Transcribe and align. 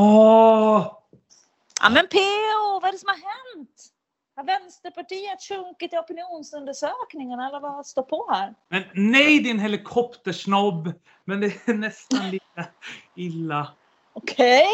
Åh! 0.00 0.96
Ja 1.82 1.90
men 1.90 2.06
PO, 2.08 2.80
vad 2.80 2.84
är 2.88 2.92
det 2.92 2.98
som 2.98 3.08
har 3.08 3.54
hänt? 3.56 3.86
Har 4.36 4.44
Vänsterpartiet 4.44 5.42
sjunkit 5.48 5.92
i 5.92 5.96
opinionsundersökningarna 5.96 7.48
eller 7.48 7.60
vad 7.60 7.86
står 7.86 8.02
på 8.02 8.26
här? 8.30 8.54
Men 8.68 8.82
nej 8.94 9.40
din 9.40 9.58
helikoptersnobb! 9.58 10.92
Men 11.24 11.40
det 11.40 11.68
är 11.68 11.74
nästan 11.74 12.30
lika 12.30 12.66
illa. 13.16 13.68
Okej. 14.12 14.66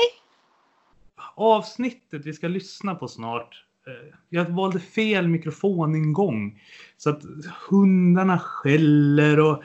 Avsnittet 1.34 2.26
vi 2.26 2.32
ska 2.32 2.48
lyssna 2.48 2.94
på 2.94 3.08
snart. 3.08 3.64
eh, 3.86 4.14
Jag 4.28 4.44
valde 4.44 4.80
fel 4.80 5.28
mikrofoningång. 5.28 6.62
Så 6.96 7.10
att 7.10 7.22
hundarna 7.70 8.38
skäller 8.38 9.40
och 9.40 9.62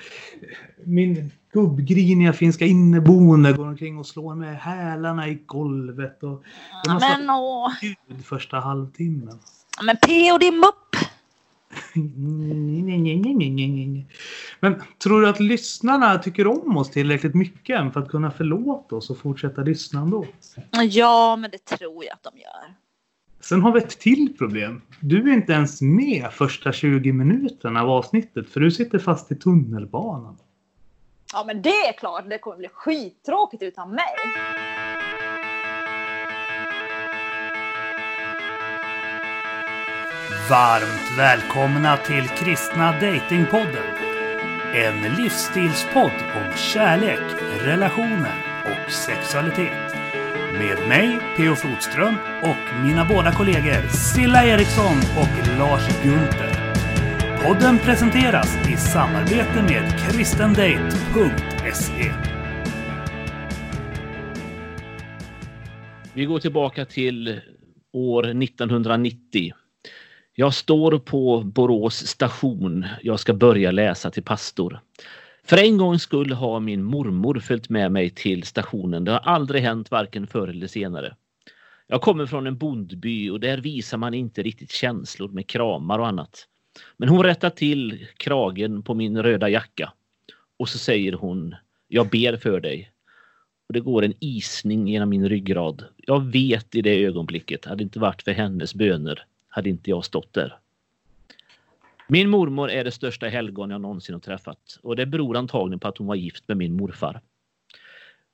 min 0.85 1.31
gubbgriniga 1.53 2.33
finska 2.33 2.65
inneboende 2.65 3.53
går 3.53 3.67
omkring 3.67 3.97
och 3.97 4.05
slår 4.05 4.35
med 4.35 4.59
hälarna 4.59 5.27
i 5.27 5.35
golvet. 5.45 6.23
Och 6.23 6.43
det 6.83 6.93
måste 6.93 7.17
men 7.17 7.29
åh. 7.29 7.71
ljud 7.81 8.25
första 8.25 8.59
halvtimmen. 8.59 9.39
Men 9.83 9.97
PO 9.97 10.37
din 10.37 10.59
mupp. 10.59 10.95
Men 14.59 14.81
tror 15.03 15.21
du 15.21 15.29
att 15.29 15.39
lyssnarna 15.39 16.17
tycker 16.17 16.47
om 16.47 16.77
oss 16.77 16.91
tillräckligt 16.91 17.35
mycket 17.35 17.93
för 17.93 17.99
att 17.99 18.09
kunna 18.09 18.31
förlåta 18.31 18.95
oss 18.95 19.09
och 19.09 19.17
fortsätta 19.17 19.61
lyssna 19.61 20.01
ändå? 20.01 20.25
Ja 20.89 21.35
men 21.35 21.51
det 21.51 21.77
tror 21.77 22.03
jag 22.05 22.13
att 22.13 22.23
de 22.23 22.39
gör. 22.39 22.75
Sen 23.41 23.61
har 23.61 23.71
vi 23.71 23.79
ett 23.79 23.99
till 23.99 24.33
problem. 24.37 24.81
Du 24.99 25.29
är 25.29 25.33
inte 25.33 25.53
ens 25.53 25.81
med 25.81 26.27
första 26.31 26.71
20 26.71 27.11
minuterna 27.13 27.81
av 27.81 27.89
avsnittet 27.89 28.49
för 28.49 28.59
du 28.59 28.71
sitter 28.71 28.99
fast 28.99 29.31
i 29.31 29.35
tunnelbanan. 29.35 30.37
Ja 31.33 31.43
men 31.43 31.61
det 31.61 31.87
är 31.87 31.93
klart, 31.93 32.29
det 32.29 32.37
kommer 32.37 32.57
bli 32.57 32.67
skittråkigt 32.67 33.63
utan 33.63 33.89
mig. 33.89 34.15
Varmt 40.49 41.17
välkomna 41.17 41.97
till 41.97 42.27
Kristna 42.29 42.91
Datingpodden. 42.91 43.95
En 44.75 45.01
livsstilspodd 45.17 46.11
om 46.35 46.57
kärlek, 46.57 47.41
relationer 47.61 48.63
och 48.65 48.91
sexualitet. 48.91 49.95
Med 50.53 50.87
mig, 50.87 51.19
P.O. 51.37 51.55
Flodström 51.55 52.15
och 52.41 52.83
mina 52.83 53.05
båda 53.05 53.31
kollegor 53.31 53.87
Silla 53.87 54.45
Eriksson 54.45 54.97
och 55.17 55.57
Lars 55.57 56.03
Gunther. 56.03 56.50
Podden 57.45 57.79
presenteras 57.79 58.69
i 58.73 58.77
samarbete 58.77 59.65
med 59.69 59.99
kristendate.se. 59.99 62.11
Vi 66.13 66.25
går 66.25 66.39
tillbaka 66.39 66.85
till 66.85 67.41
år 67.93 68.43
1990. 68.43 69.53
Jag 70.35 70.53
står 70.53 70.99
på 70.99 71.41
Borås 71.41 72.07
station. 72.07 72.85
Jag 73.01 73.19
ska 73.19 73.33
börja 73.33 73.71
läsa 73.71 74.11
till 74.11 74.23
pastor. 74.23 74.79
För 75.43 75.57
en 75.57 75.77
gångs 75.77 76.01
skull 76.01 76.31
har 76.31 76.59
min 76.59 76.83
mormor 76.83 77.39
följt 77.39 77.69
med 77.69 77.91
mig 77.91 78.09
till 78.09 78.43
stationen. 78.43 79.03
Det 79.03 79.11
har 79.11 79.19
aldrig 79.19 79.61
hänt 79.61 79.91
varken 79.91 80.27
förr 80.27 80.47
eller 80.47 80.67
senare. 80.67 81.15
Jag 81.87 82.01
kommer 82.01 82.25
från 82.25 82.47
en 82.47 82.57
bondby 82.57 83.29
och 83.29 83.39
där 83.39 83.57
visar 83.57 83.97
man 83.97 84.13
inte 84.13 84.43
riktigt 84.43 84.71
känslor 84.71 85.29
med 85.29 85.47
kramar 85.47 85.99
och 85.99 86.07
annat. 86.07 86.47
Men 86.97 87.09
hon 87.09 87.23
rättar 87.23 87.49
till 87.49 88.07
kragen 88.17 88.83
på 88.83 88.93
min 88.93 89.23
röda 89.23 89.49
jacka 89.49 89.93
och 90.57 90.69
så 90.69 90.77
säger 90.77 91.13
hon 91.13 91.55
Jag 91.87 92.09
ber 92.09 92.37
för 92.37 92.59
dig. 92.59 92.91
Och 93.67 93.73
det 93.73 93.79
går 93.79 94.03
en 94.03 94.13
isning 94.19 94.87
genom 94.87 95.09
min 95.09 95.29
ryggrad. 95.29 95.85
Jag 95.97 96.31
vet 96.31 96.75
i 96.75 96.81
det 96.81 97.05
ögonblicket, 97.05 97.65
hade 97.65 97.77
det 97.77 97.83
inte 97.83 97.99
varit 97.99 98.21
för 98.21 98.31
hennes 98.31 98.75
böner 98.75 99.25
hade 99.51 99.69
inte 99.69 99.89
jag 99.89 100.05
stått 100.05 100.33
där. 100.33 100.57
Min 102.07 102.29
mormor 102.29 102.71
är 102.71 102.83
det 102.83 102.91
största 102.91 103.27
helgon 103.27 103.69
jag 103.69 103.81
någonsin 103.81 104.15
har 104.15 104.19
träffat 104.19 104.79
och 104.81 104.95
det 104.95 105.05
beror 105.05 105.37
antagligen 105.37 105.79
på 105.79 105.87
att 105.87 105.97
hon 105.97 106.07
var 106.07 106.15
gift 106.15 106.47
med 106.47 106.57
min 106.57 106.73
morfar. 106.73 107.21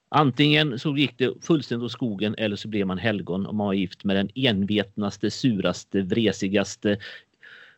Antingen 0.09 0.79
så 0.79 0.97
gick 0.97 1.17
det 1.17 1.45
fullständigt 1.45 1.85
åt 1.85 1.91
skogen 1.91 2.35
eller 2.37 2.55
så 2.55 2.67
blev 2.67 2.87
man 2.87 2.97
helgon 2.97 3.45
om 3.45 3.57
man 3.57 3.67
var 3.67 3.73
gift 3.73 4.03
med 4.03 4.15
den 4.15 4.29
envetnaste, 4.35 5.31
suraste, 5.31 6.01
vresigaste, 6.01 6.97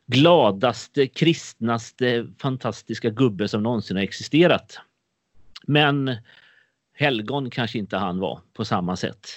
gladaste, 0.09 1.07
kristnaste, 1.07 2.27
fantastiska 2.41 3.09
gubbe 3.09 3.47
som 3.47 3.63
någonsin 3.63 3.97
har 3.97 4.03
existerat. 4.03 4.79
Men 5.67 6.15
helgon 6.93 7.49
kanske 7.49 7.77
inte 7.77 7.97
han 7.97 8.19
var 8.19 8.39
på 8.53 8.65
samma 8.65 8.95
sätt. 8.95 9.27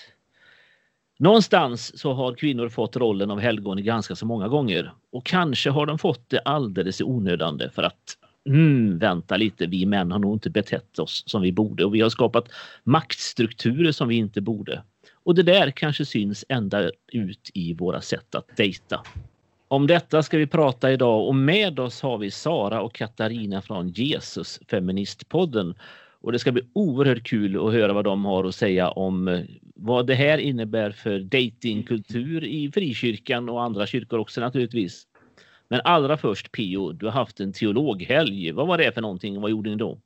Någonstans 1.18 1.98
så 1.98 2.12
har 2.12 2.34
kvinnor 2.34 2.68
fått 2.68 2.96
rollen 2.96 3.30
av 3.30 3.40
helgon 3.40 3.84
ganska 3.84 4.16
så 4.16 4.26
många 4.26 4.48
gånger 4.48 4.92
och 5.12 5.26
kanske 5.26 5.70
har 5.70 5.86
de 5.86 5.98
fått 5.98 6.30
det 6.30 6.40
alldeles 6.40 7.00
i 7.00 7.04
onödande 7.04 7.70
för 7.70 7.82
att 7.82 8.18
mm, 8.48 8.98
vänta 8.98 9.36
lite, 9.36 9.66
vi 9.66 9.86
män 9.86 10.12
har 10.12 10.18
nog 10.18 10.34
inte 10.34 10.50
betett 10.50 10.98
oss 10.98 11.22
som 11.26 11.42
vi 11.42 11.52
borde 11.52 11.84
och 11.84 11.94
vi 11.94 12.00
har 12.00 12.10
skapat 12.10 12.48
maktstrukturer 12.84 13.92
som 13.92 14.08
vi 14.08 14.16
inte 14.16 14.40
borde. 14.40 14.82
Och 15.24 15.34
det 15.34 15.42
där 15.42 15.70
kanske 15.70 16.04
syns 16.04 16.44
ända 16.48 16.90
ut 17.12 17.50
i 17.54 17.74
våra 17.74 18.00
sätt 18.00 18.34
att 18.34 18.56
dejta. 18.56 19.00
Om 19.72 19.86
detta 19.86 20.22
ska 20.22 20.38
vi 20.38 20.46
prata 20.46 20.92
idag 20.92 21.28
och 21.28 21.34
med 21.34 21.80
oss 21.80 22.02
har 22.02 22.18
vi 22.18 22.30
Sara 22.30 22.82
och 22.82 22.94
Katarina 22.94 23.62
från 23.62 23.88
Jesus 23.88 24.60
Feministpodden. 24.70 25.74
Och 26.20 26.32
det 26.32 26.38
ska 26.38 26.52
bli 26.52 26.62
oerhört 26.72 27.22
kul 27.22 27.66
att 27.66 27.72
höra 27.72 27.92
vad 27.92 28.04
de 28.04 28.24
har 28.24 28.44
att 28.44 28.54
säga 28.54 28.90
om 28.90 29.28
eh, 29.28 29.40
vad 29.74 30.06
det 30.06 30.14
här 30.14 30.38
innebär 30.38 30.90
för 30.90 31.20
datingkultur 31.20 32.44
i 32.44 32.72
frikyrkan 32.72 33.48
och 33.48 33.62
andra 33.62 33.86
kyrkor 33.86 34.18
också 34.18 34.40
naturligtvis. 34.40 35.06
Men 35.68 35.80
allra 35.84 36.16
först 36.16 36.52
Pio, 36.52 36.92
du 36.92 37.06
har 37.06 37.12
haft 37.12 37.40
en 37.40 37.52
teologhelg. 37.52 38.52
Vad 38.52 38.66
var 38.66 38.78
det 38.78 38.92
för 38.92 39.00
någonting 39.00 39.36
och 39.36 39.42
vad 39.42 39.50
gjorde 39.50 39.70
ni 39.70 39.76
då? 39.76 39.98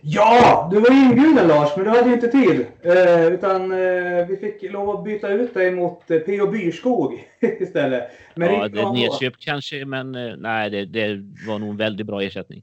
Ja, 0.00 0.68
du 0.72 0.80
var 0.80 0.90
inbjuden 0.90 1.48
Lars, 1.48 1.76
men 1.76 1.84
du 1.84 1.90
hade 1.90 2.08
ju 2.08 2.14
inte 2.14 2.28
tid. 2.28 2.66
Eh, 2.82 3.26
utan 3.26 3.72
eh, 3.72 4.26
vi 4.28 4.36
fick 4.40 4.72
lov 4.72 4.90
att 4.90 5.04
byta 5.04 5.28
ut 5.28 5.54
dig 5.54 5.70
mot 5.70 6.10
eh, 6.10 6.18
P.O. 6.18 6.46
Byrskog 6.46 7.28
istället. 7.40 8.10
Men 8.34 8.54
ja, 8.54 8.68
det 8.68 8.80
är 8.80 8.92
nedköpt 8.92 9.44
kanske, 9.44 9.84
men 9.84 10.14
eh, 10.14 10.36
nej, 10.36 10.70
det, 10.70 10.84
det 10.84 11.22
var 11.46 11.58
nog 11.58 11.70
en 11.70 11.76
väldigt 11.76 12.06
bra 12.06 12.22
ersättning. 12.22 12.62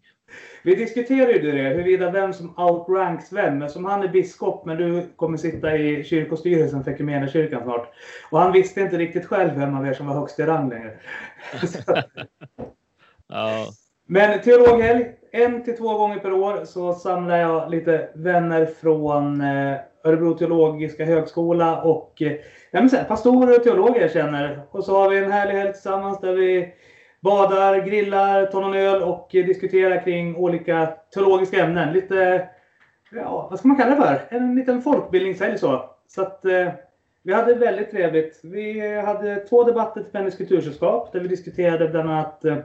Vi 0.63 0.75
diskuterade 0.75 1.33
ju 1.33 1.51
det, 1.51 1.69
huruvida 1.69 2.11
vem 2.11 2.33
som 2.33 2.59
outranks 2.59 3.33
vem. 3.33 3.57
Men 3.57 3.69
som 3.69 3.85
han 3.85 4.03
är 4.03 4.07
biskop, 4.07 4.65
men 4.65 4.77
du 4.77 5.07
kommer 5.15 5.37
sitta 5.37 5.77
i 5.77 6.03
kyrkostyrelsen 6.03 6.83
för 6.83 6.91
Equmeniakyrkan 6.91 7.63
snart. 7.63 7.93
Och 8.29 8.39
han 8.39 8.51
visste 8.51 8.81
inte 8.81 8.97
riktigt 8.97 9.25
själv 9.25 9.55
vem 9.55 9.75
av 9.75 9.87
er 9.87 9.93
som 9.93 10.07
var 10.07 10.15
högst 10.15 10.39
i 10.39 10.43
rang 10.43 10.69
längre. 10.69 10.93
Ja, 13.31 13.67
Men 14.05 14.41
teologhelg, 14.41 15.05
en 15.31 15.63
till 15.63 15.77
två 15.77 15.97
gånger 15.97 16.19
per 16.19 16.33
år 16.33 16.65
så 16.65 16.93
samlar 16.93 17.37
jag 17.37 17.71
lite 17.71 18.09
vänner 18.13 18.65
från 18.65 19.41
eh, 19.41 19.77
Örebro 20.03 20.33
teologiska 20.33 21.05
högskola 21.05 21.81
och 21.81 22.21
eh, 22.21 22.31
ja, 22.71 22.79
men 22.79 22.89
så 22.89 22.95
här, 22.95 23.03
pastorer 23.03 23.57
och 23.57 23.63
teologer 23.63 24.01
jag 24.01 24.11
känner. 24.11 24.61
Och 24.71 24.83
så 24.83 24.97
har 24.97 25.09
vi 25.09 25.17
en 25.17 25.31
härlig 25.31 25.53
helg 25.53 25.73
tillsammans 25.73 26.19
där 26.19 26.33
vi 26.33 26.73
badar, 27.21 27.85
grillar, 27.85 28.45
tar 28.45 28.61
någon 28.61 28.73
öl 28.73 29.03
och 29.03 29.27
diskuterar 29.31 30.03
kring 30.03 30.35
olika 30.35 30.93
teologiska 31.13 31.65
ämnen. 31.65 31.93
Lite, 31.93 32.49
ja 33.11 33.47
vad 33.49 33.59
ska 33.59 33.67
man 33.67 33.77
kalla 33.77 33.95
det 33.95 34.01
för? 34.01 34.37
En 34.37 34.55
liten 34.55 34.81
folkbildningshelg 34.81 35.57
så. 35.57 35.89
Så 36.07 36.21
att 36.21 36.45
eh, 36.45 36.67
vi 37.23 37.33
hade 37.33 37.53
väldigt 37.53 37.91
trevligt. 37.91 38.39
Vi 38.43 38.95
hade 38.99 39.35
två 39.35 39.63
debatter 39.63 40.01
till 40.01 40.11
Fennis 40.11 40.35
kultursällskap 40.35 41.11
där 41.13 41.19
vi 41.19 41.27
diskuterade 41.27 41.87
bland 41.87 42.09
annat 42.09 42.45
eh, 42.45 42.57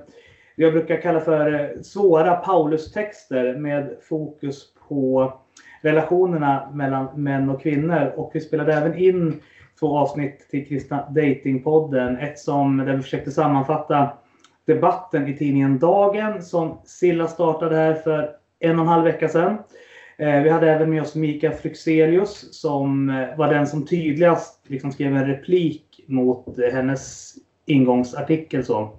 jag 0.56 0.72
brukar 0.72 1.00
kalla 1.00 1.20
för 1.20 1.52
eh, 1.52 1.82
svåra 1.82 2.34
Paulustexter 2.34 3.54
med 3.54 3.96
fokus 4.08 4.74
på 4.88 5.32
relationerna 5.82 6.70
mellan 6.72 7.22
män 7.22 7.50
och 7.50 7.62
kvinnor. 7.62 8.12
Och 8.16 8.30
vi 8.34 8.40
spelade 8.40 8.74
även 8.74 8.98
in 8.98 9.40
två 9.80 9.98
avsnitt 9.98 10.50
till 10.50 10.66
Kristna 10.66 11.10
Datingpodden. 11.10 12.16
Ett 12.16 12.38
som 12.38 12.76
där 12.76 12.96
vi 12.96 13.02
försökte 13.02 13.30
sammanfatta 13.30 14.08
debatten 14.66 15.28
i 15.28 15.36
tidningen 15.36 15.78
Dagen 15.78 16.42
som 16.42 16.78
Silla 16.84 17.26
startade 17.26 17.76
här 17.76 17.94
för 17.94 18.30
en 18.60 18.78
och 18.78 18.84
en 18.84 18.88
halv 18.88 19.04
vecka 19.04 19.28
sedan. 19.28 19.58
Eh, 20.18 20.42
vi 20.42 20.48
hade 20.48 20.70
även 20.70 20.90
med 20.90 21.02
oss 21.02 21.14
Mika 21.14 21.52
Fryxelius 21.52 22.60
som 22.60 23.10
eh, 23.10 23.36
var 23.36 23.48
den 23.48 23.66
som 23.66 23.86
tydligast 23.86 24.64
liksom 24.66 24.92
skrev 24.92 25.16
en 25.16 25.26
replik 25.26 26.04
mot 26.06 26.58
hennes 26.72 27.34
ingångsartikel. 27.66 28.64
Så. 28.64 28.92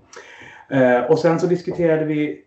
Eh, 0.69 1.01
Och 1.11 1.19
sen 1.19 1.39
så 1.39 1.47
diskuterade 1.47 2.05
vi 2.05 2.41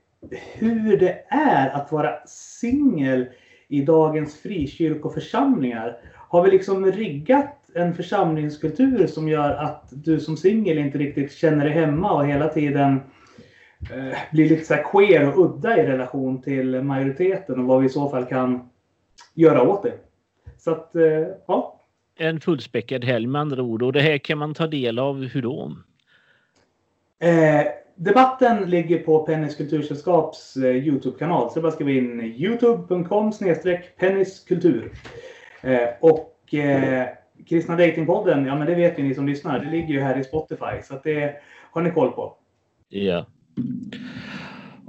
hur 0.54 0.96
det 0.96 1.24
är 1.28 1.70
att 1.70 1.92
vara 1.92 2.26
singel 2.26 3.26
i 3.68 3.82
dagens 3.82 4.40
frikyrkoförsamlingar. 4.40 5.96
Har 6.14 6.44
vi 6.44 6.50
liksom 6.50 6.92
riggat 6.92 7.54
en 7.74 7.94
församlingskultur 7.94 9.06
som 9.06 9.28
gör 9.28 9.50
att 9.50 9.88
du 9.90 10.20
som 10.20 10.36
singel 10.36 10.78
inte 10.78 10.98
riktigt 10.98 11.32
känner 11.32 11.64
dig 11.64 11.74
hemma 11.74 12.12
och 12.12 12.26
hela 12.26 12.48
tiden 12.48 13.00
eh, 13.92 14.18
blir 14.32 14.48
lite 14.48 14.64
så 14.64 14.74
här 14.74 14.84
queer 14.92 15.28
och 15.28 15.44
udda 15.44 15.78
i 15.82 15.86
relation 15.86 16.42
till 16.42 16.82
majoriteten 16.82 17.58
och 17.58 17.64
vad 17.64 17.80
vi 17.80 17.86
i 17.86 17.90
så 17.90 18.10
fall 18.10 18.24
kan 18.24 18.68
göra 19.34 19.62
åt 19.62 19.82
det. 19.82 19.92
Så 20.58 20.70
att, 20.70 20.96
eh, 20.96 21.26
ja. 21.46 21.80
En 22.18 22.40
fullspäckad 22.40 23.04
helg 23.04 23.26
med 23.26 23.40
andra 23.40 23.62
ord. 23.62 23.82
Och 23.82 23.92
det 23.92 24.00
här 24.00 24.18
kan 24.18 24.38
man 24.38 24.54
ta 24.54 24.66
del 24.66 24.98
av 24.98 25.24
hur 25.24 25.42
då? 25.42 25.76
Eh, 27.20 27.66
debatten 27.98 28.70
ligger 28.70 28.98
på 28.98 29.18
Pennys 29.18 29.56
kultursällskaps 29.56 30.56
eh, 30.56 30.76
Youtube-kanal. 30.76 31.48
Så 31.48 31.54
det 31.54 31.60
är 31.60 31.62
bara 31.62 31.68
att 31.68 31.74
skriva 31.74 31.90
in 31.90 32.20
youtube.com 32.20 33.32
pennyskultur. 33.98 34.92
Eh, 35.62 35.88
och 36.00 36.54
eh, 36.54 37.06
Kristna 37.48 37.76
Datingpodden, 37.76 38.46
ja 38.46 38.54
men 38.54 38.66
det 38.66 38.74
vet 38.74 38.98
ju 38.98 39.02
ni 39.02 39.14
som 39.14 39.28
lyssnar. 39.28 39.58
Det 39.58 39.70
ligger 39.70 39.94
ju 39.94 40.00
här 40.00 40.18
i 40.18 40.24
Spotify. 40.24 40.82
Så 40.82 40.94
att 40.94 41.02
det 41.02 41.36
har 41.70 41.82
ni 41.82 41.90
koll 41.90 42.10
på. 42.10 42.34
Ja. 42.88 43.26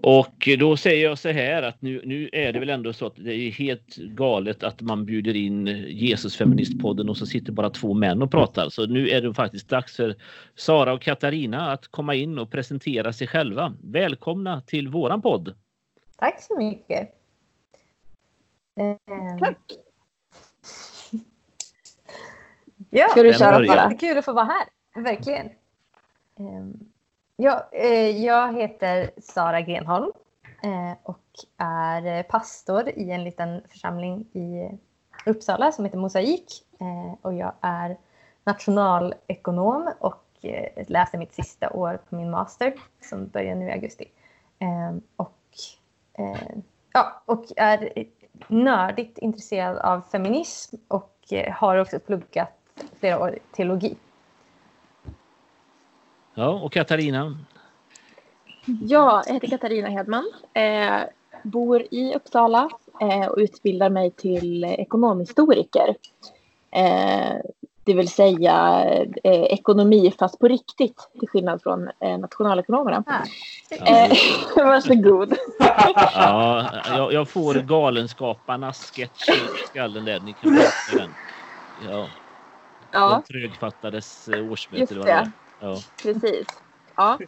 Och 0.03 0.49
då 0.59 0.77
säger 0.77 1.03
jag 1.03 1.17
så 1.17 1.29
här 1.29 1.63
att 1.63 1.81
nu, 1.81 2.01
nu 2.05 2.29
är 2.33 2.53
det 2.53 2.59
väl 2.59 2.69
ändå 2.69 2.93
så 2.93 3.05
att 3.07 3.15
det 3.15 3.35
är 3.35 3.51
helt 3.51 3.95
galet 3.95 4.63
att 4.63 4.81
man 4.81 5.05
bjuder 5.05 5.35
in 5.35 5.67
Jesus 5.87 6.37
feministpodden 6.37 7.09
och 7.09 7.17
så 7.17 7.25
sitter 7.25 7.51
bara 7.51 7.69
två 7.69 7.93
män 7.93 8.21
och 8.21 8.31
pratar. 8.31 8.69
Så 8.69 8.85
nu 8.85 9.09
är 9.09 9.21
det 9.21 9.33
faktiskt 9.33 9.69
dags 9.69 9.95
för 9.95 10.15
Sara 10.55 10.93
och 10.93 11.01
Katarina 11.01 11.71
att 11.71 11.87
komma 11.87 12.15
in 12.15 12.39
och 12.39 12.51
presentera 12.51 13.13
sig 13.13 13.27
själva. 13.27 13.73
Välkomna 13.83 14.61
till 14.61 14.87
våran 14.87 15.21
podd. 15.21 15.55
Tack 16.17 16.41
så 16.43 16.57
mycket. 16.57 17.09
Tack. 19.39 19.57
Ja, 22.89 23.07
Ska 23.07 23.23
du 23.23 23.33
köra 23.33 23.67
bara? 23.67 23.93
kul 23.93 24.17
att 24.17 24.25
få 24.25 24.33
vara 24.33 24.45
här. 24.45 25.03
Verkligen. 25.03 25.49
Ja, 27.41 27.67
eh, 27.71 28.23
jag 28.25 28.53
heter 28.53 29.11
Sara 29.17 29.61
Grenholm 29.61 30.11
eh, 30.63 30.97
och 31.03 31.23
är 31.57 32.05
eh, 32.17 32.23
pastor 32.23 32.89
i 32.89 33.11
en 33.11 33.23
liten 33.23 33.61
församling 33.69 34.19
i 34.19 34.71
Uppsala 35.25 35.71
som 35.71 35.85
heter 35.85 35.97
Mosaik. 35.97 36.65
Eh, 36.79 37.13
Och 37.21 37.33
jag 37.33 37.53
är 37.61 37.97
nationalekonom 38.43 39.91
och 39.99 40.23
eh, 40.41 40.85
läser 40.87 41.17
mitt 41.17 41.33
sista 41.33 41.69
år 41.69 41.99
på 42.09 42.15
min 42.15 42.29
master 42.29 42.73
som 43.01 43.27
börjar 43.27 43.55
nu 43.55 43.67
i 43.67 43.71
augusti. 43.71 44.05
Ehm, 44.59 45.01
Och, 45.15 45.39
eh, 46.13 46.57
ja, 46.93 47.21
och 47.25 47.45
är 47.55 47.89
nördigt 48.47 49.17
intresserad 49.17 49.77
av 49.77 50.01
feminism 50.01 50.75
och 50.87 51.17
eh, 51.31 51.53
har 51.53 51.77
också 51.77 51.99
pluggat 51.99 52.51
flera 52.99 53.19
år 53.19 53.39
teologi. 53.55 53.97
Ja, 56.39 56.49
och 56.49 56.71
Katarina. 56.73 57.37
Jag 58.81 59.23
heter 59.27 59.47
Katarina 59.47 59.89
Hedman, 59.89 60.31
eh, 60.53 61.01
bor 61.43 61.81
i 61.91 62.13
Uppsala 62.15 62.69
eh, 63.01 63.27
och 63.27 63.37
utbildar 63.37 63.89
mig 63.89 64.11
till 64.11 64.63
ekonomhistoriker. 64.63 65.95
Eh, 66.71 67.35
det 67.83 67.93
vill 67.93 68.07
säga 68.07 68.83
eh, 69.23 69.43
ekonomi 69.43 70.13
fast 70.19 70.39
på 70.39 70.47
riktigt 70.47 71.09
till 71.19 71.27
skillnad 71.29 71.61
från 71.63 71.89
eh, 71.99 72.17
nationalekonomerna. 72.17 73.03
Ah, 73.07 73.25
Eh, 73.85 74.11
varsågod. 74.55 75.33
Ja, 76.13 76.69
jag, 76.87 77.13
jag 77.13 77.29
får 77.29 77.53
Galenskaparnas 77.53 78.91
sketch 78.91 79.29
i 79.29 79.67
skallen 79.67 80.05
där. 80.05 80.19
Ni 80.19 80.33
kan 80.33 80.53
den. 80.97 81.09
Ja, 81.89 82.07
Ja, 82.91 83.09
den 83.09 83.23
trögfattades 83.23 84.27
eh, 84.27 84.51
årsmöte. 84.51 84.93
just 84.93 85.05
det. 85.05 85.31
Ja. 85.59 85.77
Precis. 86.03 86.47
Ja. 86.95 87.19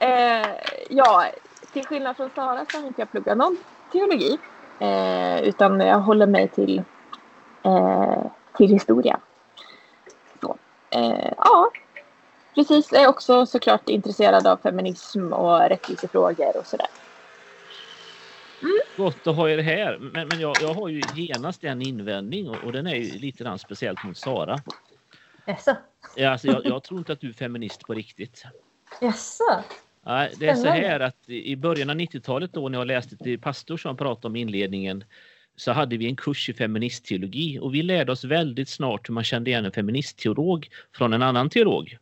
Eh, 0.00 0.48
ja, 0.90 1.24
till 1.72 1.84
skillnad 1.84 2.16
från 2.16 2.30
Sara 2.34 2.66
så 2.72 2.78
har 2.78 2.86
inte 2.86 3.00
jag 3.00 3.10
pluggat 3.10 3.38
någon 3.38 3.56
teologi. 3.92 4.38
Eh, 4.80 5.42
utan 5.42 5.80
jag 5.80 6.00
håller 6.00 6.26
mig 6.26 6.48
till, 6.48 6.82
eh, 7.62 8.24
till 8.56 8.70
historia. 8.70 9.20
Så. 10.40 10.56
Eh, 10.90 11.32
ja, 11.36 11.70
precis. 12.54 12.92
Jag 12.92 13.02
är 13.02 13.08
också 13.08 13.46
såklart 13.46 13.88
intresserad 13.88 14.46
av 14.46 14.56
feminism 14.56 15.32
och 15.32 15.60
rättvisefrågor 15.60 16.56
och 16.56 16.66
sådär. 16.66 16.88
Gott 18.96 19.26
att 19.26 19.36
ha 19.36 19.48
er 19.48 19.58
här. 19.58 19.98
Men, 19.98 20.28
men 20.28 20.40
jag, 20.40 20.56
jag 20.62 20.74
har 20.74 20.88
ju 20.88 21.00
genast 21.14 21.64
en 21.64 21.82
invändning 21.82 22.48
och, 22.48 22.56
och 22.64 22.72
den 22.72 22.86
är 22.86 22.94
ju 22.94 23.18
lite 23.18 23.44
grann 23.44 23.58
speciellt 23.58 24.04
mot 24.04 24.16
Sara. 24.16 24.58
Jaså? 25.48 25.76
Ja, 26.16 26.30
Alltså, 26.30 26.46
jag, 26.48 26.66
jag 26.66 26.82
tror 26.82 26.98
inte 26.98 27.12
att 27.12 27.20
du 27.20 27.28
är 27.28 27.32
feminist 27.32 27.80
på 27.86 27.94
riktigt. 27.94 28.44
Jaså? 29.00 29.44
Nej, 30.06 30.34
det 30.38 30.48
är 30.48 30.54
så 30.54 30.68
här 30.68 31.00
att 31.00 31.28
i 31.28 31.56
början 31.56 31.90
av 31.90 31.96
90-talet 31.96 32.52
då 32.52 32.68
när 32.68 32.78
jag 32.78 32.86
läste 32.86 33.16
till 33.16 33.40
pastor 33.40 33.76
som 33.76 33.96
pratade 33.96 34.26
om 34.26 34.36
inledningen 34.36 35.04
så 35.56 35.72
hade 35.72 35.96
vi 35.96 36.06
en 36.06 36.16
kurs 36.16 36.48
i 36.48 36.54
feministteologi 36.54 37.58
och 37.58 37.74
vi 37.74 37.82
lärde 37.82 38.12
oss 38.12 38.24
väldigt 38.24 38.68
snart 38.68 39.08
hur 39.08 39.14
man 39.14 39.24
kände 39.24 39.50
igen 39.50 39.64
en 39.64 39.72
feministteolog 39.72 40.68
från 40.96 41.12
en 41.12 41.22
annan 41.22 41.50
teolog. 41.50 41.98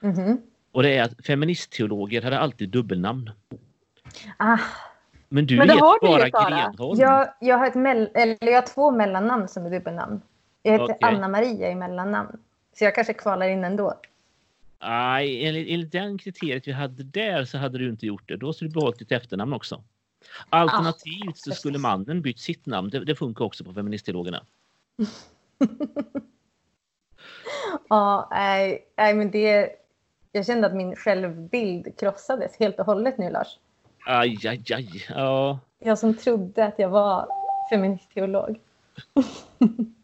Mhm. 0.00 0.40
Och 0.72 0.82
det 0.82 0.96
är 0.96 1.02
att 1.02 1.26
feministteologer 1.26 2.22
hade 2.22 2.38
alltid 2.38 2.68
dubbelnamn. 2.68 3.30
Ah, 4.36 4.58
Men 5.28 5.46
du 5.46 5.56
Men 5.56 5.68
det 5.68 5.74
har 5.74 5.98
du 6.00 6.24
ju, 6.24 6.30
bara. 6.30 6.50
Grenholm. 6.50 7.00
jag, 7.00 7.28
jag, 7.40 7.58
har 7.58 7.66
ett 7.66 7.76
eller 8.14 8.52
jag 8.52 8.62
har 8.62 8.66
två 8.66 8.90
mellannamn 8.90 9.48
som 9.48 9.66
är 9.66 9.70
dubbelnamn. 9.70 10.20
Jag 10.62 10.72
heter 10.72 10.84
Okej. 10.84 10.98
Anna-Maria 11.00 11.70
i 11.70 11.74
mellannamn. 11.74 12.38
Så 12.78 12.84
jag 12.84 12.94
kanske 12.94 13.14
kvalar 13.14 13.48
in 13.48 13.64
ändå. 13.64 14.00
Nej, 14.82 15.46
enligt, 15.46 15.68
enligt 15.70 15.92
den 15.92 16.18
kriteriet 16.18 16.68
vi 16.68 16.72
hade 16.72 17.02
där 17.02 17.44
så 17.44 17.58
hade 17.58 17.78
du 17.78 17.88
inte 17.88 18.06
gjort 18.06 18.28
det. 18.28 18.36
Då 18.36 18.52
skulle 18.52 18.70
du 18.70 18.74
behållit 18.74 18.98
ditt 18.98 19.12
efternamn 19.12 19.52
också. 19.52 19.82
Alternativt 20.48 21.36
så 21.36 21.50
skulle 21.50 21.78
mannen 21.78 22.22
bytt 22.22 22.38
sitt 22.38 22.66
namn. 22.66 22.90
Det, 22.90 23.04
det 23.04 23.14
funkar 23.14 23.44
också 23.44 23.64
på 23.64 23.72
feministteologerna. 23.72 24.44
Ja, 27.88 28.28
nej, 28.30 28.88
nej, 28.96 29.14
men 29.14 29.30
det... 29.30 29.70
Jag 30.32 30.46
kände 30.46 30.66
att 30.66 30.74
min 30.74 30.96
självbild 30.96 31.98
krossades 31.98 32.56
helt 32.58 32.78
och 32.78 32.86
hållet 32.86 33.18
nu, 33.18 33.30
Lars. 33.30 33.58
Aj, 34.06 34.38
aj, 34.46 34.62
aj. 34.74 35.06
Ja, 35.08 35.58
Jag 35.78 35.98
som 35.98 36.16
trodde 36.16 36.64
att 36.64 36.78
jag 36.78 36.88
var 36.88 37.28
feministteolog. 37.70 38.60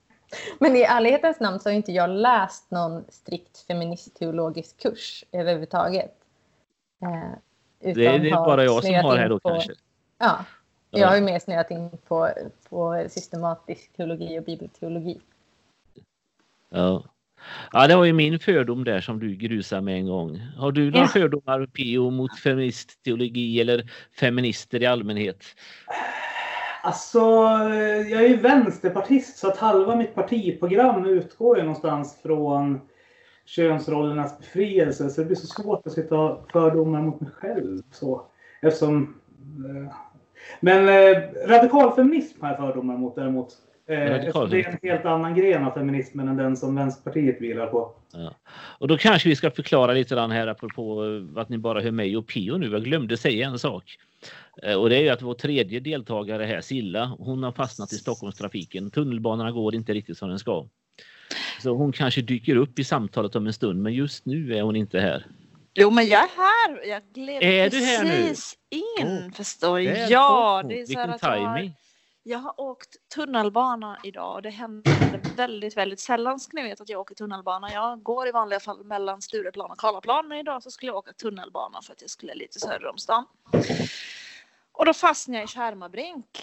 Men 0.58 0.76
i 0.76 0.80
ärlighetens 0.82 1.40
namn 1.40 1.60
så 1.60 1.68
har 1.68 1.74
inte 1.74 1.92
jag 1.92 2.10
läst 2.10 2.70
någon 2.70 3.04
strikt 3.08 3.58
feministteologisk 3.66 4.82
kurs 4.82 5.24
överhuvudtaget. 5.32 6.14
Eh, 7.02 7.88
utan 7.90 8.02
det, 8.02 8.18
det 8.18 8.28
är 8.30 8.34
bara 8.34 8.64
jag 8.64 8.84
som 8.84 8.94
har 8.94 9.16
här 9.16 9.28
då 9.28 9.40
på, 9.40 9.48
kanske. 9.48 9.72
Ja, 10.18 10.44
Ja. 10.90 11.00
jag 11.00 11.08
har 11.08 11.16
ju 11.16 11.22
mer 11.22 11.38
snöat 11.38 11.70
in 11.70 11.90
på, 12.08 12.30
på 12.68 13.06
systematisk 13.10 13.92
teologi 13.96 14.38
och 14.38 14.42
bibelteologi. 14.42 15.20
Ja. 16.70 17.04
ja, 17.72 17.86
det 17.86 17.96
var 17.96 18.04
ju 18.04 18.12
min 18.12 18.38
fördom 18.38 18.84
där 18.84 19.00
som 19.00 19.18
du 19.20 19.34
grusade 19.34 19.82
med 19.82 19.94
en 19.96 20.06
gång. 20.06 20.38
Har 20.56 20.72
du 20.72 20.84
några 20.84 20.98
Ja. 20.98 21.08
fördomar, 21.08 21.66
Pio, 21.66 22.10
mot 22.10 22.38
feministteologi 22.38 23.60
eller 23.60 23.90
feminister 24.20 24.82
i 24.82 24.86
allmänhet? 24.86 25.44
Alltså, 26.84 27.18
jag 28.10 28.24
är 28.24 28.28
ju 28.28 28.36
vänsterpartist 28.36 29.38
så 29.38 29.48
att 29.48 29.56
halva 29.56 29.96
mitt 29.96 30.14
partiprogram 30.14 31.04
utgår 31.04 31.56
ju 31.56 31.62
någonstans 31.62 32.22
från 32.22 32.80
könsrollernas 33.44 34.38
befrielse. 34.38 35.10
Så 35.10 35.20
det 35.20 35.26
blir 35.26 35.36
så 35.36 35.46
svårt 35.46 35.86
att 35.86 35.92
sitta 35.92 36.14
och 36.14 36.28
ha 36.28 36.46
fördomar 36.52 37.02
mot 37.02 37.20
mig 37.20 37.30
själv. 37.30 37.82
Så, 37.90 38.26
eftersom, 38.62 39.20
eh, 39.68 39.94
men 40.60 40.88
eh, 40.88 41.22
radikalfeminism 41.48 42.42
har 42.42 42.48
jag 42.48 42.58
fördomar 42.58 42.96
mot 42.96 43.14
däremot. 43.14 43.48
Eh, 43.86 43.96
det 43.96 44.60
är 44.60 44.68
en 44.68 44.78
helt 44.82 45.04
annan 45.04 45.34
gren 45.34 45.64
av 45.64 45.70
feminismen 45.70 46.28
än 46.28 46.36
den 46.36 46.56
som 46.56 46.74
Vänsterpartiet 46.74 47.40
vilar 47.40 47.66
på. 47.66 47.92
Och 48.78 48.88
då 48.88 48.96
kanske 48.98 49.28
vi 49.28 49.36
ska 49.36 49.50
förklara 49.50 49.92
lite 49.92 50.14
grann 50.14 50.30
här 50.30 50.46
apropå 50.46 51.04
eh, 51.04 51.40
att 51.40 51.48
ni 51.48 51.58
bara 51.58 51.80
hör 51.80 51.90
mig 51.90 52.16
och 52.16 52.26
Pio 52.26 52.56
nu. 52.56 52.70
Jag 52.70 52.84
glömde 52.84 53.16
säga 53.16 53.46
en 53.46 53.58
sak. 53.58 53.84
Eh, 54.62 54.74
Och 54.74 54.88
det 54.90 54.96
är 54.96 55.00
ju 55.02 55.08
att 55.08 55.22
vår 55.22 55.34
tredje 55.34 55.80
deltagare 55.80 56.44
här, 56.44 56.60
Silla, 56.60 57.16
hon 57.18 57.42
har 57.42 57.52
fastnat 57.52 57.92
i 57.92 57.96
Stockholmstrafiken. 57.96 58.90
Tunnelbanorna 58.90 59.50
går 59.50 59.74
inte 59.74 59.94
riktigt 59.94 60.18
som 60.18 60.28
den 60.28 60.38
ska. 60.38 60.66
Så 61.62 61.74
hon 61.74 61.92
kanske 61.92 62.22
dyker 62.22 62.56
upp 62.56 62.78
i 62.78 62.84
samtalet 62.84 63.36
om 63.36 63.46
en 63.46 63.52
stund, 63.52 63.82
men 63.82 63.94
just 63.94 64.26
nu 64.26 64.56
är 64.56 64.62
hon 64.62 64.76
inte 64.76 65.00
här. 65.00 65.26
Jo, 65.74 65.90
men 65.90 66.06
jag 66.06 66.22
är 66.22 66.28
här. 66.36 66.86
Jag 66.86 67.02
gled 67.02 67.42
Är 67.42 67.70
precis 67.70 68.56
in, 68.70 68.82
Åh, 69.02 69.34
förstår. 69.36 69.80
Välkommen. 69.80 70.10
Ja, 70.10 70.62
det 70.68 70.80
är 70.80 70.86
så 70.86 70.88
Vilken 70.88 71.10
att 71.10 71.22
jag 71.22 71.72
jag 72.26 72.38
har 72.38 72.60
åkt 72.60 72.96
tunnelbana 73.14 73.98
idag 74.02 74.34
och 74.34 74.42
det 74.42 74.50
händer 74.50 75.36
väldigt, 75.36 75.76
väldigt 75.76 76.00
sällan 76.00 76.40
ska 76.40 76.56
ni 76.56 76.62
veta 76.62 76.82
att 76.82 76.88
jag 76.88 77.00
åker 77.00 77.14
tunnelbana. 77.14 77.72
Jag 77.72 78.02
går 78.02 78.28
i 78.28 78.30
vanliga 78.30 78.60
fall 78.60 78.84
mellan 78.84 79.22
Stureplan 79.22 79.70
och 79.70 79.78
Karlaplan, 79.78 80.28
men 80.28 80.38
idag 80.38 80.62
så 80.62 80.70
skulle 80.70 80.90
jag 80.90 80.96
åka 80.96 81.12
tunnelbana 81.12 81.82
för 81.82 81.92
att 81.92 82.00
jag 82.00 82.10
skulle 82.10 82.34
lite 82.34 82.60
söder 82.60 82.86
om 82.86 82.98
stan. 82.98 83.24
Och 84.72 84.84
då 84.84 84.94
fastnade 84.94 85.38
jag 85.38 85.44
i 85.44 85.48
Kärmabrink. 85.48 86.42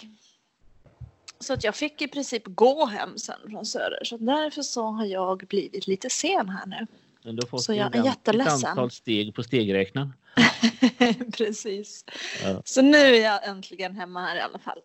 Så 1.38 1.52
att 1.52 1.64
jag 1.64 1.74
fick 1.74 2.02
i 2.02 2.08
princip 2.08 2.42
gå 2.46 2.86
hem 2.86 3.18
sen 3.18 3.50
från 3.50 3.66
Söder. 3.66 4.04
Så 4.04 4.16
därför 4.16 4.62
så 4.62 4.82
har 4.82 5.04
jag 5.04 5.38
blivit 5.38 5.86
lite 5.86 6.10
sen 6.10 6.48
här 6.48 6.66
nu. 6.66 6.86
Men 7.24 7.38
fått 7.46 7.62
Så 7.62 7.74
jag 7.74 7.94
är 7.96 8.00
ett 8.00 8.06
jätteledsen. 8.06 8.70
antal 8.70 8.90
steg 8.90 9.34
på 9.34 9.42
stegräknaren. 9.42 10.12
Precis. 11.36 12.04
Ja. 12.44 12.62
Så 12.64 12.82
nu 12.82 12.96
är 12.98 13.24
jag 13.24 13.48
äntligen 13.48 13.96
hemma 13.96 14.20
här 14.20 14.36
i 14.36 14.40
alla 14.40 14.58
fall. 14.58 14.78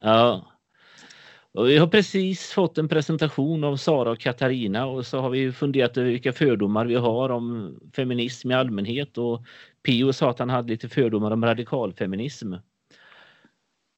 Ja. 0.00 0.52
Och 1.52 1.68
vi 1.68 1.76
har 1.78 1.86
precis 1.86 2.52
fått 2.52 2.78
en 2.78 2.88
presentation 2.88 3.64
av 3.64 3.76
Sara 3.76 4.10
och 4.10 4.18
Katarina 4.18 4.86
och 4.86 5.06
så 5.06 5.20
har 5.20 5.30
vi 5.30 5.52
funderat 5.52 5.96
över 5.96 6.10
vilka 6.10 6.32
fördomar 6.32 6.86
vi 6.86 6.94
har 6.94 7.28
om 7.28 7.78
feminism 7.96 8.50
i 8.50 8.54
allmänhet 8.54 9.18
och 9.18 9.42
Pio 9.82 10.12
sa 10.12 10.30
att 10.30 10.38
han 10.38 10.50
hade 10.50 10.68
lite 10.68 10.88
fördomar 10.88 11.30
om 11.30 11.44
radikalfeminism. 11.44 12.54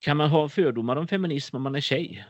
Kan 0.01 0.17
man 0.17 0.31
ha 0.31 0.49
fördomar 0.49 0.97
om 0.97 1.09
feminism 1.09 1.57
om 1.57 1.63
man 1.63 1.75
är 1.75 1.81
tjej? 1.81 2.27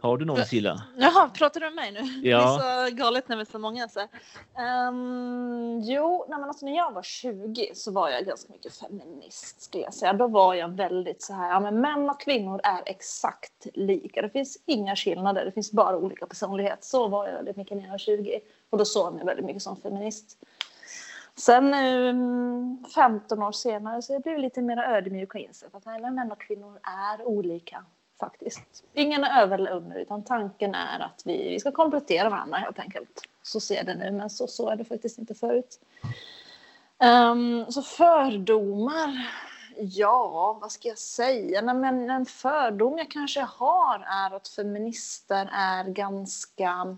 Har 0.00 0.16
du 0.16 0.24
någon 0.24 0.44
Silla? 0.44 0.82
Jaha, 0.96 1.30
pratar 1.34 1.60
du 1.60 1.66
med 1.66 1.74
mig 1.74 1.92
nu? 1.92 2.28
Ja. 2.30 2.38
Det 2.38 2.64
är 2.64 2.86
så 2.86 2.94
galet 2.96 3.28
när 3.28 3.36
vi 3.36 3.42
är 3.42 3.46
så 3.46 3.58
många. 3.58 3.88
Så. 3.88 4.00
Um, 4.00 5.80
jo, 5.80 6.26
nej, 6.28 6.38
men 6.38 6.48
alltså, 6.48 6.66
när 6.66 6.76
jag 6.76 6.92
var 6.92 7.02
20 7.02 7.70
så 7.74 7.92
var 7.92 8.08
jag 8.08 8.26
ganska 8.26 8.52
mycket 8.52 8.76
feminist. 8.76 9.62
Skulle 9.62 9.84
jag 9.84 9.94
säga. 9.94 10.12
Då 10.12 10.28
var 10.28 10.54
jag 10.54 10.68
väldigt 10.68 11.22
så 11.22 11.32
här, 11.32 11.50
ja, 11.50 11.60
men 11.60 11.80
män 11.80 12.10
och 12.10 12.20
kvinnor 12.20 12.60
är 12.64 12.82
exakt 12.86 13.66
lika. 13.74 14.22
Det 14.22 14.30
finns 14.30 14.62
inga 14.66 14.96
skillnader, 14.96 15.44
det 15.44 15.52
finns 15.52 15.72
bara 15.72 15.96
olika 15.96 16.26
personlighet. 16.26 16.84
Så 16.84 17.08
var 17.08 17.28
jag 17.28 17.34
väldigt 17.34 17.56
mycket 17.56 17.76
när 17.76 17.84
jag 17.84 17.90
var 17.90 17.98
20. 17.98 18.40
Och 18.70 18.78
då 18.78 18.84
såg 18.84 19.06
jag 19.06 19.14
mig 19.14 19.24
väldigt 19.24 19.46
mycket 19.46 19.62
som 19.62 19.76
feminist. 19.76 20.38
Sen 21.36 21.70
nu, 21.70 22.12
15 22.94 23.42
år 23.42 23.52
senare, 23.52 24.02
så 24.02 24.12
jag 24.12 24.22
blev 24.22 24.38
lite 24.38 24.62
mer 24.62 24.76
ödmjuk 24.76 25.34
och 25.34 25.40
insett 25.40 25.74
att 25.74 25.84
nej, 25.84 26.10
män 26.10 26.32
och 26.32 26.40
kvinnor 26.40 26.80
är 26.82 27.24
olika 27.28 27.84
faktiskt. 28.22 28.84
Ingen 28.94 29.24
är 29.24 29.42
över 29.42 29.58
eller 29.58 29.70
under, 29.70 29.96
utan 29.98 30.24
tanken 30.24 30.74
är 30.74 31.00
att 31.00 31.22
vi, 31.24 31.48
vi 31.48 31.60
ska 31.60 31.72
komplettera 31.72 32.30
varandra 32.30 32.58
helt 32.58 32.78
enkelt. 32.78 33.22
Så 33.42 33.60
ser 33.60 33.84
det 33.84 33.94
nu, 33.94 34.10
men 34.10 34.30
så, 34.30 34.46
så 34.46 34.68
är 34.68 34.76
det 34.76 34.84
faktiskt 34.84 35.18
inte 35.18 35.34
förut. 35.34 35.80
Um, 37.04 37.72
så 37.72 37.82
fördomar, 37.82 39.30
ja, 39.76 40.58
vad 40.60 40.72
ska 40.72 40.88
jag 40.88 40.98
säga? 40.98 41.60
Nej, 41.60 41.74
men 41.74 42.10
en 42.10 42.26
fördom 42.26 42.98
jag 42.98 43.10
kanske 43.10 43.40
har 43.40 43.98
är 43.98 44.36
att 44.36 44.48
feminister 44.48 45.50
är 45.52 45.84
ganska 45.84 46.96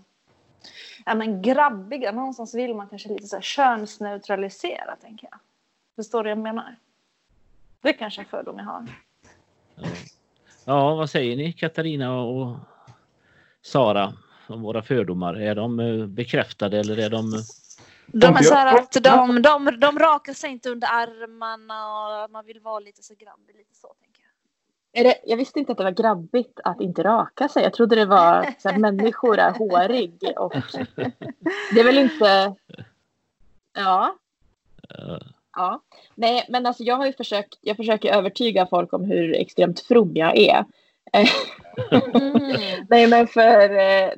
ja, 1.05 1.15
men 1.15 1.41
grabbiga. 1.41 2.11
Någonstans 2.11 2.55
vill 2.55 2.75
man 2.75 2.89
kanske 2.89 3.09
lite 3.09 3.27
så 3.27 3.35
här 3.35 3.43
könsneutralisera, 3.43 4.95
tänker 5.01 5.27
jag. 5.31 5.39
Förstår 5.95 6.23
du 6.23 6.29
vad 6.29 6.37
jag 6.37 6.43
menar? 6.43 6.75
Det 7.81 7.89
är 7.89 7.97
kanske 7.97 8.21
en 8.21 8.27
fördom 8.27 8.57
jag 8.57 8.65
har. 8.65 8.77
Mm. 9.77 9.91
Ja, 10.67 10.95
vad 10.95 11.09
säger 11.09 11.35
ni 11.35 11.53
Katarina 11.53 12.19
och 12.19 12.57
Sara 13.61 14.13
om 14.47 14.61
våra 14.61 14.81
fördomar? 14.81 15.33
Är 15.33 15.55
de 15.55 15.79
eh, 15.79 16.05
bekräftade 16.05 16.79
eller 16.79 16.97
är 16.97 17.09
de... 17.09 17.43
De 18.07 18.35
är 18.35 18.43
så 18.43 18.53
här 18.53 18.79
att 18.79 18.91
de, 18.91 19.41
de, 19.41 19.79
de 19.79 19.99
rakar 19.99 20.33
sig 20.33 20.49
inte 20.49 20.69
under 20.69 20.87
armarna 20.87 22.23
och 22.23 22.31
man 22.31 22.45
vill 22.45 22.59
vara 22.59 22.79
lite 22.79 23.03
så 23.03 23.13
grabbig, 23.13 23.55
lite 23.55 23.75
så 23.75 23.87
tänker 23.87 24.21
jag. 24.21 25.01
Är 25.01 25.03
det, 25.03 25.15
jag 25.25 25.37
visste 25.37 25.59
inte 25.59 25.71
att 25.71 25.77
det 25.77 25.83
var 25.83 25.91
grabbigt 25.91 26.59
att 26.63 26.81
inte 26.81 27.03
raka 27.03 27.47
sig. 27.47 27.63
Jag 27.63 27.73
trodde 27.73 27.95
det 27.95 28.05
var 28.05 28.53
så 28.59 28.69
att 28.69 28.77
människor 28.77 29.37
är 29.39 29.51
hårig 29.51 30.33
och 30.37 30.53
det 31.73 31.79
är 31.79 31.83
väl 31.83 31.97
inte... 31.97 32.55
Ja. 33.73 34.15
Ja. 35.55 35.81
Nej, 36.15 36.45
men 36.49 36.65
alltså 36.65 36.83
jag 36.83 36.95
har 36.95 37.05
ju 37.05 37.13
försökt, 37.13 37.57
jag 37.61 37.77
försöker 37.77 38.13
övertyga 38.13 38.67
folk 38.67 38.93
om 38.93 39.03
hur 39.05 39.35
extremt 39.35 39.79
from 39.79 40.11
jag 40.15 40.37
är. 40.37 40.65
Mm. 41.13 41.27
nej 42.89 43.07
men 43.07 43.27
för, 43.27 43.69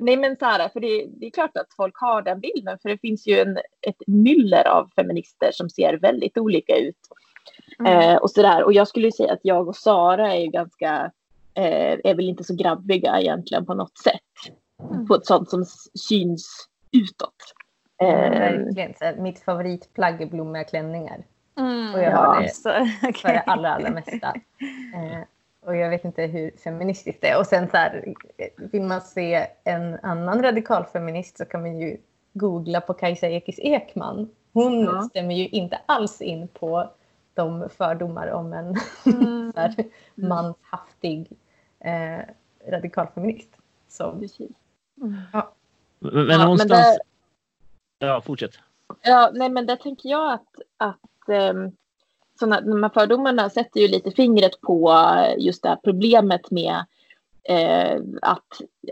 nej 0.04 0.16
men 0.16 0.36
så 0.36 0.44
här, 0.44 0.68
för 0.68 0.80
det, 0.80 1.06
det, 1.06 1.26
är 1.26 1.30
klart 1.30 1.56
att 1.56 1.74
folk 1.76 1.96
har 1.96 2.22
den 2.22 2.40
bilden 2.40 2.78
för 2.82 2.88
det 2.88 2.98
finns 2.98 3.26
ju 3.26 3.38
en, 3.38 3.56
ett 3.56 4.02
myller 4.06 4.68
av 4.68 4.90
feminister 4.96 5.50
som 5.52 5.70
ser 5.70 5.94
väldigt 5.94 6.38
olika 6.38 6.76
ut. 6.76 6.96
Mm. 7.78 7.92
Eh, 7.92 8.16
och 8.16 8.30
sådär. 8.30 8.64
Och 8.64 8.72
jag 8.72 8.88
skulle 8.88 9.12
säga 9.12 9.32
att 9.32 9.40
jag 9.42 9.68
och 9.68 9.76
Sara 9.76 10.34
är 10.34 10.40
ju 10.40 10.46
ganska, 10.50 11.10
eh, 11.54 11.98
är 12.04 12.14
väl 12.14 12.28
inte 12.28 12.44
så 12.44 12.54
grabbiga 12.54 13.20
egentligen 13.20 13.66
på 13.66 13.74
något 13.74 13.98
sätt. 13.98 14.54
Mm. 14.92 15.06
På 15.06 15.14
ett 15.14 15.26
sånt 15.26 15.50
som 15.50 15.64
syns 16.08 16.68
utåt. 16.92 17.54
Mm, 17.98 18.30
verkligen. 18.30 18.94
Så 18.94 19.22
mitt 19.22 19.38
favoritplagg 19.38 20.22
är 20.22 20.26
blommiga 20.26 20.64
klänningar. 20.64 21.24
Mm, 21.58 21.94
och 21.94 22.00
jag 22.00 22.16
har 22.16 22.42
det 22.42 22.48
för 23.18 23.28
det 23.28 23.40
allra, 23.40 23.74
allra 23.74 23.90
mesta. 23.90 24.34
Eh, 24.94 25.20
och 25.60 25.76
jag 25.76 25.90
vet 25.90 26.04
inte 26.04 26.22
hur 26.22 26.50
feministiskt 26.64 27.20
det 27.20 27.28
är. 27.28 27.38
Och 27.38 27.46
sen 27.46 27.70
så 27.70 27.76
här, 27.76 28.14
vill 28.56 28.82
man 28.82 29.00
se 29.00 29.46
en 29.64 29.98
annan 30.02 30.42
radikalfeminist 30.42 31.38
så 31.38 31.44
kan 31.44 31.60
man 31.60 31.78
ju 31.78 31.96
googla 32.32 32.80
på 32.80 32.94
Kajsa 32.94 33.28
Ekis 33.28 33.58
Ekman. 33.58 34.30
Hon 34.52 34.84
ja. 34.84 35.02
stämmer 35.02 35.34
ju 35.34 35.48
inte 35.48 35.80
alls 35.86 36.20
in 36.20 36.48
på 36.48 36.90
de 37.34 37.68
fördomar 37.68 38.28
om 38.28 38.52
en 38.52 38.76
mm. 39.06 39.52
så 39.54 39.60
här, 39.60 39.74
manshaftig 40.14 41.32
eh, 41.80 42.20
radikalfeminist. 42.68 43.50
Så, 43.88 44.10
mm. 44.10 45.20
ja. 45.32 45.52
Men, 45.98 46.26
men 46.26 46.40
någonstans... 46.40 46.70
Men 46.70 46.78
det... 46.78 47.07
Ja, 47.98 48.20
fortsätt. 48.20 48.58
Ja, 49.02 49.30
nej 49.34 49.48
men 49.48 49.66
där 49.66 49.76
tänker 49.76 50.08
jag 50.08 50.32
att, 50.32 50.54
att 50.76 51.50
um, 51.52 51.72
såna, 52.40 52.60
de 52.60 52.82
här 52.82 52.90
fördomarna 52.90 53.50
sätter 53.50 53.80
ju 53.80 53.88
lite 53.88 54.10
fingret 54.10 54.60
på 54.60 54.94
just 55.38 55.62
det 55.62 55.68
här 55.68 55.78
problemet 55.84 56.50
med 56.50 56.84
eh, 57.48 58.00
att, 58.22 58.46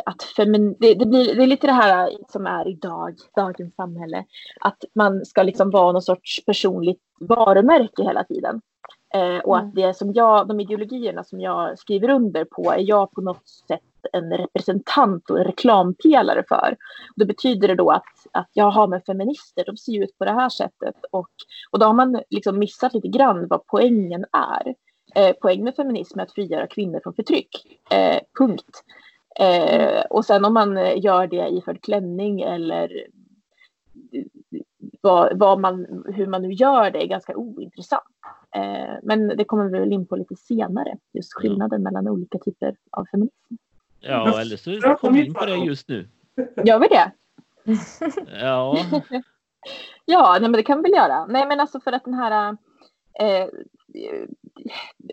att 0.04 0.22
femin, 0.22 0.76
det, 0.78 0.94
det, 0.94 1.06
blir, 1.06 1.34
det 1.34 1.42
är 1.42 1.46
lite 1.46 1.66
det 1.66 1.72
här 1.72 2.10
som 2.28 2.46
är 2.46 2.68
idag, 2.68 3.16
dagens 3.36 3.74
samhälle, 3.74 4.24
att 4.60 4.84
man 4.94 5.24
ska 5.24 5.42
liksom 5.42 5.70
vara 5.70 5.92
någon 5.92 6.02
sorts 6.02 6.44
personligt 6.44 7.00
varumärke 7.20 8.02
hela 8.02 8.24
tiden. 8.24 8.60
Eh, 9.14 9.38
och 9.38 9.58
mm. 9.58 9.68
att 9.68 9.74
det 9.74 9.96
som 9.96 10.12
jag, 10.12 10.48
de 10.48 10.60
ideologierna 10.60 11.24
som 11.24 11.40
jag 11.40 11.78
skriver 11.78 12.08
under 12.08 12.44
på 12.44 12.72
är 12.72 12.88
jag 12.88 13.10
på 13.10 13.20
något 13.20 13.48
sätt 13.48 13.80
en 14.12 14.32
representant 14.32 15.30
och 15.30 15.38
en 15.38 15.44
reklampelare 15.44 16.44
för. 16.48 16.76
Det 17.16 17.26
betyder 17.26 17.68
det 17.68 17.74
då 17.74 17.90
att, 17.90 18.26
att 18.32 18.50
jag 18.52 18.70
har 18.70 18.86
med 18.86 19.04
feminister, 19.06 19.64
de 19.66 19.76
ser 19.76 20.02
ut 20.02 20.18
på 20.18 20.24
det 20.24 20.32
här 20.32 20.48
sättet 20.48 20.94
och, 21.10 21.30
och 21.70 21.78
då 21.78 21.86
har 21.86 21.94
man 21.94 22.20
liksom 22.30 22.58
missat 22.58 22.94
lite 22.94 23.08
grann 23.08 23.48
vad 23.48 23.66
poängen 23.66 24.24
är. 24.32 24.74
Eh, 25.14 25.32
poäng 25.32 25.64
med 25.64 25.76
feminism 25.76 26.18
är 26.18 26.22
att 26.22 26.32
frigöra 26.32 26.66
kvinnor 26.66 27.00
från 27.02 27.14
förtryck. 27.14 27.80
Eh, 27.90 28.18
punkt. 28.38 28.82
Eh, 29.40 30.04
och 30.10 30.24
sen 30.24 30.44
om 30.44 30.54
man 30.54 31.00
gör 31.00 31.26
det 31.26 31.48
i 31.48 31.62
för 31.64 31.74
klänning 31.74 32.40
eller 32.40 33.06
vad, 35.00 35.38
vad, 35.38 35.60
man, 35.60 36.04
hur 36.14 36.26
man 36.26 36.42
nu 36.42 36.52
gör 36.52 36.90
det 36.90 37.02
är 37.02 37.06
ganska 37.06 37.36
ointressant. 37.36 38.02
Eh, 38.56 38.94
men 39.02 39.28
det 39.28 39.44
kommer 39.44 39.64
vi 39.64 39.78
väl 39.78 39.92
in 39.92 40.06
på 40.06 40.16
lite 40.16 40.36
senare, 40.36 40.96
just 41.12 41.34
skillnaden 41.34 41.82
mellan 41.82 42.08
olika 42.08 42.38
typer 42.38 42.76
av 42.90 43.04
feminism. 43.04 43.54
Ja, 44.08 44.40
eller 44.40 44.56
så 44.56 44.94
kom 44.94 45.14
vi 45.14 45.26
in 45.26 45.34
på 45.34 45.46
det 45.46 45.56
just 45.56 45.88
nu. 45.88 46.08
Gör 46.64 46.78
vi 46.78 46.88
det? 46.88 47.12
Ja. 48.40 48.78
ja, 50.04 50.32
nej, 50.40 50.50
men 50.50 50.52
det 50.52 50.62
kan 50.62 50.78
vi 50.78 50.82
väl 50.82 50.98
göra. 50.98 51.26
Nej, 51.26 51.46
men 51.46 51.60
alltså 51.60 51.80
för 51.80 51.92
att 51.92 52.04
den 52.04 52.14
här 52.14 52.56
eh, 53.20 53.48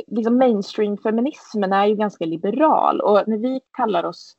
liksom 0.07 0.38
mainstream-feminismen 0.38 1.73
är 1.73 1.85
ju 1.85 1.95
ganska 1.95 2.25
liberal 2.25 3.01
och 3.01 3.27
när 3.27 3.38
vi 3.38 3.62
kallar 3.71 4.03
oss 4.03 4.35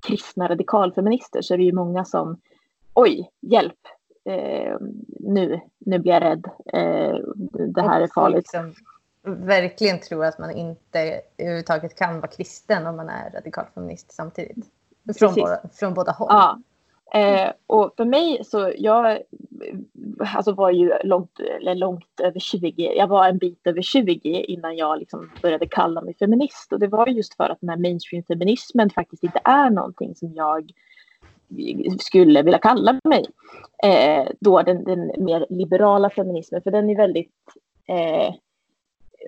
kristna 0.00 0.48
radikalfeminister 0.48 1.42
så 1.42 1.54
är 1.54 1.58
det 1.58 1.64
ju 1.64 1.72
många 1.72 2.04
som 2.04 2.40
oj, 2.94 3.30
hjälp, 3.40 3.78
eh, 4.24 4.76
nu, 5.20 5.60
nu 5.78 5.98
blir 5.98 6.12
jag 6.12 6.22
rädd, 6.22 6.46
eh, 6.72 7.16
det 7.68 7.82
här 7.82 8.00
är 8.00 8.08
farligt. 8.14 8.52
Liksom 8.54 8.74
verkligen 9.26 10.00
tror 10.00 10.24
att 10.24 10.38
man 10.38 10.50
inte 10.50 11.20
överhuvudtaget 11.38 11.98
kan 11.98 12.20
vara 12.20 12.30
kristen 12.30 12.86
om 12.86 12.96
man 12.96 13.08
är 13.08 13.30
radikalfeminist 13.30 14.12
samtidigt. 14.12 14.66
Från, 15.18 15.34
båda, 15.34 15.60
från 15.72 15.94
båda 15.94 16.12
håll. 16.12 16.28
Ja. 16.30 16.58
Eh, 17.14 17.52
och 17.66 17.94
för 17.96 18.04
mig 18.04 18.44
så 18.44 18.72
jag 18.76 19.18
alltså 20.20 20.52
var 20.52 20.70
ju 20.70 20.92
långt, 21.04 21.40
eller 21.40 21.74
långt 21.74 22.20
över 22.22 22.40
20, 22.40 22.92
jag 22.96 23.06
var 23.06 23.28
en 23.28 23.38
bit 23.38 23.66
över 23.66 23.82
20 23.82 24.44
innan 24.48 24.76
jag 24.76 24.98
liksom 24.98 25.30
började 25.42 25.66
kalla 25.66 26.00
mig 26.00 26.14
feminist. 26.14 26.72
Och 26.72 26.78
det 26.78 26.86
var 26.86 27.06
just 27.06 27.34
för 27.34 27.48
att 27.50 27.60
den 27.60 27.68
här 27.68 27.76
mainstream-feminismen 27.76 28.90
faktiskt 28.90 29.24
inte 29.24 29.40
är 29.44 29.70
någonting 29.70 30.14
som 30.14 30.34
jag 30.34 30.72
skulle 32.00 32.42
vilja 32.42 32.58
kalla 32.58 33.00
mig. 33.04 33.24
Eh, 33.82 34.28
då 34.40 34.62
den, 34.62 34.84
den 34.84 35.24
mer 35.24 35.46
liberala 35.50 36.10
feminismen, 36.10 36.62
för 36.62 36.70
den 36.70 36.90
är 36.90 36.96
väldigt 36.96 37.34
eh, 37.88 38.34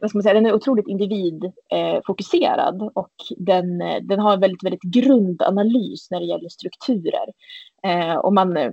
vad 0.00 0.10
ska 0.10 0.18
man 0.18 0.22
säga, 0.22 0.34
den 0.34 0.46
är 0.46 0.54
otroligt 0.54 0.88
individfokuserad 0.88 2.82
eh, 2.82 2.88
och 2.94 3.12
den, 3.36 3.80
eh, 3.80 4.02
den 4.02 4.20
har 4.20 4.32
en 4.32 4.40
väldigt, 4.40 4.64
väldigt 4.64 4.82
grundanalys 4.82 6.10
när 6.10 6.20
det 6.20 6.26
gäller 6.26 6.48
strukturer. 6.48 7.32
Eh, 7.82 8.16
och 8.16 8.32
man, 8.32 8.56
eh, 8.56 8.72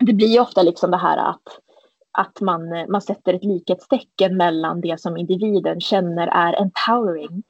det 0.00 0.12
blir 0.12 0.40
ofta 0.40 0.62
liksom 0.62 0.90
det 0.90 0.96
här 0.96 1.16
att, 1.16 1.42
att 2.12 2.40
man, 2.40 2.72
eh, 2.72 2.86
man 2.88 3.02
sätter 3.02 3.34
ett 3.34 3.44
likhetstecken 3.44 4.36
mellan 4.36 4.80
det 4.80 5.00
som 5.00 5.16
individen 5.16 5.80
känner 5.80 6.26
är 6.26 6.62
empowering 6.62 7.42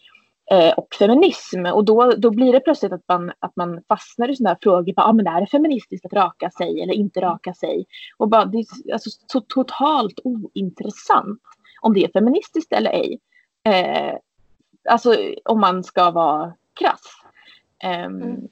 eh, 0.51 0.73
och 0.73 0.95
feminism. 0.99 1.67
Och 1.67 1.85
då, 1.85 2.13
då 2.19 2.31
blir 2.31 2.53
det 2.53 2.61
plötsligt 2.61 2.93
att 2.93 3.09
man, 3.09 3.33
att 3.39 3.57
man 3.57 3.83
fastnar 3.89 4.31
i 4.31 4.37
sådana 4.37 4.51
här 4.51 4.59
frågor. 4.63 4.95
Bara, 4.95 5.07
ah, 5.07 5.13
men 5.13 5.27
är 5.27 5.47
feministiskt 5.47 6.07
att 6.07 6.13
raka 6.13 6.51
sig 6.51 6.83
eller 6.83 6.95
inte 6.95 7.21
raka 7.21 7.55
sig? 7.55 7.85
Och 8.17 8.29
bara, 8.29 8.45
det 8.45 8.59
är 8.59 8.93
alltså, 8.93 9.11
så 9.27 9.41
totalt 9.41 10.21
ointressant 10.25 11.41
om 11.85 11.95
det 11.95 12.05
är 12.05 12.09
feministiskt 12.13 12.73
eller 12.73 12.91
ej. 12.91 13.19
Eh, 13.65 14.15
Alltså 14.89 15.17
om 15.45 15.61
man 15.61 15.85
ska 15.85 16.11
vara 16.11 16.53
krass. 16.81 17.03
Um, 18.07 18.23
Mm. 18.23 18.49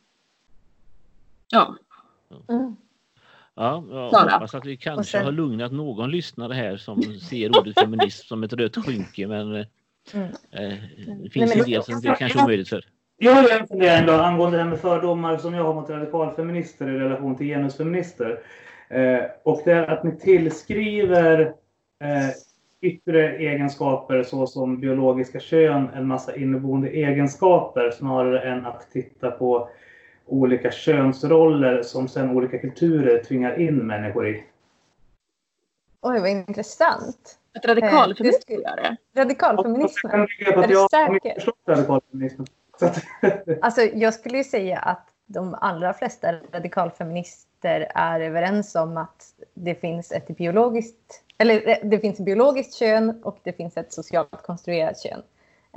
Ja. 1.50 1.76
Mm. 2.48 2.76
Ja, 3.54 3.84
jag 3.90 4.10
Sara. 4.10 4.30
hoppas 4.32 4.54
att 4.54 4.64
vi 4.66 4.76
kanske 4.76 5.12
sen- 5.12 5.24
har 5.24 5.32
lugnat 5.32 5.72
någon 5.72 6.10
lyssnare 6.10 6.52
här 6.54 6.76
som 6.76 7.02
ser 7.02 7.58
ordet 7.58 7.80
feminism 7.80 8.26
som 8.26 8.42
ett 8.42 8.52
rött 8.52 8.76
skynke 8.76 9.26
men 9.26 9.54
eh, 9.56 9.66
Mm. 10.14 10.28
eh, 10.50 10.74
det 11.22 11.30
finns 11.30 11.56
en 11.56 11.62
del 11.64 11.82
som 11.82 12.00
det 12.00 12.08
är 12.08 12.14
kanske 12.14 12.42
omöjligt 12.42 12.68
för. 12.68 12.84
Jag 13.18 13.34
har 13.34 13.42
ju 13.42 13.48
en 13.48 13.66
fundering 13.68 14.06
då 14.06 14.12
angående 14.12 14.56
det 14.56 14.62
här 14.62 14.70
med 14.70 14.80
fördomar 14.80 15.36
som 15.38 15.54
jag 15.54 15.64
har 15.64 15.74
mot 15.74 15.90
radikalfeminister 15.90 16.88
i 16.90 16.98
relation 16.98 17.36
till 17.36 17.46
genusfeminister. 17.46 18.40
Eh, 18.90 19.20
och 19.44 19.62
det 19.64 19.72
är 19.72 19.86
att 19.90 20.04
ni 20.04 20.16
tillskriver 20.16 21.40
eh, 22.02 22.28
yttre 22.82 23.36
egenskaper 23.36 24.22
såsom 24.22 24.80
biologiska 24.80 25.40
kön 25.40 25.88
en 25.94 26.06
massa 26.06 26.36
inneboende 26.36 26.88
egenskaper 26.88 27.90
snarare 27.90 28.40
än 28.40 28.66
att 28.66 28.90
titta 28.92 29.30
på 29.30 29.68
olika 30.26 30.70
könsroller 30.70 31.82
som 31.82 32.08
sen 32.08 32.30
olika 32.30 32.58
kulturer 32.58 33.24
tvingar 33.24 33.60
in 33.60 33.76
människor 33.76 34.28
i. 34.28 34.44
Oj, 36.00 36.20
vad 36.20 36.30
intressant. 36.30 37.38
Att 37.54 37.64
radikalfeminist 37.64 38.50
Eh, 38.50 38.56
det 38.56 38.62
gör 38.62 38.76
det. 38.76 39.20
Radikalfeminismen. 39.20 40.12
Jag 40.12 40.28
kan 40.28 40.28
bygga 40.38 40.52
på 40.52 40.60
att 40.60 40.64
Är 40.64 40.68
du 40.68 42.28
säker? 42.28 42.42
att, 42.80 43.60
Alltså, 43.62 43.80
jag 43.82 44.14
skulle 44.14 44.36
ju 44.38 44.44
säga 44.44 44.78
att 44.78 45.08
de 45.26 45.54
allra 45.54 45.94
flesta 45.94 46.32
radikalfeminister 46.52 47.88
är 47.94 48.20
överens 48.20 48.74
om 48.74 48.96
att 48.96 49.24
det 49.54 49.74
finns 49.74 50.12
ett 50.12 50.36
biologiskt, 50.36 51.24
eller 51.42 51.68
eh, 51.68 51.76
det 51.82 51.98
finns 51.98 52.18
ett 52.20 52.24
biologiskt 52.24 52.74
kön 52.74 53.20
och 53.24 53.38
det 53.42 53.52
finns 53.52 53.76
ett 53.76 53.92
socialt 53.92 54.42
konstruerat 54.42 55.02
kön. 55.02 55.22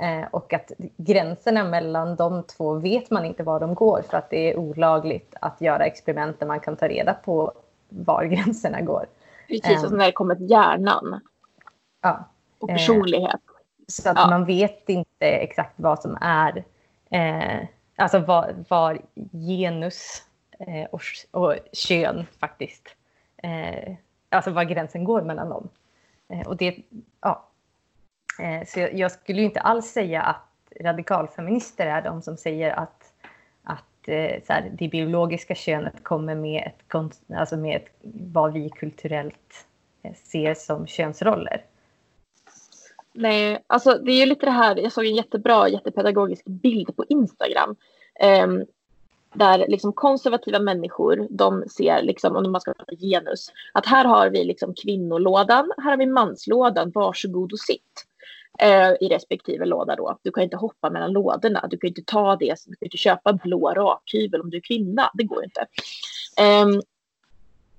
Eh, 0.00 0.28
och 0.30 0.52
att 0.52 0.72
gränserna 0.96 1.64
mellan 1.64 2.16
de 2.16 2.42
två 2.42 2.74
vet 2.74 3.10
man 3.10 3.24
inte 3.24 3.42
var 3.42 3.60
de 3.60 3.74
går 3.74 4.02
för 4.10 4.16
att 4.18 4.30
det 4.30 4.50
är 4.52 4.56
olagligt 4.56 5.34
att 5.40 5.60
göra 5.60 5.86
experiment 5.86 6.40
där 6.40 6.46
man 6.46 6.60
kan 6.60 6.76
ta 6.76 6.88
reda 6.88 7.14
på 7.14 7.52
var 7.88 8.24
gränserna 8.34 8.80
går. 8.80 9.06
Precis, 9.48 9.80
så 9.80 9.90
när 9.90 10.06
det 10.06 10.12
kommer 10.12 10.34
till 10.34 10.50
hjärnan 10.50 11.20
Ja. 12.02 12.24
och 12.58 12.70
Eh. 12.70 12.76
personlighet. 12.76 13.40
Så 13.88 14.10
att 14.10 14.16
Ja. 14.16 14.26
man 14.30 14.44
vet 14.44 14.88
inte 14.88 15.26
exakt 15.26 15.72
vad 15.76 16.02
som 16.02 16.18
är, 16.20 16.64
eh, 17.10 17.66
alltså 17.96 18.18
var, 18.18 18.54
var 18.68 18.98
genus 19.32 20.22
eh, 20.58 20.84
och, 20.90 21.00
och 21.30 21.54
kön 21.72 22.26
faktiskt, 22.40 22.88
eh, 23.42 23.94
alltså 24.36 24.50
var 24.50 24.64
gränsen 24.64 25.04
går 25.04 25.22
mellan 25.22 25.48
dem. 25.48 25.68
Eh, 26.28 26.48
och 26.48 26.56
det, 26.56 26.76
ja. 27.20 27.48
Eh, 28.40 28.66
så 28.66 28.80
jag, 28.80 28.94
jag 28.94 29.12
skulle 29.12 29.40
ju 29.40 29.46
inte 29.46 29.60
alls 29.60 29.86
säga 29.86 30.22
att 30.22 30.72
radikalfeminister 30.80 31.86
är 31.86 32.02
de 32.02 32.22
som 32.22 32.36
säger 32.36 32.70
att, 32.70 33.12
att 33.62 34.08
eh, 34.08 34.42
så 34.46 34.52
här, 34.52 34.70
det 34.78 34.88
biologiska 34.88 35.54
könet 35.54 36.04
kommer 36.04 36.34
med, 36.34 36.62
ett, 36.66 36.94
alltså 37.36 37.56
med 37.56 37.76
ett, 37.76 37.88
vad 38.32 38.52
vi 38.52 38.70
kulturellt 38.70 39.66
eh, 40.02 40.14
ser 40.14 40.54
som 40.54 40.86
könsroller. 40.86 41.64
Nej, 43.12 43.62
alltså 43.66 43.98
det 43.98 44.12
är 44.12 44.20
ju 44.20 44.26
lite 44.26 44.46
det 44.46 44.52
här, 44.52 44.76
jag 44.76 44.92
såg 44.92 45.06
en 45.06 45.14
jättebra, 45.14 45.68
jättepedagogisk 45.68 46.44
bild 46.44 46.96
på 46.96 47.04
Instagram. 47.08 47.76
Ehm, 48.20 48.64
där 49.36 49.66
liksom 49.68 49.92
konservativa 49.92 50.58
människor, 50.58 51.26
de 51.30 51.64
ser, 51.68 52.02
liksom, 52.02 52.36
om 52.36 52.52
man 52.52 52.60
ska 52.60 52.74
prata 52.74 52.96
genus, 52.96 53.52
att 53.72 53.86
här 53.86 54.04
har 54.04 54.30
vi 54.30 54.44
liksom 54.44 54.74
kvinnolådan, 54.74 55.72
här 55.76 55.90
har 55.90 55.96
vi 55.96 56.06
manslådan, 56.06 56.90
varsågod 56.94 57.52
och 57.52 57.58
sitt. 57.58 58.06
Eh, 58.58 58.90
I 59.00 59.08
respektive 59.08 59.64
låda 59.64 59.96
då. 59.96 60.18
Du 60.22 60.30
kan 60.30 60.44
inte 60.44 60.56
hoppa 60.56 60.90
mellan 60.90 61.12
lådorna, 61.12 61.66
du 61.70 61.78
kan 61.78 61.88
inte 61.88 62.02
ta 62.02 62.36
det, 62.36 62.54
du 62.66 62.76
kan 62.76 62.86
inte 62.86 62.96
köpa 62.96 63.32
blå 63.32 63.70
rakhyvel 63.70 64.40
om 64.40 64.50
du 64.50 64.56
är 64.56 64.60
kvinna, 64.60 65.10
det 65.14 65.24
går 65.24 65.44
inte. 65.44 65.66
Um, 66.64 66.82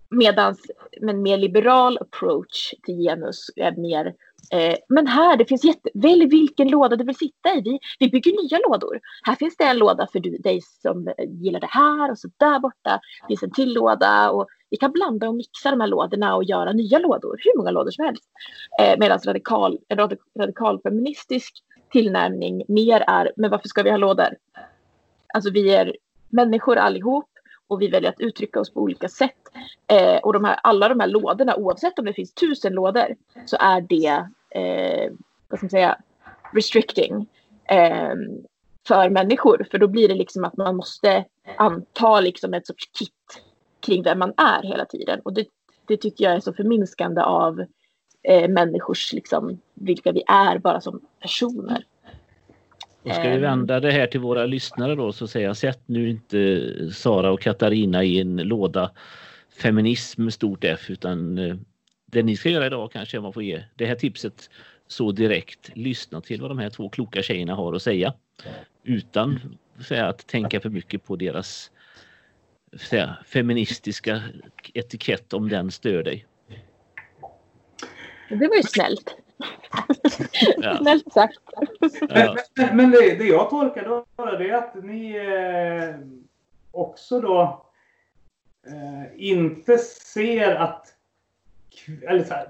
Medans 0.10 0.72
med 1.02 1.16
en 1.16 1.22
mer 1.22 1.38
liberal 1.38 1.98
approach 2.02 2.74
till 2.84 2.96
genus 2.96 3.50
är 3.56 3.72
mer 3.72 4.14
Eh, 4.52 4.76
men 4.90 5.08
här, 5.08 5.38
det 5.38 5.46
finns 5.46 5.64
jätte... 5.64 5.90
Välj 5.94 6.26
vilken 6.26 6.68
låda 6.68 6.96
du 6.96 7.04
vill 7.04 7.16
sitta 7.16 7.50
i. 7.56 7.62
Vi, 7.62 7.80
vi 8.00 8.10
bygger 8.10 8.32
nya 8.44 8.60
lådor. 8.68 9.00
Här 9.24 9.36
finns 9.36 9.58
det 9.58 9.64
en 9.64 9.78
låda 9.78 10.08
för 10.12 10.20
du, 10.20 10.38
dig 10.38 10.62
som 10.62 11.08
eh, 11.08 11.14
gillar 11.28 11.60
det 11.60 11.70
här 11.70 12.12
och 12.12 12.20
så 12.20 12.30
där 12.38 12.60
borta 12.60 13.00
finns 13.28 13.44
en 13.44 13.52
till 13.52 13.74
låda. 13.74 14.32
Och 14.32 14.48
vi 14.70 14.78
kan 14.78 14.92
blanda 14.92 15.30
och 15.30 15.36
mixa 15.36 15.72
de 15.72 15.82
här 15.82 15.88
lådorna 15.88 16.36
och 16.36 16.44
göra 16.44 16.74
nya 16.74 17.00
lådor. 17.00 17.38
Hur 17.44 17.58
många 17.58 17.72
lådor 17.72 17.92
som 17.92 18.06
helst. 18.06 18.24
Eh, 18.82 19.00
Medan 19.00 19.20
radikal, 19.26 19.78
en 19.88 19.98
feministisk 19.98 20.40
radikalfeministisk 20.40 21.64
tillnärmning 21.92 22.64
mer 22.68 23.04
är, 23.08 23.32
men 23.36 23.50
varför 23.50 23.68
ska 23.68 23.84
vi 23.84 23.90
ha 23.90 23.98
lådor? 23.98 24.38
Alltså 25.34 25.52
vi 25.52 25.74
är 25.74 25.96
människor 26.30 26.78
allihop 26.78 27.30
och 27.68 27.82
vi 27.82 27.88
väljer 27.88 28.10
att 28.10 28.20
uttrycka 28.20 28.60
oss 28.60 28.74
på 28.74 28.82
olika 28.82 29.10
sätt. 29.10 29.50
Eh, 29.88 30.18
och 30.18 30.34
de 30.34 30.44
här, 30.44 30.60
alla 30.64 30.90
de 30.90 31.00
här 31.00 31.08
lådorna, 31.08 31.56
oavsett 31.56 32.00
om 32.00 32.06
det 32.06 32.14
finns 32.14 32.34
tusen 32.34 32.74
lådor, 32.74 33.16
så 33.46 33.58
är 33.60 33.82
det 33.82 34.28
eh, 34.50 35.12
vad 35.48 35.60
ska 35.60 35.66
man 35.66 35.70
säga, 35.70 35.98
restricting 36.54 37.28
eh, 37.66 38.14
för 38.88 39.10
människor. 39.10 39.68
För 39.72 39.78
då 39.78 39.88
blir 39.88 40.08
det 40.08 40.16
liksom 40.16 40.44
att 40.44 40.58
man 40.58 40.76
måste 40.76 41.26
anta 41.58 42.20
liksom 42.20 42.54
ett 42.54 42.68
sorts 42.68 42.90
kit 43.00 43.44
kring 43.80 44.04
vem 44.04 44.20
man 44.20 44.34
är 44.38 44.64
hela 44.64 44.86
tiden. 44.86 45.20
Och 45.20 45.34
det, 45.34 45.46
det 45.86 45.98
tycker 45.98 46.24
jag 46.24 46.34
är 46.34 46.40
så 46.40 46.54
förminskande 46.54 47.22
av 47.22 47.66
eh, 48.24 48.50
människors, 48.50 49.14
liksom, 49.14 49.60
vilka 49.74 50.12
vi 50.12 50.24
är 50.28 50.58
bara 50.58 50.82
som 50.82 51.02
personer. 51.20 51.86
Och 53.08 53.14
ska 53.14 53.24
vi 53.24 53.36
Ehm. 53.36 53.42
vända 53.42 53.80
det 53.80 53.92
här 53.92 54.08
till 54.08 54.20
våra 54.20 54.46
lyssnare 54.46 54.96
då 54.96 55.12
så 55.14 55.28
säger 55.28 55.48
jag 55.48 55.58
sätt 55.58 55.82
nu 55.86 56.10
inte 56.10 56.92
Sara 56.94 57.32
och 57.32 57.42
Katarina 57.42 58.04
i 58.04 58.20
en 58.20 58.38
låda 58.38 58.92
feminism 59.62 60.24
med 60.24 60.34
stort 60.34 60.64
F 60.64 60.90
utan 60.90 61.38
eh, 61.38 61.56
det 62.06 62.24
ni 62.24 62.36
ska 62.38 62.50
göra 62.50 62.66
idag 62.66 62.92
kanske 62.92 63.20
man 63.20 63.34
får 63.34 63.44
ge 63.44 63.64
det 63.76 63.86
här 63.86 63.96
tipset 63.96 64.50
så 64.88 65.12
direkt. 65.12 65.72
Lyssna 65.74 66.22
till 66.22 66.42
vad 66.42 66.52
de 66.52 66.60
här 66.60 66.70
två 66.70 66.90
kloka 66.90 67.22
tjejerna 67.24 67.56
har 67.56 67.74
att 67.74 67.82
säga 67.82 68.14
utan 68.84 69.58
säga, 69.88 70.08
att 70.08 70.28
tänka 70.28 70.60
för 70.60 70.70
mycket 70.70 71.04
på 71.06 71.16
deras 71.16 71.72
säga, 72.80 73.18
feministiska 73.26 74.22
etikett 74.74 75.34
om 75.34 75.50
den 75.50 75.72
stör 75.72 76.04
dig. 76.04 76.26
Det 78.30 78.48
var 78.48 78.56
ju 78.56 78.64
snällt. 78.64 79.16
Ja. 80.58 80.78
Snällt 80.78 81.14
sagt. 81.14 81.40
Men, 81.80 81.90
Ja. 82.10 82.36
men, 82.56 82.78
men 82.78 82.92
det, 82.92 83.16
det 83.16 83.26
jag 83.28 83.50
tolkar 83.50 83.84
då 83.86 84.06
det 84.38 84.50
är 84.50 84.54
att 84.54 84.84
ni 84.84 85.16
eh, 85.16 85.96
också 86.72 87.22
då 87.22 87.66
eh, 88.68 89.30
inte 89.30 89.78
ser 89.78 90.56
att 90.56 90.94
eller 92.08 92.24
så 92.24 92.34
här, 92.34 92.50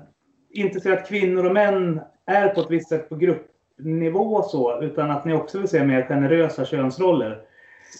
inte 0.49 0.79
ser 0.79 0.91
att 0.93 1.07
kvinnor 1.07 1.45
och 1.45 1.53
män 1.53 2.01
är 2.25 2.49
på 2.49 2.61
ett 2.61 2.69
visst 2.71 2.89
sätt 2.89 3.09
på 3.09 3.15
gruppnivå 3.15 4.43
så, 4.43 4.81
utan 4.81 5.11
att 5.11 5.25
ni 5.25 5.33
också 5.33 5.59
vill 5.59 5.67
se 5.67 5.83
mer 5.83 6.05
generösa 6.07 6.65
könsroller. 6.65 7.41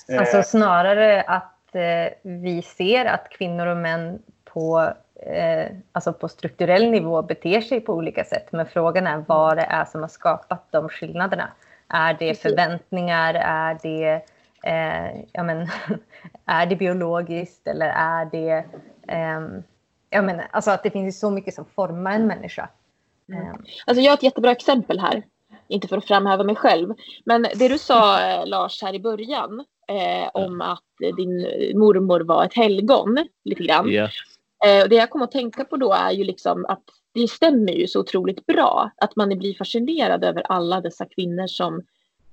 Eh, 0.09 0.19
Alltså 0.19 0.43
snarare 0.43 1.21
att 1.21 1.75
eh, 1.75 2.13
vi 2.21 2.61
ser 2.61 3.05
att 3.05 3.29
kvinnor 3.29 3.67
och 3.67 3.77
män 3.77 4.21
på, 4.45 4.89
eh, 5.19 5.71
alltså 5.91 6.13
på 6.13 6.27
strukturell 6.27 6.91
nivå 6.91 7.21
beter 7.21 7.61
sig 7.61 7.81
på 7.81 7.93
olika 7.93 8.23
sätt. 8.23 8.51
Men 8.51 8.65
frågan 8.65 9.07
är 9.07 9.23
vad 9.27 9.57
det 9.57 9.63
är 9.63 9.85
som 9.85 10.01
har 10.01 10.07
skapat 10.09 10.67
de 10.71 10.89
skillnaderna. 10.89 11.49
Är 11.89 12.13
det 12.13 12.17
Precis. 12.19 12.41
förväntningar? 12.41 13.33
Är 13.33 13.77
det, 13.81 14.21
eh, 14.63 15.21
ja, 15.31 15.43
men, 15.43 15.67
är 16.45 16.65
det 16.65 16.75
biologiskt? 16.75 17.67
Eller 17.67 17.89
är 17.89 18.25
det... 18.25 18.65
ehm, 19.07 19.63
jag 20.09 20.25
menar, 20.25 20.47
alltså 20.51 20.71
att 20.71 20.83
det 20.83 20.89
finns 20.89 21.19
så 21.19 21.29
mycket 21.31 21.53
som 21.53 21.65
formar 21.65 22.11
en 22.11 22.27
människa. 22.27 22.69
Mm. 23.29 23.47
Ehm, 23.47 23.63
Alltså 23.85 24.01
jag 24.01 24.11
har 24.11 24.17
ett 24.17 24.23
jättebra 24.23 24.51
exempel 24.51 24.99
här. 24.99 25.23
Inte 25.67 25.87
för 25.87 25.97
att 25.97 26.05
framhäva 26.07 26.43
mig 26.43 26.55
själv. 26.55 26.93
Men 27.25 27.41
det 27.55 27.67
du 27.67 27.77
sa 27.77 28.21
eh, 28.29 28.45
Lars 28.47 28.81
här 28.81 28.93
i 28.93 28.99
början. 28.99 29.65
Eh, 29.87 30.29
om 30.33 30.61
att 30.61 30.83
eh, 31.03 31.15
din 31.15 31.41
mormor 31.79 32.19
var 32.19 32.45
ett 32.45 32.53
helgon. 32.53 33.27
Lite 33.43 33.63
grann. 33.63 33.91
Ja. 33.91 34.09
Eh, 34.65 34.83
och 34.83 34.89
det 34.89 34.95
jag 34.95 35.09
kom 35.09 35.21
att 35.21 35.31
tänka 35.31 35.63
på 35.63 35.77
då 35.77 35.93
är 35.93 36.11
ju 36.11 36.23
liksom 36.23 36.65
att 36.65 36.83
det 37.13 37.27
stämmer 37.27 37.71
ju 37.71 37.87
så 37.87 37.99
otroligt 37.99 38.45
bra. 38.45 38.91
Att 38.97 39.15
man 39.15 39.37
blir 39.37 39.53
fascinerad 39.53 40.23
över 40.23 40.41
alla 40.41 40.81
dessa 40.81 41.05
kvinnor 41.05 41.47
som 41.47 41.81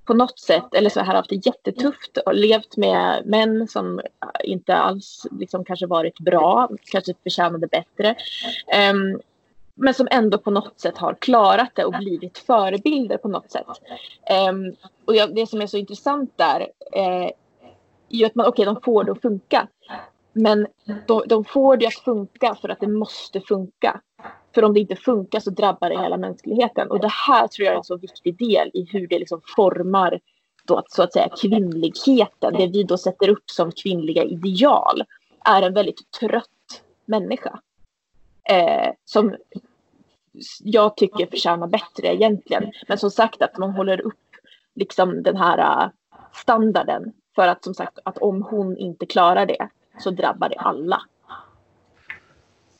på 0.05 0.13
något 0.13 0.39
sätt, 0.39 0.73
eller 0.73 0.89
så 0.89 0.99
här 0.99 1.15
haft 1.15 1.29
det 1.29 1.45
jättetufft 1.45 2.17
och 2.25 2.35
levt 2.35 2.77
med 2.77 3.25
män 3.25 3.67
som 3.67 3.99
eh, 3.99 4.05
inte 4.43 4.75
alls 4.75 5.27
liksom 5.31 5.65
kanske 5.65 5.85
varit 5.85 6.19
bra, 6.19 6.69
kanske 6.91 7.13
förtjänade 7.23 7.67
bättre. 7.67 8.15
Um, 8.91 9.21
men 9.75 9.93
som 9.93 10.07
ändå 10.11 10.37
på 10.37 10.51
något 10.51 10.79
sätt 10.79 10.97
har 10.97 11.13
klarat 11.13 11.71
det 11.75 11.85
och 11.85 11.93
blivit 11.93 12.37
förebilder 12.37 13.17
på 13.17 13.27
något 13.27 13.51
sätt. 13.51 13.67
Um, 14.49 14.75
och 15.05 15.15
jag, 15.15 15.35
det 15.35 15.47
som 15.47 15.61
är 15.61 15.67
så 15.67 15.77
intressant 15.77 16.33
där 16.35 16.67
eh, 16.93 17.31
är 18.09 18.17
ju 18.17 18.25
att 18.25 18.35
man, 18.35 18.45
okej, 18.45 18.65
de 18.65 18.81
får 18.81 19.03
det 19.03 19.11
att 19.11 19.21
funka. 19.21 19.67
Men 20.37 20.67
de, 21.07 21.23
de 21.27 21.45
får 21.45 21.77
det 21.77 21.87
att 21.87 21.93
funka 21.93 22.55
för 22.61 22.69
att 22.69 22.79
det 22.79 22.87
måste 22.87 23.41
funka. 23.41 24.01
För 24.55 24.63
om 24.63 24.73
det 24.73 24.79
inte 24.79 24.95
funkar 24.95 25.39
så 25.39 25.49
drabbar 25.49 25.89
det 25.89 26.01
hela 26.01 26.17
mänskligheten. 26.17 26.91
Och 26.91 26.99
det 26.99 27.11
här 27.11 27.47
tror 27.47 27.65
jag 27.65 27.73
är 27.73 27.77
en 27.77 27.83
så 27.83 27.97
viktig 27.97 28.37
del 28.37 28.71
i 28.73 28.87
hur 28.91 29.07
det 29.07 29.19
liksom 29.19 29.41
formar 29.55 30.19
då 30.65 30.83
så 30.87 31.03
att 31.03 31.13
säga 31.13 31.29
kvinnligheten. 31.41 32.53
Det 32.53 32.67
vi 32.67 32.83
då 32.83 32.97
sätter 32.97 33.29
upp 33.29 33.49
som 33.49 33.71
kvinnliga 33.71 34.23
ideal 34.23 35.03
är 35.45 35.61
en 35.61 35.73
väldigt 35.73 36.11
trött 36.19 36.81
människa. 37.05 37.59
Eh, 38.49 38.91
som 39.05 39.35
jag 40.63 40.97
tycker 40.97 41.25
förtjänar 41.25 41.67
bättre 41.67 42.15
egentligen. 42.15 42.71
Men 42.87 42.97
som 42.97 43.11
sagt 43.11 43.41
att 43.41 43.57
man 43.57 43.71
håller 43.71 44.01
upp 44.01 44.35
liksom 44.73 45.23
den 45.23 45.37
här 45.37 45.83
eh, 45.83 45.89
standarden. 46.33 47.13
För 47.35 47.47
att 47.47 47.63
som 47.63 47.73
sagt 47.73 47.99
att 48.05 48.17
om 48.17 48.43
hon 48.43 48.77
inte 48.77 49.05
klarar 49.05 49.45
det 49.45 49.69
så 49.99 50.11
drabbar 50.11 50.49
det 50.49 50.55
alla. 50.55 51.01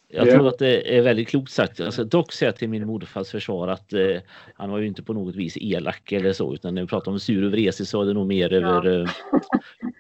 Jag 0.07 0.29
tror 0.29 0.47
att 0.47 0.57
det 0.57 0.97
är 0.97 1.01
väldigt 1.01 1.27
klokt 1.27 1.51
sagt. 1.51 1.79
Alltså, 1.79 2.03
dock 2.03 2.31
säga 2.31 2.51
till 2.51 2.69
min 2.69 2.87
morfars 2.87 3.31
försvar 3.31 3.67
att 3.67 3.93
eh, 3.93 4.17
han 4.53 4.71
var 4.71 4.79
ju 4.79 4.87
inte 4.87 5.03
på 5.03 5.13
något 5.13 5.35
vis 5.35 5.57
elak 5.57 6.11
eller 6.11 6.33
så 6.33 6.53
utan 6.53 6.75
när 6.75 6.81
vi 6.81 6.87
pratar 6.87 7.11
om 7.11 7.19
sur 7.19 7.45
och 7.45 7.51
vresig 7.51 7.87
så 7.87 8.01
är 8.01 8.05
det 8.05 8.13
nog 8.13 8.27
mer 8.27 8.49
ja. 8.49 8.57
över 8.57 9.01
eh, 9.01 9.09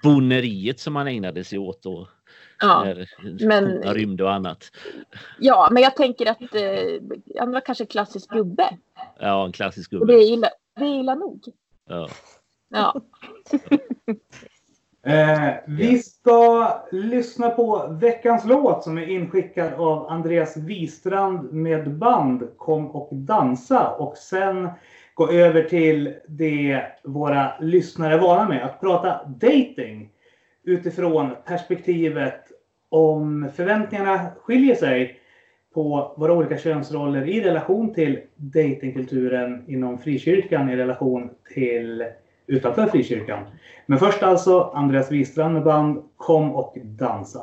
boneriet 0.03 0.79
som 0.79 0.95
han 0.95 1.07
ägnade 1.07 1.43
sig 1.43 1.59
åt 1.59 1.83
då. 1.83 2.07
Ja, 2.59 2.83
när 2.83 3.07
men, 3.47 3.93
rymde 3.93 4.23
och 4.23 4.33
annat. 4.33 4.71
Ja, 5.39 5.69
men 5.71 5.83
jag 5.83 5.95
tänker 5.95 6.25
att 6.25 6.55
eh, 6.55 7.39
han 7.39 7.51
var 7.51 7.61
kanske 7.61 7.85
klassisk 7.85 8.29
gubbe. 8.29 8.77
Ja, 9.19 9.45
en 9.45 9.51
klassisk 9.51 9.91
gubbe. 9.91 10.01
Och 10.01 10.07
det 10.07 10.13
är 10.13 10.33
illa, 10.33 10.49
det 10.75 10.85
är 10.85 10.99
illa 10.99 11.15
nog. 11.15 11.43
Ja. 11.89 12.09
Ja. 12.69 13.01
Eh, 15.07 15.53
vi 15.65 15.99
ska 15.99 16.69
lyssna 16.91 17.49
på 17.49 17.87
veckans 18.01 18.45
låt 18.45 18.83
som 18.83 18.97
är 18.97 19.07
inskickad 19.07 19.73
av 19.73 20.07
Andreas 20.07 20.57
Wistrand 20.57 21.53
med 21.53 21.91
band 21.91 22.47
Kom 22.57 22.91
och 22.91 23.09
dansa. 23.11 23.91
Och 23.91 24.17
sen 24.17 24.69
gå 25.13 25.31
över 25.31 25.63
till 25.63 26.13
det 26.27 26.81
våra 27.03 27.59
lyssnare 27.59 28.13
är 28.13 28.19
vana 28.19 28.49
med, 28.49 28.65
att 28.65 28.79
prata 28.79 29.23
dating 29.25 30.09
utifrån 30.63 31.35
perspektivet 31.45 32.41
om 32.89 33.49
förväntningarna 33.55 34.19
skiljer 34.41 34.75
sig 34.75 35.19
på 35.73 36.15
våra 36.17 36.33
olika 36.33 36.57
könsroller 36.57 37.27
i 37.27 37.41
relation 37.41 37.93
till 37.93 38.19
datingkulturen 38.35 39.63
inom 39.67 39.97
frikyrkan 39.97 40.69
i 40.69 40.75
relation 40.75 41.29
till 41.53 42.05
utanför 42.47 42.87
frikyrkan. 42.87 43.43
Men 43.85 43.99
först 43.99 44.23
alltså 44.23 44.71
Andreas 44.73 45.11
Wistrand 45.11 45.53
med 45.53 45.63
band 45.63 46.03
Kom 46.17 46.55
och 46.55 46.77
dansa. 46.83 47.41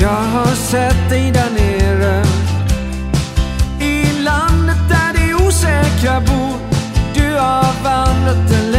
Jag 0.00 0.08
har 0.08 0.46
sett 0.46 1.10
dig 1.10 1.30
där 1.32 1.50
nere 1.50 2.22
I 3.80 4.22
landet 4.22 4.88
där 4.88 5.12
de 5.12 5.46
osäkra 5.46 6.20
bor 6.20 6.65
har 7.46 7.72
vandrat 7.84 8.50
en 8.58 8.75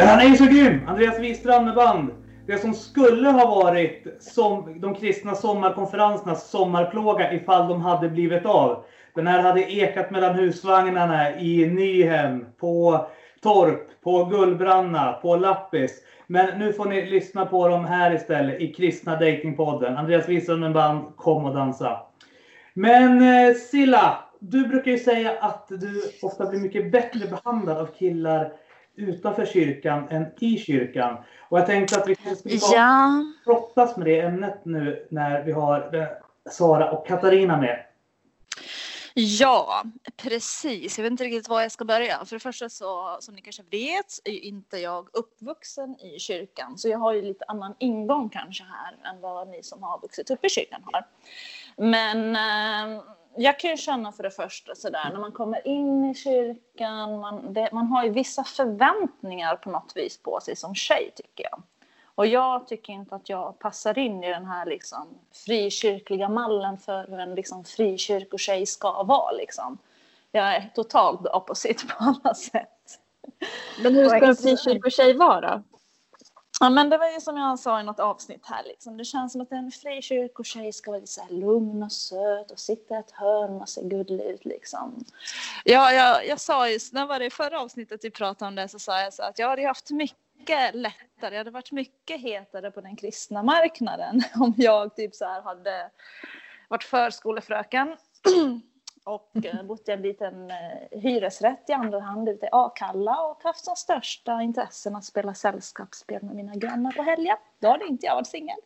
Men 0.00 0.08
han 0.08 0.20
är 0.20 0.24
ju 0.24 0.36
så 0.36 0.44
grym! 0.44 0.80
Andreas 0.86 1.18
Wistrand 1.18 1.66
med 1.66 1.74
band. 1.74 2.10
det 2.46 2.58
som 2.58 2.74
skulle 2.74 3.28
ha 3.28 3.62
varit 3.62 4.06
som, 4.20 4.80
de 4.80 4.94
kristna 4.94 5.34
sommarkonferensernas 5.34 6.50
sommarplåga 6.50 7.32
ifall 7.32 7.68
de 7.68 7.80
hade 7.80 8.08
blivit 8.08 8.46
av. 8.46 8.84
Den 9.14 9.26
här 9.26 9.42
hade 9.42 9.72
ekat 9.72 10.10
mellan 10.10 10.34
husvagnarna 10.34 11.40
i 11.40 11.66
Nyhem, 11.66 12.46
på 12.60 13.06
Torp, 13.42 14.02
på 14.02 14.24
Gullbranna, 14.24 15.12
på 15.12 15.36
Lappis. 15.36 16.02
Men 16.26 16.58
nu 16.58 16.72
får 16.72 16.84
ni 16.84 17.06
lyssna 17.06 17.46
på 17.46 17.68
dem 17.68 17.84
här 17.84 18.14
istället 18.14 18.60
i 18.60 18.72
Kristna 18.72 19.16
Datingpodden. 19.16 19.96
Andreas 19.96 20.28
Wistrand 20.28 20.60
med 20.60 20.72
band 20.72 21.16
Kom 21.16 21.44
och 21.44 21.54
dansa. 21.54 22.00
Men 22.74 23.22
eh, 23.22 23.54
Silla, 23.54 24.18
du 24.38 24.66
brukar 24.66 24.90
ju 24.90 24.98
säga 24.98 25.32
att 25.40 25.68
du 25.68 26.02
ofta 26.22 26.46
blir 26.46 26.60
mycket 26.60 26.92
bättre 26.92 27.26
behandlad 27.26 27.78
av 27.78 27.86
killar 27.86 28.52
utanför 29.00 29.46
kyrkan 29.46 30.08
än 30.08 30.26
i 30.40 30.58
kyrkan. 30.58 31.16
Och 31.48 31.58
jag 31.58 31.66
tänkte 31.66 31.96
att 32.00 32.08
vi 32.08 32.14
kanske 32.14 32.36
skulle 32.36 32.76
Ja, 32.76 33.24
brottas 33.44 33.96
med 33.96 34.06
det 34.06 34.20
ämnet 34.20 34.64
nu 34.64 35.06
när 35.10 35.42
vi 35.42 35.52
har 35.52 35.94
eh, 35.94 36.06
Sara 36.50 36.90
och 36.90 37.06
Katarina 37.06 37.56
med. 37.56 37.86
ja, 39.14 39.82
precis. 40.16 40.98
Jag 40.98 41.02
vet 41.02 41.10
inte 41.10 41.24
riktigt 41.24 41.48
var 41.48 41.62
jag 41.62 41.72
ska 41.72 41.84
börja. 41.84 42.24
För 42.24 42.36
det 42.36 42.40
första 42.40 42.68
så, 42.68 43.16
som 43.20 43.34
ni 43.34 43.40
kanske 43.42 43.62
vet, 43.70 44.18
är 44.24 44.30
ju 44.32 44.40
inte 44.40 44.78
jag 44.78 45.08
uppvuxen 45.12 46.00
i 46.00 46.18
kyrkan. 46.18 46.78
Så 46.78 46.88
jag 46.88 46.98
har 46.98 47.12
ju 47.12 47.22
lite 47.22 47.44
annan 47.48 47.74
ingång 47.78 48.28
kanske 48.28 48.64
här 48.64 49.12
än 49.12 49.20
vad 49.20 49.48
ni 49.48 49.62
som 49.62 49.82
har 49.82 50.00
vuxit 50.00 50.30
upp 50.30 50.44
i 50.44 50.48
kyrkan 50.48 50.82
har. 50.84 51.06
Men 51.76 52.36
eh, 52.36 53.02
jag 53.36 53.60
kan 53.60 53.70
ju 53.70 53.76
känna 53.76 54.12
för 54.12 54.22
det 54.22 54.30
första 54.30 54.74
sådär 54.74 55.10
när 55.12 55.20
man 55.20 55.32
kommer 55.32 55.66
in 55.66 56.04
i 56.04 56.14
kyrkan, 56.14 57.20
man, 57.20 57.52
det, 57.52 57.68
man 57.72 57.86
har 57.86 58.04
ju 58.04 58.10
vissa 58.10 58.44
förväntningar 58.44 59.56
på 59.56 59.70
något 59.70 59.92
vis 59.94 60.22
på 60.22 60.40
sig 60.40 60.56
som 60.56 60.74
tjej 60.74 61.12
tycker 61.16 61.44
jag. 61.44 61.62
Och 62.14 62.26
jag 62.26 62.66
tycker 62.66 62.92
inte 62.92 63.14
att 63.14 63.28
jag 63.28 63.58
passar 63.58 63.98
in 63.98 64.24
i 64.24 64.28
den 64.28 64.46
här 64.46 64.66
liksom 64.66 65.08
frikyrkliga 65.46 66.28
mallen 66.28 66.78
för 66.78 67.06
hur 67.08 67.18
en 67.18 67.34
liksom 67.34 67.64
frikyrkotjej 67.64 68.66
ska 68.66 69.02
vara. 69.02 69.32
Liksom. 69.32 69.78
Jag 70.32 70.56
är 70.56 70.70
totalt 70.74 71.26
opposite 71.26 71.86
på 71.86 71.94
alla 71.98 72.34
sätt. 72.34 73.00
Men 73.82 73.94
hur 73.94 74.08
ska 74.08 74.26
en 74.26 74.36
frikyrkotjej 74.36 75.16
vara? 75.16 75.62
Ja, 76.62 76.70
men 76.70 76.90
det 76.90 76.98
var 76.98 77.10
ju 77.10 77.20
som 77.20 77.36
jag 77.36 77.58
sa 77.58 77.80
i 77.80 77.82
något 77.82 78.00
avsnitt 78.00 78.46
här. 78.46 78.62
Liksom. 78.64 78.96
Det 78.96 79.04
känns 79.04 79.32
som 79.32 79.40
att 79.40 79.52
en 79.52 79.70
frikyrkotjej 79.70 80.72
ska 80.72 80.90
vara 80.90 81.00
lite 81.00 81.12
så 81.12 81.20
här 81.20 81.30
lugn 81.30 81.82
och 81.82 81.92
söt 81.92 82.50
och 82.50 82.58
sitta 82.58 82.96
i 82.96 82.98
ett 82.98 83.10
hörn 83.10 83.60
och 83.60 83.68
se 83.68 83.80
gullig 83.84 84.24
ut. 84.24 84.44
Liksom. 84.44 85.04
Ja, 85.64 85.92
jag, 85.92 86.26
jag 86.26 86.40
sa 86.40 86.68
ju, 86.68 86.78
när 86.92 87.06
var 87.06 87.18
det 87.18 87.26
i 87.26 87.30
förra 87.30 87.60
avsnittet 87.60 88.04
vi 88.04 88.10
pratade 88.10 88.48
om 88.48 88.54
det 88.54 88.68
så 88.68 88.78
sa 88.78 89.00
jag 89.00 89.12
så 89.12 89.22
att 89.22 89.38
jag 89.38 89.48
hade 89.48 89.66
haft 89.66 89.90
mycket 89.90 90.74
lättare, 90.74 91.34
jag 91.34 91.38
hade 91.38 91.50
varit 91.50 91.72
mycket 91.72 92.20
hetare 92.20 92.70
på 92.70 92.80
den 92.80 92.96
kristna 92.96 93.42
marknaden 93.42 94.22
om 94.34 94.54
jag 94.56 94.96
typ 94.96 95.14
så 95.14 95.24
här 95.24 95.42
hade 95.42 95.90
varit 96.68 96.84
förskolefröken 96.84 97.96
och 99.04 99.30
eh, 99.44 99.62
bott 99.62 99.88
i 99.88 99.92
en 99.92 100.02
liten 100.02 100.50
eh, 100.50 100.56
hyresrätt 101.00 101.64
i 101.68 101.72
andra 101.72 102.00
hand 102.00 102.28
ute 102.28 102.46
i 102.46 102.48
Akalla 102.52 103.22
och 103.22 103.42
haft 103.42 103.64
som 103.64 103.76
största 103.76 104.42
intressen 104.42 104.96
att 104.96 105.04
spela 105.04 105.34
sällskapsspel 105.34 106.22
med 106.22 106.34
mina 106.36 106.54
grannar 106.54 106.92
på 106.92 107.02
helgen. 107.02 107.36
Då 107.60 107.68
hade 107.68 107.86
inte 107.86 108.06
jag 108.06 108.14
varit 108.14 108.26
singel. 108.26 108.56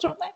Tror 0.00 0.16
mig. 0.18 0.32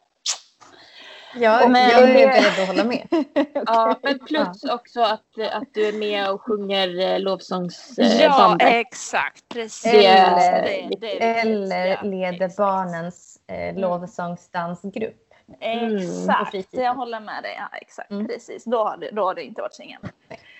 Jag, 1.34 1.70
Men 1.70 1.90
jag 1.90 2.02
är 2.02 2.14
beredd 2.14 2.62
att 2.62 2.66
hålla 2.68 2.84
med. 2.84 3.08
Ja, 3.66 3.96
men 4.02 4.18
plus 4.18 4.64
också 4.64 5.00
att, 5.00 5.24
att 5.52 5.74
du 5.74 5.88
är 5.88 5.92
med 5.92 6.30
och 6.30 6.42
sjunger 6.42 6.88
eh, 6.98 7.04
Ja, 7.04 7.18
lovsångsbandet. 7.18 8.68
exakt. 8.68 9.48
Precis. 9.48 9.94
Eller- 9.94 10.62
det, 10.62 10.88
det, 11.00 11.18
det, 11.18 11.40
Eller 11.40 11.86
ja, 11.86 12.02
leder 12.02 12.50
barnens 12.56 13.40
eh, 13.46 13.76
lovsångsdansgrupp. 13.78 15.27
Mm, 15.60 15.96
Exakt, 15.96 16.50
fritiden. 16.50 16.84
jag 16.84 16.94
håller 16.94 17.20
med 17.20 17.42
dig. 17.42 17.54
Ja, 17.58 17.76
exakt, 17.78 18.10
Mm. 18.10 18.26
precis. 18.26 18.64
Då 18.64 18.84
hade, 18.84 19.10
då 19.10 19.26
hade 19.26 19.40
jag 19.40 19.46
inte 19.48 19.62
varit 19.62 19.74
singel. 19.74 20.00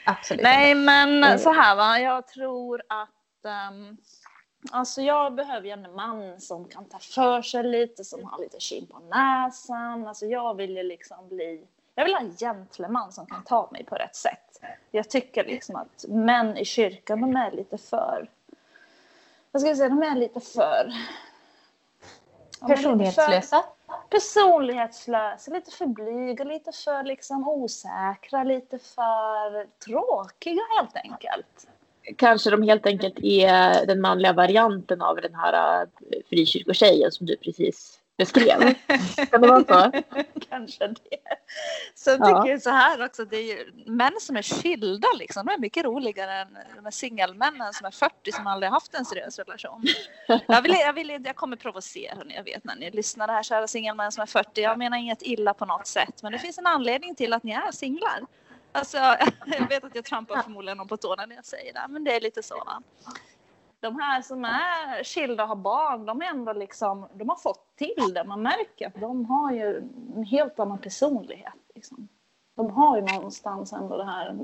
Absolut. 0.07 0.42
Nej, 0.42 0.74
men 0.74 1.24
Mm. 1.24 1.38
så 1.38 1.53
här 1.53 1.77
va. 1.77 1.98
Jag 1.98 2.27
tror 2.27 2.83
att 2.88 3.68
um, 3.72 3.96
alltså 4.72 5.03
jag 5.03 5.35
behöver 5.35 5.66
ju 5.66 5.72
en 5.72 5.94
man 5.94 6.40
som 6.40 6.64
kan 6.68 6.85
ta 6.85 6.98
för 6.98 7.42
sig 7.42 7.62
lite, 7.64 8.05
som 8.05 8.24
har 8.24 8.38
lite 8.38 8.61
kind 8.61 8.88
på 8.90 8.98
näsan. 8.98 10.07
Alltså 10.09 10.27
jag 10.27 10.55
vill 10.57 10.77
ju 10.77 10.83
liksom 10.83 11.29
bli... 11.29 11.64
Jag 11.94 12.05
vill 12.05 12.14
ha 12.14 12.20
en 12.20 12.37
gentleman 12.37 13.12
som 13.12 13.27
kan 13.27 13.42
ta 13.44 13.68
mig 13.72 13.85
på 13.85 13.94
rätt 13.94 14.16
sätt. 14.16 14.61
Jag 14.90 15.11
tycker 15.11 15.44
liksom 15.44 15.77
att 15.77 16.05
män 16.09 16.57
i 16.57 16.64
kyrkan, 16.64 17.20
de 17.20 17.37
är 17.37 17.51
lite 17.51 17.79
för... 17.79 18.31
Vad 19.51 19.62
ska 19.62 19.68
jag 19.68 19.77
säga? 19.77 19.88
De 19.88 20.03
är 20.03 20.14
lite 20.16 20.40
för- 20.40 20.92
Personlighetslösa 22.66 23.64
personlighetslösa, 24.11 25.51
lite 25.51 25.70
för 25.70 25.87
blyga, 25.87 26.44
lite 26.44 26.72
för 26.72 27.03
liksom 27.03 27.48
osäkra, 27.48 28.44
lite 28.44 28.79
för 28.79 29.66
tråkiga 29.85 30.62
helt 30.79 30.96
enkelt. 30.96 31.68
Kanske 32.16 32.51
de 32.51 32.62
helt 32.62 32.87
enkelt 32.87 33.18
är 33.18 33.87
den 33.87 34.01
manliga 34.01 34.33
varianten 34.33 35.03
av 35.03 35.16
den 35.16 35.35
här 35.35 35.83
eh, 35.83 35.88
frikyrkotjejen 36.29 37.12
som 37.12 37.27
du 37.27 37.37
precis 37.37 37.97
beskrev. 38.18 38.61
Kan 39.31 39.40
det 39.40 39.48
vara 39.48 39.64
så? 39.64 40.02
Kanske 40.50 40.87
det. 40.87 40.96
Sen 41.94 42.18
Ja. 42.20 42.26
tycker 42.26 42.52
jag 42.52 42.62
så 42.62 42.70
här 42.70 43.04
också, 43.04 43.24
det 43.24 43.37
är 43.37 43.42
ju 43.42 43.72
män 43.87 44.12
som 44.20 44.37
är 44.37 44.42
skilda 44.42 45.09
liksom, 45.18 45.46
de 45.46 45.52
är 45.52 45.59
mycket 45.59 45.85
roligare 45.85 46.33
än 46.35 46.48
de 46.76 46.85
här 46.85 46.90
singelmännen 46.90 47.72
som 47.72 47.87
är 47.87 47.90
40 47.90 48.33
som 48.33 48.46
aldrig 48.46 48.70
haft 48.72 48.94
en 48.94 49.04
seriös 49.04 49.38
relation. 49.38 49.85
Jag, 50.46 50.62
vill, 50.62 50.72
jag, 50.72 50.92
vill, 50.92 51.20
jag 51.24 51.37
kommer 51.37 51.57
provocera 51.57 52.24
ni, 52.24 52.35
jag 52.35 52.44
vet 52.44 52.64
när 52.64 52.76
ni 52.76 52.90
lyssnar 52.90 53.28
här 53.28 53.42
kära 53.42 53.66
singelmän 53.66 54.12
som 54.12 54.22
är 54.22 54.26
40. 54.26 54.61
Jag 54.61 54.78
menar 54.78 54.96
inget 54.98 55.22
illa 55.22 55.54
på 55.54 55.64
något 55.66 55.87
sätt, 55.87 56.22
men 56.22 56.33
det 56.33 56.38
finns 56.38 56.59
en 56.59 56.66
anledning 56.66 57.14
till 57.14 57.33
att 57.33 57.42
ni 57.42 57.52
är 57.52 57.72
singlar. 57.72 58.26
Alltså, 58.72 58.96
jag 59.46 59.68
vet 59.68 59.85
att 59.85 59.94
jag 59.94 60.04
trampar 60.04 60.42
förmodligen 60.42 60.76
någon 60.78 60.88
på 60.88 60.96
tårna 60.96 61.26
när 61.26 61.37
jag 61.37 61.44
säger 61.44 61.72
det, 61.72 61.87
men 61.88 62.04
det 62.04 62.16
är 62.16 62.20
lite 62.20 62.42
så. 62.42 62.62
De 63.81 64.01
här 64.01 64.23
som 64.23 64.45
är 64.45 65.05
skilda 65.05 65.43
och 65.43 65.49
har 65.49 65.57
barn, 65.57 66.07
de 66.07 66.23
är 66.23 66.27
ändå 66.27 66.53
liksom, 66.53 67.09
de 67.14 67.29
har 67.29 67.37
fått 67.37 67.77
till 67.77 68.14
det. 68.14 68.25
Man 68.25 68.43
märker 68.43 68.87
att 68.87 69.01
de 69.01 69.25
har 69.25 69.53
ju 69.53 69.77
en 70.17 70.25
helt 70.25 70.61
annan 70.61 70.79
personlighet. 70.79 71.55
Liksom. 71.75 72.09
De 72.57 72.71
har 72.71 72.97
ju 72.97 73.03
någonstans 73.03 73.73
ändå 73.73 73.97
det 73.97 74.05
här 74.05 74.37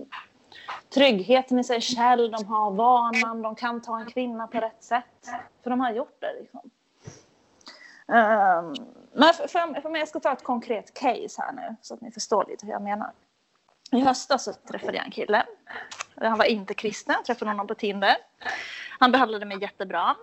tryggheten 0.94 1.58
i 1.58 1.64
sig 1.64 1.80
själv, 1.80 2.30
de 2.30 2.44
har 2.44 2.70
vanan, 2.70 3.42
de 3.42 3.54
kan 3.54 3.82
ta 3.82 4.00
en 4.00 4.06
kvinna 4.06 4.46
på 4.46 4.60
rätt 4.60 4.82
sätt. 4.82 5.26
För 5.62 5.70
de 5.70 5.80
har 5.80 5.90
gjort 5.92 6.20
det. 6.20 6.40
Liksom. 6.40 6.70
Um, 8.06 8.74
men 9.12 9.34
för, 9.34 9.48
för, 9.48 9.80
för 9.80 9.90
mig, 9.90 9.98
jag 9.98 10.08
ska 10.08 10.20
ta 10.20 10.32
ett 10.32 10.44
konkret 10.44 10.94
case 10.94 11.42
här 11.42 11.52
nu 11.52 11.76
så 11.80 11.94
att 11.94 12.00
ni 12.00 12.10
förstår 12.10 12.44
lite 12.48 12.66
hur 12.66 12.72
jag 12.72 12.82
menar. 12.82 13.12
I 13.92 14.00
höstas 14.00 14.44
så 14.44 14.52
träffade 14.52 14.96
jag 14.96 15.04
en 15.04 15.10
kille. 15.10 15.46
Han 16.16 16.38
var 16.38 16.44
inte 16.44 16.74
kristen, 16.74 17.14
jag 17.18 17.24
träffade 17.24 17.50
honom 17.50 17.66
på 17.66 17.74
Tinder. 17.74 18.16
Han 18.98 19.12
behandlade 19.12 19.46
mig 19.46 19.58
jättebra. 19.60 20.16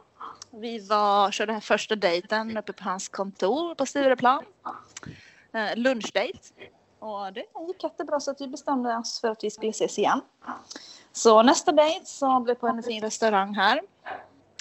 Vi 0.51 0.88
var, 0.88 1.31
körde 1.31 1.49
den 1.49 1.55
här 1.55 1.62
första 1.62 1.95
dejten 1.95 2.57
uppe 2.57 2.73
på 2.73 2.84
hans 2.84 3.10
kontor 3.10 3.75
på 3.75 3.86
Stureplan. 3.86 4.43
Eh, 5.53 5.75
lunchdate. 5.75 6.39
Och 6.99 7.34
det 7.34 7.45
gick 7.67 7.84
jättebra 7.84 8.19
så 8.19 8.31
att 8.31 8.41
vi 8.41 8.47
bestämde 8.47 8.97
oss 8.97 9.21
för 9.21 9.27
att 9.27 9.43
vi 9.43 9.51
skulle 9.51 9.69
ses 9.69 9.99
igen. 9.99 10.21
Så 11.12 11.43
nästa 11.43 11.71
dejt 11.71 12.05
så 12.05 12.39
blev 12.39 12.55
på 12.55 12.67
en 12.67 12.84
fin 12.84 13.01
restaurang 13.01 13.55
här. 13.55 13.81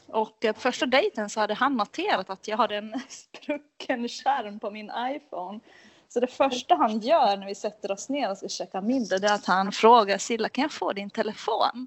Och 0.07 0.45
eh, 0.45 0.53
på 0.53 0.61
första 0.61 0.87
dejten 0.87 1.31
så 1.31 1.41
hade 1.41 1.55
han 1.55 1.77
noterat 1.77 2.31
att 2.31 2.49
jag 2.49 2.57
hade 2.57 2.77
en 2.77 3.01
sprucken 3.09 4.09
skärm 4.09 4.61
på 4.61 4.71
min 4.71 4.93
iPhone. 4.97 5.61
Så 6.09 6.21
det 6.21 6.27
första 6.27 6.75
han 6.75 7.01
gör 7.01 7.37
när 7.37 7.47
vi 7.47 7.55
sätter 7.55 7.93
oss 7.93 8.09
ner 8.09 8.31
och 8.31 8.39
ska 8.39 8.49
käka 8.49 8.81
middag 8.81 9.19
det 9.19 9.29
är 9.29 9.35
att 9.35 9.47
han 9.47 9.73
frågar 9.73 10.19
Silla, 10.19 10.49
kan 10.49 10.63
jag 10.63 10.73
få 10.73 10.93
din 10.93 11.11
telefon? 11.11 11.87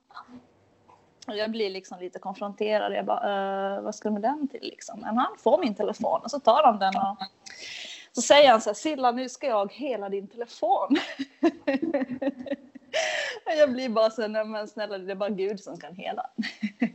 Och 1.28 1.38
jag 1.38 1.52
blir 1.52 1.70
liksom 1.70 2.00
lite 2.00 2.20
konfronterad. 2.20 2.94
Jag 2.94 3.06
bara, 3.06 3.76
eh, 3.76 3.82
vad 3.82 3.96
ska 3.96 4.10
du 4.10 4.14
med 4.14 4.22
den 4.22 4.48
till 4.48 4.64
liksom? 4.64 5.00
Men 5.00 5.18
han 5.18 5.38
får 5.38 5.58
min 5.58 5.76
telefon 5.76 6.22
och 6.24 6.32
så 6.32 6.40
tar 6.40 6.64
han 6.64 6.80
den 6.80 6.94
och 6.98 7.18
så 8.16 8.22
säger 8.22 8.52
han 8.52 8.62
så 8.62 8.70
här, 8.70 8.76
Silla 8.76 9.12
nu 9.12 9.30
ska 9.30 9.48
jag 9.48 9.74
hela 9.74 10.10
din 10.10 10.28
telefon. 10.28 10.96
Jag 13.58 13.72
blir 13.72 13.90
bara 13.90 14.10
så 14.10 14.22
här, 14.22 14.30
nej 14.30 14.46
men 14.46 14.68
snälla 14.68 14.98
det 14.98 15.12
är 15.12 15.16
bara 15.16 15.30
Gud 15.30 15.60
som 15.60 15.78
kan 15.78 15.96
hela. 15.96 16.30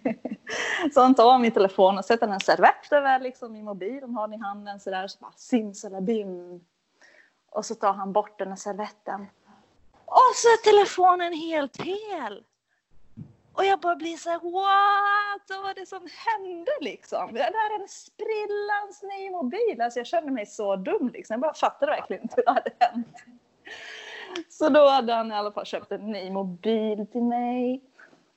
Så 0.94 1.00
han 1.00 1.14
tar 1.14 1.38
min 1.38 1.52
telefon 1.52 1.98
och 1.98 2.04
sätter 2.04 2.28
en 2.28 2.40
servett 2.40 2.92
över 2.92 3.20
liksom 3.20 3.52
mobil. 3.52 3.64
mobilen, 3.64 4.14
har 4.14 4.28
den 4.28 4.40
i 4.40 4.42
handen 4.42 4.80
så 4.80 4.90
där 4.90 5.08
så 5.08 5.18
bara 5.20 5.32
simsalabim. 5.36 6.60
Och 7.50 7.66
så 7.66 7.74
tar 7.74 7.92
han 7.92 8.12
bort 8.12 8.38
den 8.38 8.48
här 8.48 8.56
servetten. 8.56 9.26
Och 10.04 10.34
så 10.34 10.48
är 10.48 10.72
telefonen 10.72 11.32
helt 11.32 11.82
hel. 11.82 12.44
Och 13.58 13.64
jag 13.64 13.80
bara 13.80 13.96
blir 13.96 14.16
så 14.16 14.30
här, 14.30 14.38
what? 14.38 15.42
Vad 15.48 15.62
var 15.62 15.74
det 15.74 15.86
som 15.86 16.08
hände 16.26 16.70
liksom? 16.80 17.34
Det 17.34 17.42
här 17.42 17.76
är 17.76 17.80
en 17.82 17.88
sprillans 17.88 19.02
ny 19.02 19.30
mobil. 19.30 19.80
Alltså 19.80 20.00
jag 20.00 20.06
kände 20.06 20.32
mig 20.32 20.46
så 20.46 20.76
dum 20.76 21.10
liksom. 21.14 21.34
Jag 21.34 21.40
bara 21.40 21.54
fattade 21.54 21.92
verkligen 21.92 22.22
inte 22.22 22.34
hur 22.36 22.44
det 22.44 22.50
hade 22.50 22.70
hänt. 22.78 23.16
Så 24.48 24.68
då 24.68 24.88
hade 24.88 25.12
han 25.14 25.32
i 25.32 25.34
alla 25.34 25.52
fall 25.52 25.64
köpt 25.66 25.92
en 25.92 26.12
ny 26.12 26.30
mobil 26.30 27.06
till 27.12 27.22
mig. 27.22 27.80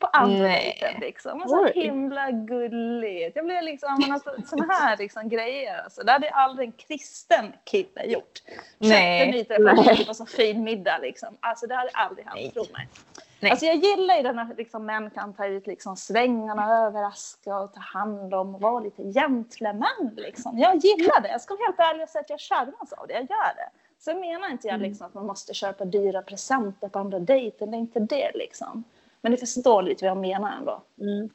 på 0.01 0.25
dejten 0.25 0.99
liksom. 1.01 1.41
Och 1.41 1.49
så 1.49 1.63
Oj. 1.63 1.71
himla 1.75 2.31
gulligt. 2.31 3.35
Jag 3.35 3.45
blev 3.45 3.63
liksom, 3.63 3.97
men 4.01 4.11
alltså, 4.11 4.35
såna 4.45 4.73
här 4.73 4.97
liksom 4.97 5.29
grejer. 5.29 5.83
Alltså. 5.83 6.03
Det 6.03 6.11
hade 6.11 6.29
aldrig 6.29 6.67
en 6.67 6.73
kristen 6.73 7.53
kille 7.63 8.05
gjort. 8.05 8.39
Köpte 8.81 9.25
nyträffad 9.31 9.75
Nej. 9.75 9.85
tjej 9.85 10.05
på 10.05 10.13
så 10.13 10.25
fin 10.25 10.63
middag 10.63 10.97
liksom. 10.97 11.37
Alltså 11.39 11.67
det 11.67 11.75
hade 11.75 11.89
aldrig 11.93 12.25
hänt, 12.25 12.53
tro 12.53 12.63
mig. 12.73 12.87
Nej. 13.41 13.51
Alltså 13.51 13.65
jag 13.65 13.75
gillar 13.75 14.15
ju 14.15 14.23
den 14.23 14.37
här 14.37 14.55
liksom, 14.57 14.85
män 14.85 15.09
kan 15.09 15.33
ta 15.33 15.45
ut 15.45 15.67
liksom, 15.67 15.97
svängarna, 15.97 16.85
överraska 16.87 17.59
och 17.59 17.73
ta 17.73 17.79
hand 17.79 18.33
om 18.33 18.55
och 18.55 18.61
vara 18.61 18.79
lite 18.79 19.03
gentleman. 19.03 20.11
Liksom. 20.15 20.59
Jag 20.59 20.75
gillar 20.75 21.21
det. 21.21 21.29
Jag 21.29 21.41
ska 21.41 21.53
vara 21.53 21.65
helt 21.65 21.79
ärlig 21.79 22.03
och 22.03 22.09
säga 22.09 22.21
att 22.21 22.29
jag 22.29 22.39
charmas 22.39 22.93
av 22.93 23.07
det. 23.07 23.13
Jag 23.13 23.21
gör 23.21 23.55
det. 23.55 23.69
Sen 23.99 24.19
menar 24.19 24.49
inte 24.49 24.67
jag 24.67 24.79
liksom, 24.79 25.07
att 25.07 25.13
man 25.13 25.25
måste 25.25 25.53
köpa 25.53 25.85
dyra 25.85 26.21
presenter 26.21 26.87
på 26.87 26.99
andra 26.99 27.19
dejten. 27.19 27.71
Det 27.71 27.77
är 27.77 27.79
inte 27.79 27.99
det 27.99 28.31
liksom. 28.35 28.83
Men 29.21 29.31
ni 29.31 29.37
förstår 29.37 29.81
lite 29.81 30.05
vad 30.05 30.11
jag 30.11 30.21
menar 30.21 30.51
ändå. 30.59 30.81
Mm. 30.99 31.29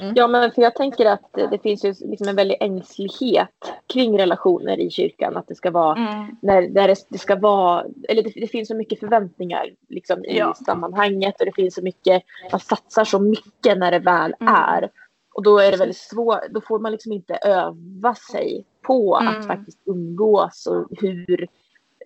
Mm. 0.00 0.12
Ja, 0.16 0.26
men 0.26 0.50
för 0.52 0.62
jag 0.62 0.74
tänker 0.74 1.06
att 1.06 1.32
det 1.32 1.58
finns 1.62 1.84
ju 1.84 1.94
liksom 2.00 2.28
en 2.28 2.36
väldig 2.36 2.56
ängslighet 2.60 3.72
kring 3.92 4.18
relationer 4.18 4.78
i 4.80 4.90
kyrkan. 4.90 5.36
Att 5.36 5.48
det 5.48 5.54
ska 5.54 5.70
vara, 5.70 5.96
Mm. 5.96 6.36
när, 6.42 6.68
när 6.68 6.88
det, 6.88 6.96
det 7.08 7.18
ska 7.18 7.36
vara, 7.36 7.84
eller 8.08 8.22
det, 8.22 8.32
det 8.34 8.46
finns 8.46 8.68
så 8.68 8.74
mycket 8.76 9.00
förväntningar 9.00 9.70
liksom, 9.88 10.24
i 10.24 10.38
Ja. 10.38 10.54
sammanhanget 10.54 11.40
och 11.40 11.46
det 11.46 11.52
finns 11.54 11.74
så 11.74 11.82
mycket, 11.82 12.22
man 12.50 12.60
satsar 12.60 13.04
så 13.04 13.18
mycket 13.20 13.78
när 13.78 13.90
det 13.90 13.98
väl 13.98 14.34
Mm. 14.40 14.54
är. 14.54 14.90
Och 15.34 15.42
då 15.42 15.58
är 15.58 15.70
det 15.70 15.76
väldigt 15.76 15.96
svårt, 15.96 16.40
då 16.50 16.60
får 16.60 16.78
man 16.78 16.92
liksom 16.92 17.12
inte 17.12 17.34
öva 17.34 18.14
sig 18.14 18.64
på 18.82 19.18
Mm. 19.20 19.28
att 19.40 19.46
faktiskt 19.46 19.78
umgås 19.86 20.66
och 20.66 20.88
hur, 20.90 21.42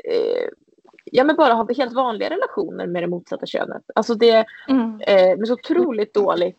eh, 0.05 0.49
ja 1.05 1.25
men 1.25 1.37
bara 1.37 1.53
ha 1.53 1.69
helt 1.77 1.93
vanliga 1.93 2.31
relationer 2.31 2.87
med 2.87 3.03
det 3.03 3.07
motsatta 3.07 3.47
könet. 3.47 3.83
Alltså 3.95 4.15
det, 4.15 4.45
Mm. 4.69 5.01
eh, 5.01 5.37
men 5.39 5.47
så 5.47 5.53
otroligt 5.53 6.15
dåligt, 6.15 6.59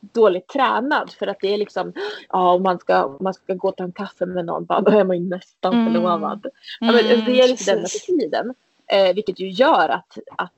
dåligt 0.00 0.48
tränad 0.48 1.10
för 1.10 1.26
att 1.26 1.36
det 1.40 1.54
är 1.54 1.58
liksom, 1.58 1.92
ja 2.28 2.52
om 2.54 2.62
man 2.62 2.78
ska, 2.78 3.04
om 3.04 3.16
man 3.20 3.34
ska 3.34 3.54
gå 3.54 3.68
och 3.68 3.76
ta 3.76 3.84
en 3.84 3.92
kaffe 3.92 4.26
med 4.26 4.44
någon, 4.44 4.64
bara, 4.64 4.80
då 4.80 4.90
är 4.90 5.04
man 5.04 5.18
ju 5.22 5.28
nästan 5.28 5.74
Mm. 5.74 5.92
förlovad. 5.92 6.46
Ja, 6.80 6.86
men 6.86 6.94
alltså, 6.94 7.16
det 7.16 7.40
är 7.40 7.48
lite 7.48 7.74
den 7.74 7.84
attityden. 7.84 8.54
Eh, 8.86 9.14
vilket 9.14 9.40
ju 9.40 9.50
gör 9.50 9.88
att, 9.88 10.18
att 10.36 10.52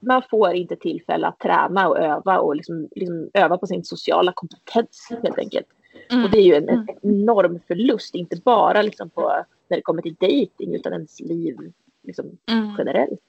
man 0.00 0.22
får 0.30 0.52
inte 0.54 0.76
tillfälle 0.76 1.26
att 1.26 1.38
träna 1.38 1.88
och 1.88 1.98
öva 1.98 2.38
och 2.38 2.56
liksom, 2.56 2.88
liksom 2.90 3.30
öva 3.34 3.58
på 3.58 3.66
sin 3.66 3.84
sociala 3.84 4.32
kompetens 4.32 5.08
helt 5.22 5.38
enkelt. 5.38 5.66
Mm. 6.10 6.24
Och 6.24 6.30
det 6.30 6.38
är 6.38 6.42
ju 6.42 6.54
en, 6.54 6.68
Mm. 6.68 6.86
en 7.02 7.10
enorm 7.10 7.60
förlust, 7.68 8.14
inte 8.14 8.36
bara 8.36 8.82
liksom 8.82 9.10
på, 9.10 9.44
när 9.68 9.76
det 9.76 9.82
kommer 9.82 10.02
till 10.02 10.14
dating 10.14 10.74
utan 10.74 10.92
ens 10.92 11.20
liv 11.20 11.56
liksom, 12.02 12.38
Mm. 12.50 12.74
generellt. 12.78 13.20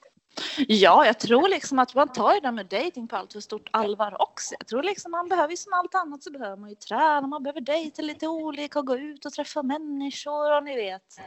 Ja, 0.68 1.06
jag 1.06 1.20
tror 1.20 1.48
liksom 1.48 1.78
att 1.78 1.94
man 1.94 2.08
tar 2.08 2.34
ju 2.34 2.40
det 2.40 2.52
med 2.52 2.66
dating 2.66 3.08
på 3.08 3.16
allt 3.16 3.32
för 3.32 3.40
stort 3.40 3.68
allvar 3.70 4.22
också. 4.22 4.54
Jag 4.58 4.66
tror 4.66 4.82
liksom 4.82 5.10
man 5.10 5.28
behöver 5.28 5.56
som 5.56 5.72
allt 5.72 5.94
annat 5.94 6.22
så 6.22 6.30
behöver 6.30 6.56
man 6.56 6.70
ju 6.70 6.76
träna, 6.76 7.26
man 7.26 7.42
behöver 7.42 7.60
dejta 7.60 8.02
lite 8.02 8.28
olika 8.28 8.78
och 8.78 8.86
gå 8.86 8.96
ut 8.96 9.24
och 9.24 9.32
träffa 9.32 9.62
människor 9.62 10.56
och 10.56 10.64
ni 10.64 10.76
vet. 10.76 11.20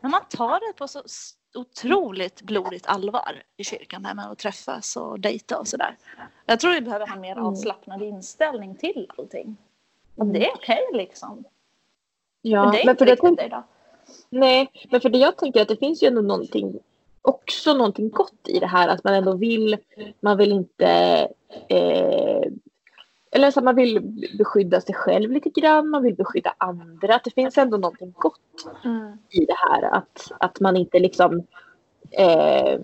Men 0.00 0.10
man 0.10 0.20
tar 0.28 0.60
det 0.60 0.72
på 0.78 0.88
så 0.88 1.02
otroligt 1.54 2.42
blodigt 2.42 2.86
allvar 2.86 3.42
i 3.56 3.64
kyrkan 3.64 4.02
det 4.02 4.08
här 4.08 4.14
med 4.14 4.26
att 4.30 4.38
träffas 4.38 4.96
och 4.96 5.20
dejta 5.20 5.58
och 5.58 5.68
sådär. 5.68 5.96
Jag 6.46 6.60
tror 6.60 6.72
vi 6.72 6.80
behöver 6.80 7.06
ha 7.06 7.14
en 7.14 7.20
mer 7.20 7.32
Mm. 7.32 7.46
avslappnad 7.46 8.02
inställning 8.02 8.76
till 8.76 9.10
allting. 9.18 9.56
Att 10.16 10.32
det 10.32 10.46
är 10.46 10.54
okej 10.54 10.88
liksom. 10.92 11.44
Ja, 12.42 12.62
men 12.62 12.72
det 12.72 12.82
är 12.82 12.86
men 12.86 12.92
inte 12.92 13.04
för 13.04 13.10
riktigt 13.12 13.36
det 13.36 13.44
idag. 13.46 13.62
Nej, 14.30 14.70
men 14.90 15.00
för 15.00 15.08
det 15.08 15.18
jag 15.18 15.36
tänker 15.36 15.62
att 15.62 15.68
det 15.68 15.76
finns 15.76 16.02
ju 16.02 16.06
ändå 16.06 16.20
någonting, 16.20 16.78
också 17.26 17.74
någonting 17.74 18.10
gott 18.10 18.48
i 18.48 18.58
det 18.58 18.66
här 18.66 18.88
att 18.88 19.04
man 19.04 19.14
ändå 19.14 19.36
vill, 19.36 19.76
man 20.20 20.36
vill 20.36 20.52
inte, 20.52 20.88
eh, 21.68 22.42
eller 23.30 23.50
så 23.50 23.60
att 23.60 23.64
man 23.64 23.76
vill 23.76 24.00
beskydda 24.38 24.80
sig 24.80 24.94
själv 24.94 25.30
lite 25.30 25.50
grann, 25.50 25.88
man 25.88 26.02
vill 26.02 26.14
beskydda 26.14 26.54
andra, 26.58 27.14
att 27.14 27.24
det 27.24 27.34
finns 27.34 27.58
ändå 27.58 27.76
någonting 27.76 28.12
gott 28.16 28.40
Mm. 28.84 29.18
i 29.30 29.44
det 29.44 29.56
här 29.70 29.82
att, 29.82 30.32
att 30.40 30.60
man 30.60 30.76
inte 30.76 30.98
liksom, 30.98 31.38
eh, 32.10 32.78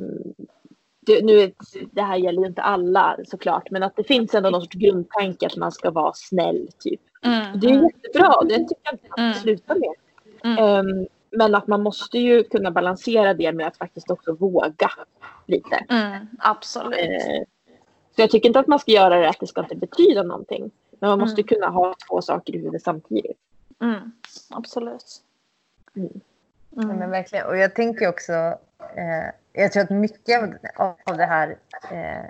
det, 1.07 1.25
nu 1.25 1.41
är, 1.41 1.53
det 1.93 2.03
här 2.03 2.17
gäller 2.17 2.41
ju 2.43 2.49
inte 2.49 2.63
alla 2.63 3.17
såklart, 3.25 3.71
men 3.71 3.83
att 3.83 3.97
det 3.97 4.05
finns 4.05 4.35
ändå 4.35 4.51
någon 4.51 4.63
sorts 4.63 4.77
grundtanke 4.77 5.47
att 5.47 5.57
man 5.57 5.73
ska 5.73 5.91
vara 5.91 6.13
snäll 6.15 6.69
typ. 6.79 7.01
Mm. 7.25 7.61
Det 7.61 7.67
är 7.67 7.83
jättebra, 7.83 8.43
det 8.43 8.59
tycker 8.59 8.83
jag 8.83 8.95
inte 8.95 9.09
man 9.17 9.25
Mm. 9.27 9.35
sluta 9.35 9.75
med. 9.75 9.95
Mm. 10.45 10.59
Ehm, 10.59 11.07
men 11.33 11.55
att 11.55 11.67
man 11.67 11.83
måste 11.83 12.19
ju 12.19 12.45
kunna 12.45 12.71
balansera 12.71 13.35
det 13.35 13.53
med 13.53 13.67
att 13.67 13.77
faktiskt 13.77 14.11
också 14.11 14.33
våga 14.33 14.91
lite. 15.47 15.77
Mm. 15.89 16.27
Absolut. 16.39 16.99
Eh, 16.99 17.43
så 18.17 18.23
jag 18.23 18.31
tycker 18.31 18.49
inte 18.49 18.59
att 18.61 18.67
man 18.67 18.79
ska 18.79 18.93
göra 18.93 19.19
det 19.21 19.29
att 19.29 19.41
det 19.41 19.47
ska 19.47 19.61
inte 19.61 19.77
betyda 19.77 20.23
någonting. 20.23 20.71
Men 21.01 21.11
man 21.11 21.19
måste 21.19 21.41
Mm. 21.41 21.49
kunna 21.49 21.69
ha 21.69 21.95
två 22.09 22.23
saker 22.23 22.55
i 22.55 22.59
huvudet 22.59 22.83
samtidigt. 22.83 23.39
Mm. 23.81 24.13
Absolut. 24.51 25.23
Mm. 25.97 26.21
Ja, 26.71 26.83
men 26.83 27.11
verkligen. 27.11 27.47
Och 27.47 27.57
jag 27.57 27.75
tänker 27.75 28.09
också, 28.09 28.33
eh, 28.97 29.31
jag 29.53 29.73
tror 29.73 29.83
att 29.83 29.91
mycket 29.91 30.43
av, 30.77 30.95
av 31.05 31.17
det 31.17 31.25
här 31.27 31.57
eh, 31.91 32.25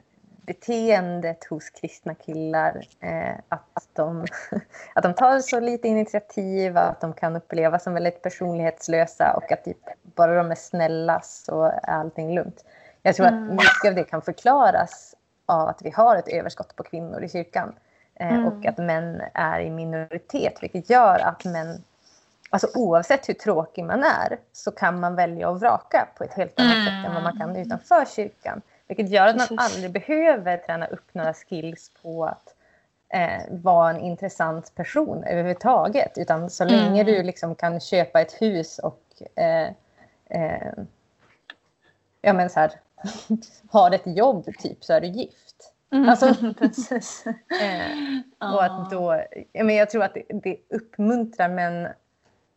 beteendet 0.46 1.44
hos 1.44 1.70
kristna 1.70 2.14
killar, 2.14 2.86
eh, 3.00 3.34
att, 3.48 3.88
de, 3.92 4.26
att 4.94 5.02
de 5.02 5.14
tar 5.14 5.38
så 5.38 5.60
lite 5.60 5.88
initiativ, 5.88 6.76
att 6.76 7.00
de 7.00 7.12
kan 7.12 7.36
upplevas 7.36 7.82
som 7.84 7.94
väldigt 7.94 8.22
personlighetslösa 8.22 9.32
och 9.36 9.52
att 9.52 9.64
typ, 9.64 9.78
bara 10.02 10.34
de 10.34 10.50
är 10.50 10.54
snälla 10.54 11.20
så 11.20 11.62
är 11.64 11.90
allting 11.90 12.34
lugnt. 12.34 12.64
Jag 13.02 13.16
tror 13.16 13.26
Mm. 13.26 13.44
att 13.44 13.50
mycket 13.54 13.88
av 13.88 13.94
det 13.94 14.04
kan 14.04 14.22
förklaras 14.22 15.14
av 15.46 15.68
att 15.68 15.82
vi 15.82 15.90
har 15.90 16.16
ett 16.16 16.28
överskott 16.28 16.76
på 16.76 16.82
kvinnor 16.82 17.22
i 17.24 17.28
kyrkan. 17.28 17.74
Eh, 18.14 18.32
Mm. 18.34 18.46
Och 18.46 18.66
att 18.66 18.78
män 18.78 19.22
är 19.34 19.60
i 19.60 19.70
minoritet, 19.70 20.62
vilket 20.62 20.90
gör 20.90 21.18
att 21.18 21.44
män 21.44 21.82
Alltså 22.54 22.68
oavsett 22.74 23.28
hur 23.28 23.34
tråkig 23.34 23.84
man 23.84 24.04
är 24.04 24.38
så 24.52 24.70
kan 24.70 25.00
man 25.00 25.14
välja 25.14 25.50
att 25.50 25.60
vraka 25.60 26.08
på 26.18 26.24
ett 26.24 26.34
helt 26.34 26.60
annat 26.60 26.72
Mm. 26.72 26.84
sätt 26.86 27.06
än 27.08 27.14
vad 27.14 27.22
man 27.22 27.38
kan 27.38 27.56
utanför 27.56 28.04
kyrkan. 28.04 28.62
Vilket 28.86 29.10
gör 29.10 29.26
att 29.26 29.36
man 29.36 29.58
aldrig 29.58 29.92
behöver 29.92 30.56
träna 30.56 30.86
upp 30.86 31.14
några 31.14 31.34
skills 31.34 31.90
på 32.02 32.24
att 32.24 32.54
eh, 33.08 33.42
vara 33.50 33.90
en 33.90 34.00
intressant 34.00 34.74
person 34.74 35.24
överhuvudtaget. 35.24 36.18
Utan 36.18 36.50
så 36.50 36.64
Mm. 36.64 36.74
länge 36.76 37.04
du 37.04 37.22
liksom 37.22 37.54
kan 37.54 37.80
köpa 37.80 38.20
ett 38.20 38.42
hus 38.42 38.78
och 38.78 39.02
eh, 39.36 39.68
eh, 40.30 40.72
ja, 42.22 42.32
men 42.32 42.50
så 42.50 42.60
här, 42.60 42.72
har 43.70 43.90
ett 43.90 44.06
jobb 44.16 44.44
typ 44.58 44.84
så 44.84 44.92
är 44.92 45.00
du 45.00 45.06
gift. 45.06 45.72
Alltså, 45.90 46.34
precis. 46.58 47.24
Eh, 47.62 48.52
och 48.54 48.64
att 48.64 48.90
då, 48.90 49.22
ja, 49.52 49.64
men 49.64 49.74
jag 49.76 49.90
tror 49.90 50.04
att 50.04 50.14
det, 50.14 50.22
det 50.28 50.56
uppmuntrar 50.68 51.48
män 51.48 51.88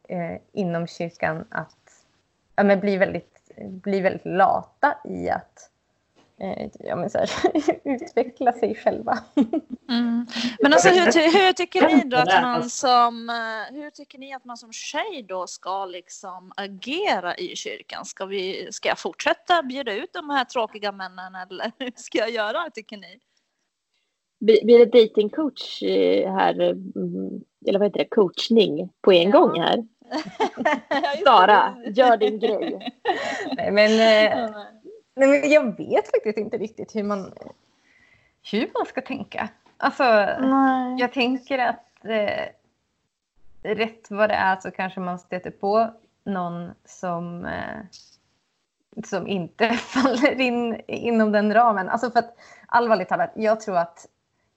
eh, 0.08 0.38
inom 0.52 0.88
kyrkan 0.88 1.46
att 1.50 2.06
ja, 2.56 2.64
men 2.64 2.80
bli, 2.80 2.98
väldigt, 2.98 3.52
bli 3.58 4.02
väldigt 4.02 4.26
lata 4.26 4.98
i 5.04 5.30
att 5.30 5.70
ja, 6.80 6.96
men 6.96 7.10
så 7.10 7.18
här, 7.18 7.30
utveckla 7.84 8.54
sig 8.54 8.76
själva. 8.76 9.20
Mm. 9.90 10.26
Men 10.60 10.74
alltså 10.74 10.90
hur, 10.90 11.46
hur 11.46 11.54
tycker 11.54 11.88
ni 11.88 12.04
då 12.04 12.18
att 12.18 12.28
man 12.28 12.46
alltså. 12.46 12.88
som 12.88 13.30
eh, 13.30 13.76
hur 13.76 13.90
tycker 13.90 14.20
ni 14.20 14.34
att 14.34 14.46
man 14.46 14.58
som 14.58 14.74
tjej 14.74 15.26
då 15.28 15.48
ska 15.48 15.86
liksom 15.86 16.52
agera 16.58 17.36
i 17.36 17.56
kyrkan? 17.56 18.06
Ska, 18.06 18.26
vi, 18.26 18.68
ska 18.72 18.90
jag 18.90 19.00
fortsätta 19.00 19.64
bjuda 19.64 19.94
ut 19.94 20.14
de 20.14 20.30
här 20.30 20.46
tråkiga 20.46 20.92
männen 20.92 21.36
eller 21.36 21.72
hur 21.80 21.92
ska 21.96 22.18
jag 22.18 22.32
göra 22.32 22.70
tycker 22.74 22.98
ni? 22.98 23.20
Blir 24.40 24.86
det 24.86 25.00
datingcoach 25.00 25.84
eh, 25.84 26.34
här, 26.34 26.60
mm, 26.62 27.42
eller 27.68 27.80
vad 27.80 27.88
heter 27.88 28.00
det, 28.00 28.08
coachning 28.10 28.90
på 29.02 29.12
en 29.12 29.30
Ja. 29.30 29.40
gång 29.40 29.60
här? 29.62 29.86
Sara, 31.26 31.76
gör 31.86 32.18
din 32.18 32.40
grej. 32.40 32.94
Nej, 33.58 33.72
men, 33.72 33.92
eh, 33.92 34.50
nej, 35.16 35.28
men 35.28 35.50
jag 35.50 35.78
vet 35.78 36.12
faktiskt 36.12 36.38
inte 36.38 36.58
riktigt 36.58 36.96
hur 36.96 37.04
man, 37.04 37.34
hur 38.52 38.72
man 38.74 38.86
ska 38.86 39.02
tänka. 39.02 39.50
Alltså, 39.78 40.04
Nej. 40.40 41.00
Jag 41.00 41.14
tänker 41.14 41.60
att 41.60 42.06
eh, 42.06 42.46
rätt 43.64 44.12
vad 44.12 44.30
det 44.30 44.36
är 44.36 44.60
så 44.60 44.72
kanske 44.72 45.00
man 45.00 45.20
stöter 45.20 45.52
på 45.52 45.90
någon 46.24 46.72
som, 46.86 47.46
eh, 47.46 47.82
som 49.04 49.28
inte 49.28 49.70
faller 49.74 50.42
in 50.42 50.82
inom 50.88 51.32
den 51.32 51.54
ramen. 51.54 51.90
Alltså 51.90 52.12
för 52.12 52.20
att 52.20 52.38
allvarligt 52.68 53.10
talat, 53.10 53.32
jag 53.36 53.62
tror 53.62 53.78
att, 53.78 54.08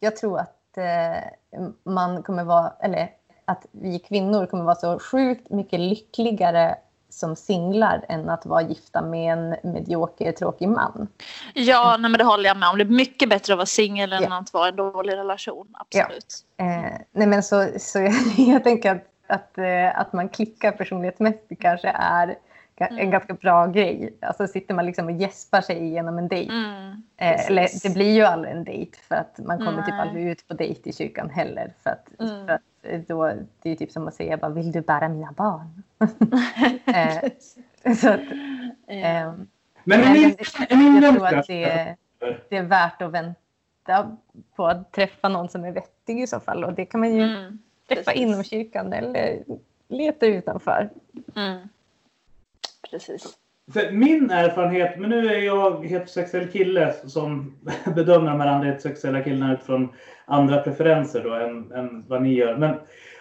jag 0.01 0.17
tror 0.17 0.39
att 0.39 0.77
eh, 0.77 1.61
man 1.83 2.23
kommer 2.23 2.45
vara, 2.45 2.73
eller 2.81 3.11
att 3.45 3.67
vi 3.71 3.99
kvinnor 3.99 4.47
kommer 4.47 4.65
vara 4.65 4.75
så 4.75 4.99
sjukt 4.99 5.51
mycket 5.51 5.81
lyckligare 5.81 6.77
som 7.11 7.37
singlar 7.37 8.05
än 8.09 8.29
att 8.31 8.47
vara 8.47 8.63
gifta 8.63 9.03
med 9.03 9.33
en 9.33 9.73
medioker 9.73 10.33
tråkig 10.33 10.69
man. 10.69 11.09
Ja, 11.55 11.97
nej, 12.01 12.11
men 12.11 12.19
det 12.19 12.25
håller 12.25 12.45
jag 12.49 12.57
med 12.57 12.69
om. 12.69 12.79
Det 12.79 12.85
är 12.85 12.89
mycket 12.89 13.29
bättre 13.31 13.53
att 13.53 13.59
vara 13.59 13.67
singel 13.67 14.13
än 14.13 14.23
Ja. 14.23 14.39
att 14.39 14.53
vara 14.53 14.67
i 14.67 14.71
en 14.71 14.77
dålig 14.77 15.13
relation. 15.17 15.67
Absolut. 15.73 16.35
Eh, 16.57 16.93
nej 17.13 17.27
men 17.27 17.43
så, 17.43 17.67
så 17.79 17.99
jag, 17.99 18.13
jag 18.37 18.65
tänker 18.65 18.91
att, 18.95 19.05
att, 19.27 19.59
eh, 19.59 19.99
att 20.01 20.13
man 20.13 20.29
klickar 20.29 20.73
personlighetsmässigt 20.73 21.61
kanske 21.63 21.89
är 21.89 22.27
ga- 22.27 22.87
Mm. 22.91 22.99
en 22.99 23.11
ganska 23.11 23.35
bra 23.35 23.67
grej. 23.67 24.15
Alltså 24.23 24.47
sitter 24.47 24.75
man 24.75 24.87
liksom 24.87 25.05
och 25.07 25.13
gäspar 25.13 25.61
sig 25.61 25.77
igenom 25.85 26.19
en 26.19 26.29
dejt. 26.29 26.53
Mm, 26.53 27.03
Eh, 27.21 27.47
eller 27.47 27.69
det 27.83 27.95
blir 27.95 28.13
ju 28.15 28.23
aldrig 28.23 28.53
en 28.55 28.65
dejt 28.65 28.99
för 29.09 29.15
att 29.15 29.39
man 29.39 29.59
kommer 29.59 29.83
typ 29.83 29.95
Nej. 29.95 30.01
aldrig 30.01 30.27
ut 30.29 30.49
på 30.49 30.55
dejt 30.55 30.91
i 30.91 30.93
kyrkan 30.93 31.31
heller. 31.31 31.73
För 31.83 31.91
att, 31.91 32.09
Mm. 32.21 32.47
för 32.47 32.53
att 32.55 32.61
då, 33.09 33.33
det 33.63 33.71
är 33.71 33.77
typ 33.77 33.93
som 33.93 34.09
att 34.09 34.15
säga 34.15 34.37
bara, 34.37 34.51
vill 34.53 34.73
du 34.73 34.81
bära 34.81 35.09
mina 35.09 35.33
barn? 35.33 35.83
Eh, 36.87 37.95
så 37.95 38.09
att, 38.09 38.21
ehm, 38.87 39.47
Men 39.85 40.01
men 40.01 40.17
i 40.17 40.21
min 40.77 41.03
jag 41.03 41.15
tror 41.15 41.27
att 41.27 41.47
det, 41.47 41.97
det 42.49 42.57
är 42.57 42.63
värt 42.63 43.03
att 43.03 43.13
vänta 43.13 44.17
på 44.57 44.67
att 44.67 44.93
träffa 44.93 45.29
någon 45.29 45.49
som 45.49 45.65
är 45.65 45.73
vettig 45.73 46.21
i 46.21 46.27
så 46.27 46.41
fall. 46.41 46.65
Och 46.65 46.73
det 46.73 46.85
kan 46.87 47.01
man 47.01 47.15
ju 47.15 47.23
Mm, 47.23 47.59
träffa 47.89 48.03
precis. 48.05 48.23
inom 48.23 48.45
kyrkan 48.45 48.93
eller 48.93 49.45
leta 49.89 50.27
utanför. 50.27 50.91
Mm. 51.37 51.69
Precis. 52.91 53.39
För 53.73 53.91
min 53.91 54.31
erfarenhet, 54.31 54.99
men 54.99 55.11
nu 55.11 55.29
är 55.29 55.39
jag 55.39 55.87
heterosexuell 55.87 56.49
kille 56.49 56.95
som 57.07 57.57
bedömer 57.97 58.31
de 58.31 58.41
här 58.41 58.49
andra 58.49 58.67
heterosexuella 58.67 59.23
killarna 59.23 59.53
utifrån 59.53 59.89
andra 60.27 60.63
preferenser 60.63 61.25
då 61.25 61.35
än, 61.35 61.73
än 61.73 62.05
vad 62.09 62.23
ni 62.23 62.35
gör. 62.35 62.57
Men 62.57 62.77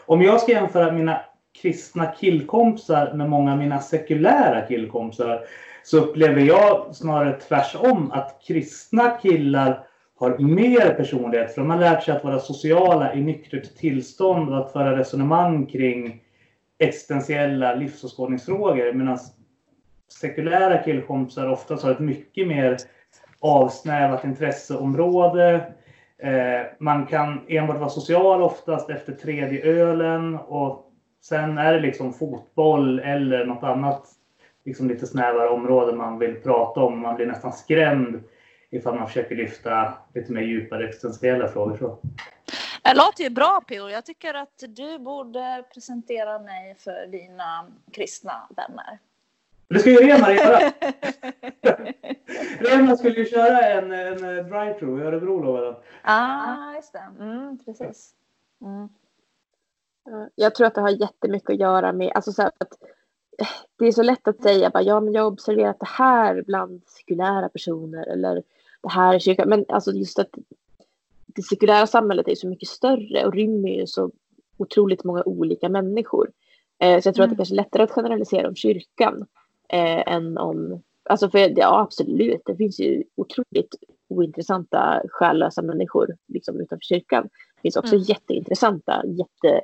om 0.06 0.22
jag 0.22 0.42
ska 0.42 0.52
jämföra 0.52 0.92
mina 0.92 1.22
kristna 1.62 2.06
killkompisar 2.06 3.14
med 3.14 3.30
många 3.30 3.52
av 3.52 3.58
mina 3.58 3.80
sekulära 3.80 4.62
killkompisar 4.62 5.42
så 5.84 5.98
upplever 5.98 6.42
jag 6.42 6.96
snarare 6.96 7.40
tvärsom 7.40 8.12
att 8.12 8.42
kristna 8.48 9.10
killar 9.10 9.88
har 10.20 10.38
mer 10.38 10.94
personlighet 10.94 11.54
för 11.54 11.62
de 11.62 11.70
har 11.70 11.80
lärt 11.80 12.04
sig 12.04 12.16
att 12.16 12.24
vara 12.24 12.40
sociala 12.40 13.14
i 13.14 13.22
nyktert 13.22 13.78
tillstånd 13.78 14.50
och 14.50 14.58
att 14.58 14.72
föra 14.72 14.98
resonemang 14.98 15.66
kring 15.66 16.22
existentiella 16.80 17.74
livsåskådningsfrågor 17.74 18.94
medan 18.94 19.18
sekulära 20.08 20.84
killkompisar 20.84 21.50
oftast 21.50 21.84
har 21.84 21.92
ett 21.92 22.00
mycket 22.00 22.48
mer 22.48 22.78
avsnävat 23.40 24.24
intresseområde. 24.24 25.74
Eh, 26.18 26.62
man 26.80 27.06
kan 27.06 27.46
enbart 27.48 27.80
vara 27.80 27.90
social 27.90 28.42
oftast 28.42 28.90
efter 28.90 29.14
tredje 29.14 29.64
ölen 29.64 30.36
och 30.38 30.92
sen 31.22 31.58
är 31.58 31.74
det 31.74 31.80
liksom 31.80 32.14
fotboll 32.14 33.00
eller 33.00 33.46
något 33.46 33.64
annat 33.64 34.08
liksom 34.66 34.88
lite 34.88 35.08
snävare 35.08 35.50
område 35.50 35.94
man 35.94 36.20
vill 36.20 36.36
prata 36.36 36.80
om. 36.80 37.00
Man 37.00 37.16
blir 37.16 37.26
nästan 37.26 37.54
skrämd 37.54 38.24
ifall 38.70 38.96
man 38.96 39.08
försöker 39.08 39.36
lyfta 39.36 39.94
lite 40.14 40.32
mer 40.32 40.42
djupare 40.42 40.88
existentiella 40.88 41.48
frågor. 41.48 41.78
Så. 41.78 42.00
Det 42.84 42.94
låter 42.94 43.24
ju 43.24 43.30
bra 43.30 43.62
P.O. 43.68 43.90
Jag 43.90 44.06
tycker 44.06 44.34
att 44.34 44.64
du 44.68 45.00
borde 45.00 45.64
presentera 45.74 46.40
mig 46.40 46.76
för 46.76 47.08
dina 47.08 47.68
kristna 47.92 48.48
vänner. 48.56 49.00
Det 49.70 49.80
ska 49.80 49.90
ju 49.90 49.98
Remar 49.98 50.32
göra. 50.32 50.60
Remar 52.60 52.96
skulle 52.96 53.16
ju 53.16 53.26
köra 53.26 53.60
en, 53.60 53.92
en 53.92 54.18
drive-thru 54.50 55.00
i 55.02 55.04
Örebro 55.06 55.42
lovade 55.44 55.66
han. 55.66 55.76
ah, 56.70 56.76
just 56.76 56.94
det. 56.94 57.24
Mm, 57.24 57.58
precis. 57.66 58.12
Mm. 58.62 58.90
Ja, 60.06 60.30
Jag 60.36 60.56
tror 60.56 60.68
att 60.68 60.76
det 60.76 60.82
har 60.82 60.90
jättemycket 61.02 61.50
att 61.50 61.60
göra 61.60 61.94
med, 61.94 62.12
alltså 62.16 62.32
så 62.32 62.42
att 62.44 62.74
eh, 63.40 63.48
det 63.76 63.86
är 63.86 63.92
så 63.92 64.04
lätt 64.04 64.28
att 64.28 64.42
säga 64.42 64.70
bara, 64.70 64.84
ja 64.84 65.00
men 65.00 65.14
jag 65.14 65.22
har 65.22 65.32
observerat 65.32 65.80
det 65.80 65.88
här 65.90 66.42
bland 66.48 66.82
sekulära 66.88 67.50
personer 67.50 68.06
eller 68.08 68.44
det 68.82 68.90
här 68.90 69.16
i 69.16 69.20
kyrkan. 69.20 69.50
Men 69.50 69.66
alltså 69.70 69.92
just 69.92 70.20
att 70.20 70.30
det 71.26 71.42
sekulära 71.42 71.88
samhället 71.88 72.28
är 72.28 72.36
så 72.36 72.48
mycket 72.48 72.70
större 72.70 73.26
och 73.26 73.34
rymmer 73.34 73.70
ju 73.70 73.88
så 73.88 74.12
otroligt 74.58 75.04
många 75.04 75.24
olika 75.24 75.70
människor. 75.70 76.32
Eh, 76.80 77.02
så 77.02 77.08
jag 77.08 77.16
tror 77.16 77.24
att 77.24 77.30
det 77.30 77.34
Mm. 77.34 77.38
kanske 77.38 77.54
är 77.54 77.64
lättare 77.64 77.84
att 77.84 77.92
generalisera 77.92 78.48
om 78.48 78.56
kyrkan 78.56 79.26
eh, 79.74 80.14
än 80.14 80.38
om, 80.38 80.82
alltså 81.10 81.30
för 81.30 81.60
ja 81.60 81.82
absolut, 81.82 82.42
det 82.46 82.56
finns 82.56 82.80
ju 82.80 83.04
otroligt 83.16 83.76
ointressanta 84.10 85.02
själlösa 85.10 85.62
människor 85.62 86.16
liksom 86.28 86.62
utanför 86.62 86.84
kyrkan. 86.84 87.24
Det 87.56 87.62
finns 87.62 87.76
också 87.78 87.96
Mm. 87.96 88.06
jätteintressanta, 88.08 89.04
jätte, 89.06 89.62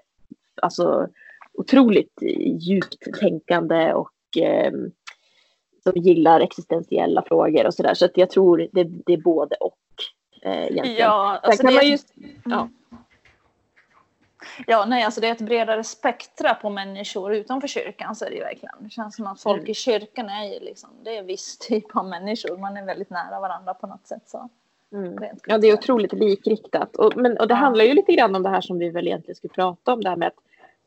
alltså 0.62 1.08
otroligt 1.54 2.22
djupt 2.60 3.20
tänkande 3.20 3.94
och 3.94 4.38
eh, 4.42 4.74
som 5.84 6.02
gillar 6.02 6.40
existentiella 6.40 7.24
frågor 7.28 7.66
och 7.66 7.74
sådär. 7.74 7.94
Så 7.94 8.06
att 8.06 8.18
jag 8.18 8.30
tror 8.30 8.58
det, 8.72 8.84
det 8.84 9.14
är 9.14 9.22
både 9.22 9.56
och. 9.56 9.78
Eh, 10.42 10.64
egentligen. 10.64 10.98
Ja, 11.00 11.40
Sen 11.42 11.50
alltså 11.50 11.64
kan 11.64 11.72
det, 11.72 11.76
man 11.76 11.88
just, 11.90 12.14
ja. 12.46 12.70
Ja, 14.68 14.86
nej, 14.86 15.04
alltså 15.04 15.22
det 15.22 15.28
är 15.28 15.32
ett 15.32 15.42
bredare 15.42 15.84
spektra 15.84 16.54
på 16.54 16.70
människor 16.70 17.34
utanför 17.34 17.68
kyrkan 17.68 18.16
så 18.16 18.26
är 18.26 18.30
det 18.30 18.36
ju 18.36 18.42
verkligen. 18.42 18.76
Det 18.80 18.90
känns 18.90 19.16
som 19.16 19.28
att 19.28 19.42
folk 19.42 19.60
Mm. 19.60 19.72
i 19.72 19.74
kyrkan 19.74 20.30
är 20.30 20.54
ju 20.54 20.60
liksom, 20.60 20.90
det 21.04 21.16
är 21.16 21.20
en 21.20 21.26
viss 21.26 21.58
typ 21.58 21.96
av 21.96 22.06
människor. 22.06 22.58
Man 22.58 22.78
är 22.78 22.86
väldigt 22.86 23.10
nära 23.10 23.40
varandra 23.40 23.74
på 23.74 23.88
något 23.88 24.08
sätt. 24.08 24.24
Så. 24.26 24.50
Mm. 24.94 25.24
Ja, 25.48 25.58
det 25.58 25.68
är 25.68 25.74
otroligt 25.74 26.14
likriktat. 26.14 26.96
Och, 26.96 27.18
men, 27.18 27.38
och 27.38 27.48
det 27.48 27.54
handlar 27.54 27.86
ju 27.86 27.94
lite 27.94 28.14
grann 28.14 28.36
om 28.36 28.44
det 28.44 28.50
här 28.50 28.62
som 28.62 28.80
vi 28.80 28.90
väl 28.90 29.08
egentligen 29.08 29.36
skulle 29.36 29.54
prata 29.54 29.94
om, 29.94 30.02
det 30.02 30.10
här 30.10 30.16
med 30.16 30.28
att, 30.28 30.40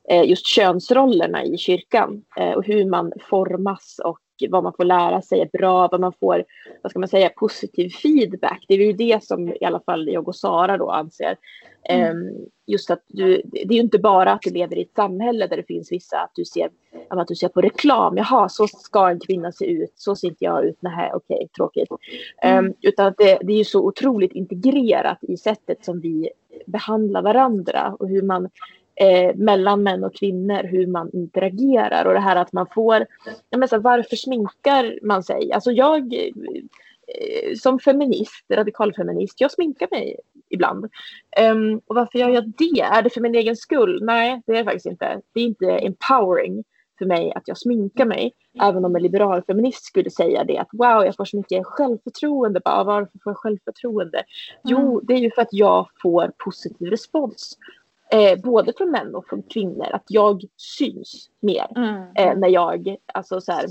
eh, 0.08 0.24
just 0.24 0.46
könsrollerna 0.46 1.44
i 1.44 1.58
kyrkan 1.58 2.24
eh, 2.36 2.52
och 2.52 2.64
hur 2.64 2.84
man 2.84 3.12
formas 3.30 4.00
och 4.04 4.20
vad 4.50 4.62
man 4.62 4.72
får 4.72 4.84
lära 4.84 5.22
sig 5.22 5.40
är 5.40 5.58
bra, 5.58 5.88
vad 5.88 6.00
man 6.00 6.12
får, 6.20 6.44
vad 6.82 6.90
ska 6.90 6.98
man 6.98 7.08
säga, 7.08 7.28
positiv 7.28 7.90
feedback. 7.90 8.64
Det 8.68 8.74
är 8.74 8.78
ju 8.78 8.92
det 8.92 9.24
som 9.24 9.48
i 9.48 9.64
alla 9.64 9.80
fall 9.80 10.08
jag 10.08 10.28
och 10.28 10.36
Sara 10.36 10.76
då 10.76 10.90
anser. 10.90 11.36
Mm. 11.88 12.28
Eh, 12.28 12.32
just 12.66 12.90
att 12.90 13.02
du, 13.06 13.42
det 13.44 13.62
är 13.62 13.72
ju 13.72 13.80
inte 13.80 13.98
bara 13.98 14.32
att 14.32 14.42
du 14.42 14.50
lever 14.50 14.78
i 14.78 14.82
ett 14.82 14.94
samhälle 14.96 15.46
där 15.46 15.56
det 15.56 15.62
finns 15.62 15.92
vissa, 15.92 16.18
att 16.18 16.32
du 16.34 16.44
ser, 16.44 16.70
att 17.08 17.28
du 17.28 17.34
ser 17.34 17.48
på 17.48 17.60
reklam, 17.60 18.16
jaha, 18.16 18.48
så 18.48 18.66
ska 18.66 19.10
en 19.10 19.20
kvinna 19.20 19.52
se 19.52 19.64
ut, 19.66 19.92
så 19.94 20.16
ser 20.16 20.28
inte 20.28 20.44
jag 20.44 20.64
ut, 20.64 20.76
nej, 20.80 21.10
okej, 21.14 21.48
tråkigt. 21.56 21.88
Mm. 22.42 22.66
Um, 22.66 22.74
utan 22.80 23.06
att 23.06 23.16
det, 23.16 23.38
det 23.42 23.52
är 23.52 23.58
ju 23.58 23.64
så 23.64 23.86
otroligt 23.86 24.32
integrerat 24.32 25.18
i 25.22 25.36
sättet 25.36 25.84
som 25.84 26.00
vi 26.00 26.30
behandlar 26.66 27.22
varandra 27.22 27.96
och 27.98 28.08
hur 28.08 28.22
man 28.22 28.48
eh, 28.94 29.34
mellan 29.34 29.82
män 29.82 30.04
och 30.04 30.14
kvinnor, 30.14 30.62
hur 30.62 30.86
man 30.86 31.10
interagerar 31.12 32.04
och 32.04 32.14
det 32.14 32.20
här 32.20 32.36
att 32.36 32.52
man 32.52 32.66
får, 32.74 33.06
jag 33.50 33.58
menar, 33.58 33.66
så 33.66 33.78
varför 33.78 34.16
sminkar 34.16 34.98
man 35.02 35.22
sig? 35.22 35.52
Alltså 35.52 35.72
jag 35.72 36.14
som 37.58 37.78
feminist, 37.78 38.44
radikalfeminist, 38.52 39.40
jag 39.40 39.52
sminkar 39.52 39.88
mig 39.90 40.16
ibland. 40.48 40.86
Ehm, 41.36 41.80
och 41.86 41.96
varför 41.96 42.18
gör 42.18 42.28
jag 42.28 42.48
det? 42.48 42.80
Är 42.80 43.02
det 43.02 43.10
för 43.10 43.20
min 43.20 43.34
egen 43.34 43.56
skull? 43.56 43.98
Nej, 44.02 44.42
det 44.46 44.52
är 44.52 44.56
det 44.56 44.64
faktiskt 44.64 44.86
inte. 44.86 45.20
Det 45.34 45.40
är 45.40 45.44
inte 45.44 45.66
empowering 45.66 46.64
för 46.98 47.06
mig 47.06 47.32
att 47.34 47.48
jag 47.48 47.58
sminkar 47.58 48.04
mig. 48.04 48.32
Även 48.62 48.84
om 48.84 48.96
en 48.96 49.02
liberal 49.02 49.42
feminist 49.42 49.84
skulle 49.84 50.10
säga 50.10 50.44
det 50.44 50.58
att 50.58 50.68
wow, 50.72 51.04
jag 51.04 51.16
får 51.16 51.24
så 51.24 51.36
mycket 51.36 51.66
självförtroende. 51.66 52.60
Bara, 52.64 52.84
varför 52.84 53.18
får 53.24 53.30
jag 53.30 53.36
självförtroende? 53.36 54.22
Jo, 54.64 55.00
det 55.00 55.14
är 55.14 55.18
ju 55.18 55.30
för 55.30 55.42
att 55.42 55.52
jag 55.52 55.86
får 56.02 56.32
positiv 56.44 56.90
respons. 56.90 57.58
Eh, 58.12 58.40
både 58.42 58.72
från 58.76 58.90
män 58.90 59.14
och 59.14 59.26
från 59.26 59.42
kvinnor. 59.42 59.86
Att 59.92 60.04
jag 60.08 60.42
syns 60.56 61.30
mer 61.40 61.66
Mm. 61.76 62.02
eh, 62.14 62.38
när 62.38 62.48
jag, 62.48 62.96
alltså 63.14 63.40
så 63.40 63.52
här, 63.52 63.66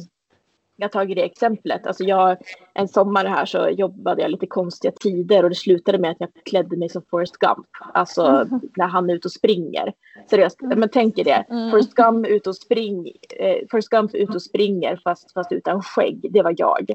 jag 0.75 0.91
tagit 0.91 1.17
det 1.17 1.23
exemplet. 1.25 1.87
Alltså 1.87 2.03
jag, 2.03 2.37
en 2.73 2.87
sommar 2.87 3.25
här 3.25 3.45
så 3.45 3.69
jobbade 3.69 4.21
jag 4.21 4.31
lite 4.31 4.47
konstiga 4.47 4.91
tider 4.91 5.43
och 5.43 5.49
det 5.49 5.55
slutade 5.55 5.97
med 5.99 6.11
att 6.11 6.17
jag 6.19 6.29
klädde 6.45 6.77
mig 6.77 6.89
som 6.89 7.01
Forrest 7.09 7.37
Gump. 7.37 7.67
Alltså 7.93 8.47
när 8.77 8.87
han 8.87 9.09
är 9.09 9.13
ute 9.15 9.27
och 9.27 9.31
springer. 9.31 9.93
Seriöst, 10.29 10.61
men 10.61 10.89
tänk 10.89 11.17
er 11.19 11.23
det. 11.23 11.45
Mm. 11.49 11.71
Forrest 11.71 11.93
Gump 11.93 12.27
ute 12.27 12.49
och 12.49 12.55
spring, 12.55 13.11
eh, 13.39 13.57
Forrest 13.71 13.89
Gump 13.89 14.13
ute 14.15 14.33
och 14.33 14.41
springer 14.41 14.99
fast, 15.03 15.33
fast 15.33 15.51
utan 15.51 15.81
skägg. 15.81 16.25
Det 16.31 16.41
var 16.41 16.55
jag. 16.57 16.91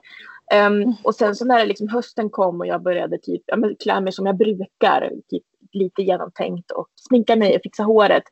Ehm, 0.52 0.84
och 1.02 1.14
sen 1.14 1.34
så 1.36 1.44
när 1.44 1.66
liksom 1.66 1.88
hösten 1.88 2.30
kom 2.30 2.60
och 2.60 2.66
jag 2.66 2.82
började 2.82 3.18
typ, 3.18 3.42
ja, 3.46 3.56
men 3.56 3.76
klä 3.76 4.00
mig 4.00 4.12
som 4.12 4.26
jag 4.26 4.36
brukar, 4.36 5.12
typ 5.28 5.42
lite 5.72 6.02
genomtänkt 6.02 6.70
och 6.70 6.88
sminka 7.08 7.36
mig 7.36 7.56
och 7.56 7.62
fixa 7.62 7.82
håret. 7.82 8.22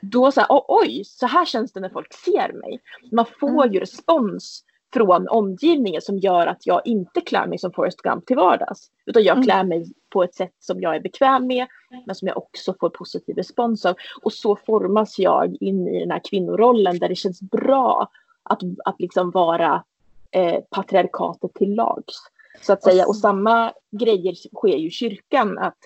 Då 0.00 0.32
så 0.32 0.40
här, 0.40 0.46
"Åh, 0.52 0.64
oj, 0.68 1.02
så 1.04 1.26
här 1.26 1.44
känns 1.44 1.72
det 1.72 1.80
när 1.80 1.88
folk 1.88 2.12
ser 2.14 2.52
mig. 2.52 2.80
Man 3.12 3.24
får 3.40 3.48
Mm. 3.62 3.72
ju 3.72 3.80
respons 3.80 4.64
från 4.96 5.28
omgivningen 5.28 6.02
som 6.02 6.18
gör 6.18 6.46
att 6.46 6.66
jag 6.66 6.80
inte 6.86 7.20
klär 7.20 7.46
mig 7.46 7.58
som 7.58 7.72
Forrest 7.72 8.02
Gump 8.02 8.26
till 8.26 8.36
vardags. 8.36 8.90
Utan 9.06 9.22
jag 9.22 9.36
Mm. 9.36 9.44
klär 9.44 9.64
mig 9.64 9.84
på 10.12 10.22
ett 10.22 10.34
sätt 10.34 10.52
som 10.58 10.80
jag 10.80 10.96
är 10.96 11.00
bekväm 11.00 11.46
med 11.46 11.66
men 12.06 12.14
som 12.14 12.28
jag 12.28 12.36
också 12.36 12.74
får 12.80 12.90
positiv 12.90 13.36
respons 13.36 13.86
av. 13.86 13.94
Och 14.22 14.32
så 14.32 14.56
formas 14.66 15.18
jag 15.18 15.56
in 15.60 15.88
i 15.88 16.00
den 16.00 16.10
här 16.10 16.20
kvinnorollen 16.30 16.98
där 16.98 17.08
det 17.08 17.14
känns 17.14 17.40
bra 17.40 18.08
att, 18.42 18.60
att 18.84 19.00
liksom 19.00 19.30
vara 19.30 19.84
eh, 20.30 20.60
patriarkatet 20.70 21.54
till 21.54 21.74
lags. 21.74 22.14
Så 22.62 22.72
att 22.72 22.82
säga. 22.82 23.06
Och 23.06 23.16
samma 23.16 23.72
grejer 23.90 24.34
sker 24.56 24.76
ju 24.76 24.86
i 24.86 24.90
kyrkan. 24.90 25.58
Att, 25.58 25.78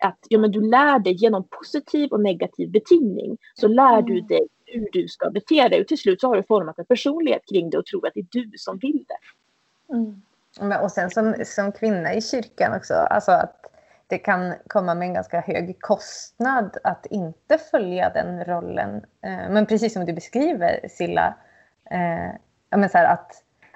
att 0.00 0.18
ja, 0.28 0.38
men 0.38 0.50
du 0.52 0.70
lär 0.70 0.98
dig 0.98 1.12
genom 1.12 1.48
positiv 1.50 2.10
och 2.10 2.20
negativ 2.20 2.70
betingning. 2.70 3.36
Så 3.54 3.68
lär 3.68 4.02
du 4.02 4.12
Mm. 4.12 4.26
dig 4.26 4.46
hur 4.66 4.88
du 4.92 5.08
ska 5.08 5.30
bete 5.30 5.68
dig. 5.68 5.80
Och 5.80 5.88
till 5.88 5.98
slut 5.98 6.20
så 6.20 6.28
har 6.28 6.36
du 6.36 6.42
format 6.42 6.78
en 6.78 6.84
personlighet 6.84 7.42
kring 7.52 7.70
det 7.70 7.78
och 7.78 7.86
tror 7.86 8.06
att 8.06 8.14
det 8.14 8.20
är 8.20 8.26
du 8.30 8.50
som 8.56 8.78
vill 8.78 9.04
det. 9.08 9.94
Mm. 9.94 10.22
Men, 10.60 10.80
och 10.80 10.92
sen 10.92 11.10
som, 11.10 11.34
som 11.44 11.72
kvinna 11.72 12.14
i 12.14 12.22
kyrkan 12.22 12.76
också, 12.76 12.94
alltså 12.94 13.32
att 13.32 13.66
det 14.06 14.18
kan 14.18 14.54
komma 14.66 14.94
med 14.94 15.08
en 15.08 15.14
ganska 15.14 15.40
hög 15.40 15.76
kostnad 15.80 16.76
att 16.84 17.06
inte 17.06 17.58
följa 17.58 18.10
den 18.10 18.44
rollen. 18.44 18.96
Eh, 18.96 19.50
men 19.50 19.66
precis 19.66 19.92
som 19.92 20.04
du 20.04 20.12
beskriver 20.12 20.88
Silla, 20.88 21.34
eh, 21.90 22.30
men 22.76 22.88
så 22.88 22.98
här, 22.98 23.04
att, 23.04 23.32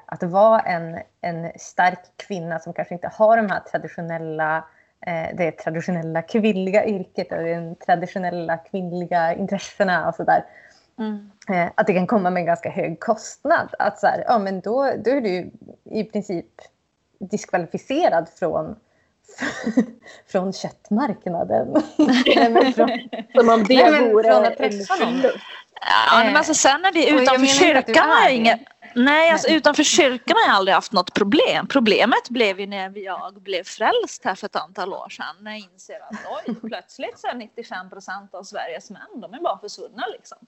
att 0.07 0.23
vara 0.23 0.61
en, 0.61 0.99
en 1.21 1.53
stark 1.57 1.99
kvinna 2.17 2.59
som 2.59 2.73
kanske 2.73 2.95
inte 2.95 3.11
har 3.15 3.37
de 3.37 3.51
här 3.51 3.61
traditionella 3.61 4.65
eh, 5.07 5.37
det 5.37 5.53
traditionella 5.53 6.23
kvinnliga 6.23 6.87
yrket 6.87 7.33
och 7.33 7.45
de 7.45 7.75
traditionella 7.75 8.57
kvinnliga 8.57 9.35
intressena 9.35 10.09
och 10.09 10.15
sådär. 10.15 10.45
Mm. 11.01 11.31
Eh, 11.49 11.73
att 11.75 11.87
det 11.87 11.95
kan 11.95 12.07
komma 12.07 12.31
med 12.31 12.41
en 12.41 12.47
ganska 12.47 12.71
hög 12.71 13.01
kostnad. 13.01 13.75
Att 13.79 13.99
så 13.99 14.07
här, 14.07 14.25
ja, 14.27 14.39
men 14.39 14.61
då, 14.61 14.93
då 15.05 15.11
är 15.11 15.21
du 15.21 15.51
i 15.91 16.05
princip 16.05 16.47
diskvalificerad 17.21 18.29
från, 18.39 18.77
från 20.33 20.53
köttmarknaden. 20.53 21.69
Nej, 22.27 22.51
men 22.51 22.73
från, 22.73 22.91
Som 23.35 23.49
om 23.49 23.65
det 23.65 23.91
Nej, 23.91 24.13
vore 24.13 24.33
från 24.33 24.45
att 24.45 24.57
träffa 24.57 24.97
någon. 24.97 25.23
Ja, 26.11 26.25
men 26.25 26.37
alltså 26.37 26.55
sen 26.55 26.85
är 26.85 26.93
det 26.93 27.01
jag 27.01 27.23
utanför 27.23 27.47
kyrkan 27.47 28.11
har 28.11 28.17
är 28.17 28.23
jag 28.23 28.35
inget... 28.35 28.61
Nej, 28.95 29.31
alltså 29.31 29.49
Nej. 29.49 29.57
utanför 29.57 29.83
kyrkan 29.83 30.37
har 30.37 30.49
jag 30.49 30.57
aldrig 30.57 30.75
haft 30.75 30.93
något 30.93 31.15
problem. 31.15 31.67
Problemet 31.67 32.29
blev 32.29 32.61
ju 32.61 32.67
när 32.67 32.99
jag 32.99 33.43
blev 33.43 33.65
frälst 33.65 34.25
här 34.25 34.35
för 34.35 34.47
ett 34.47 34.57
antal 34.57 34.93
år 34.93 35.09
sedan. 35.09 35.37
När 35.41 35.51
jag 35.51 35.61
inser 35.61 36.01
att 36.01 36.47
oj, 36.47 36.55
plötsligt 36.69 37.19
så 37.19 37.27
är 37.27 37.35
95 37.35 37.91
procent 37.91 38.35
av 38.35 38.43
Sveriges 38.43 38.91
män, 38.91 39.21
de 39.21 39.35
är 39.35 39.41
bara 39.41 39.59
försvunna 39.59 40.07
liksom. 40.13 40.39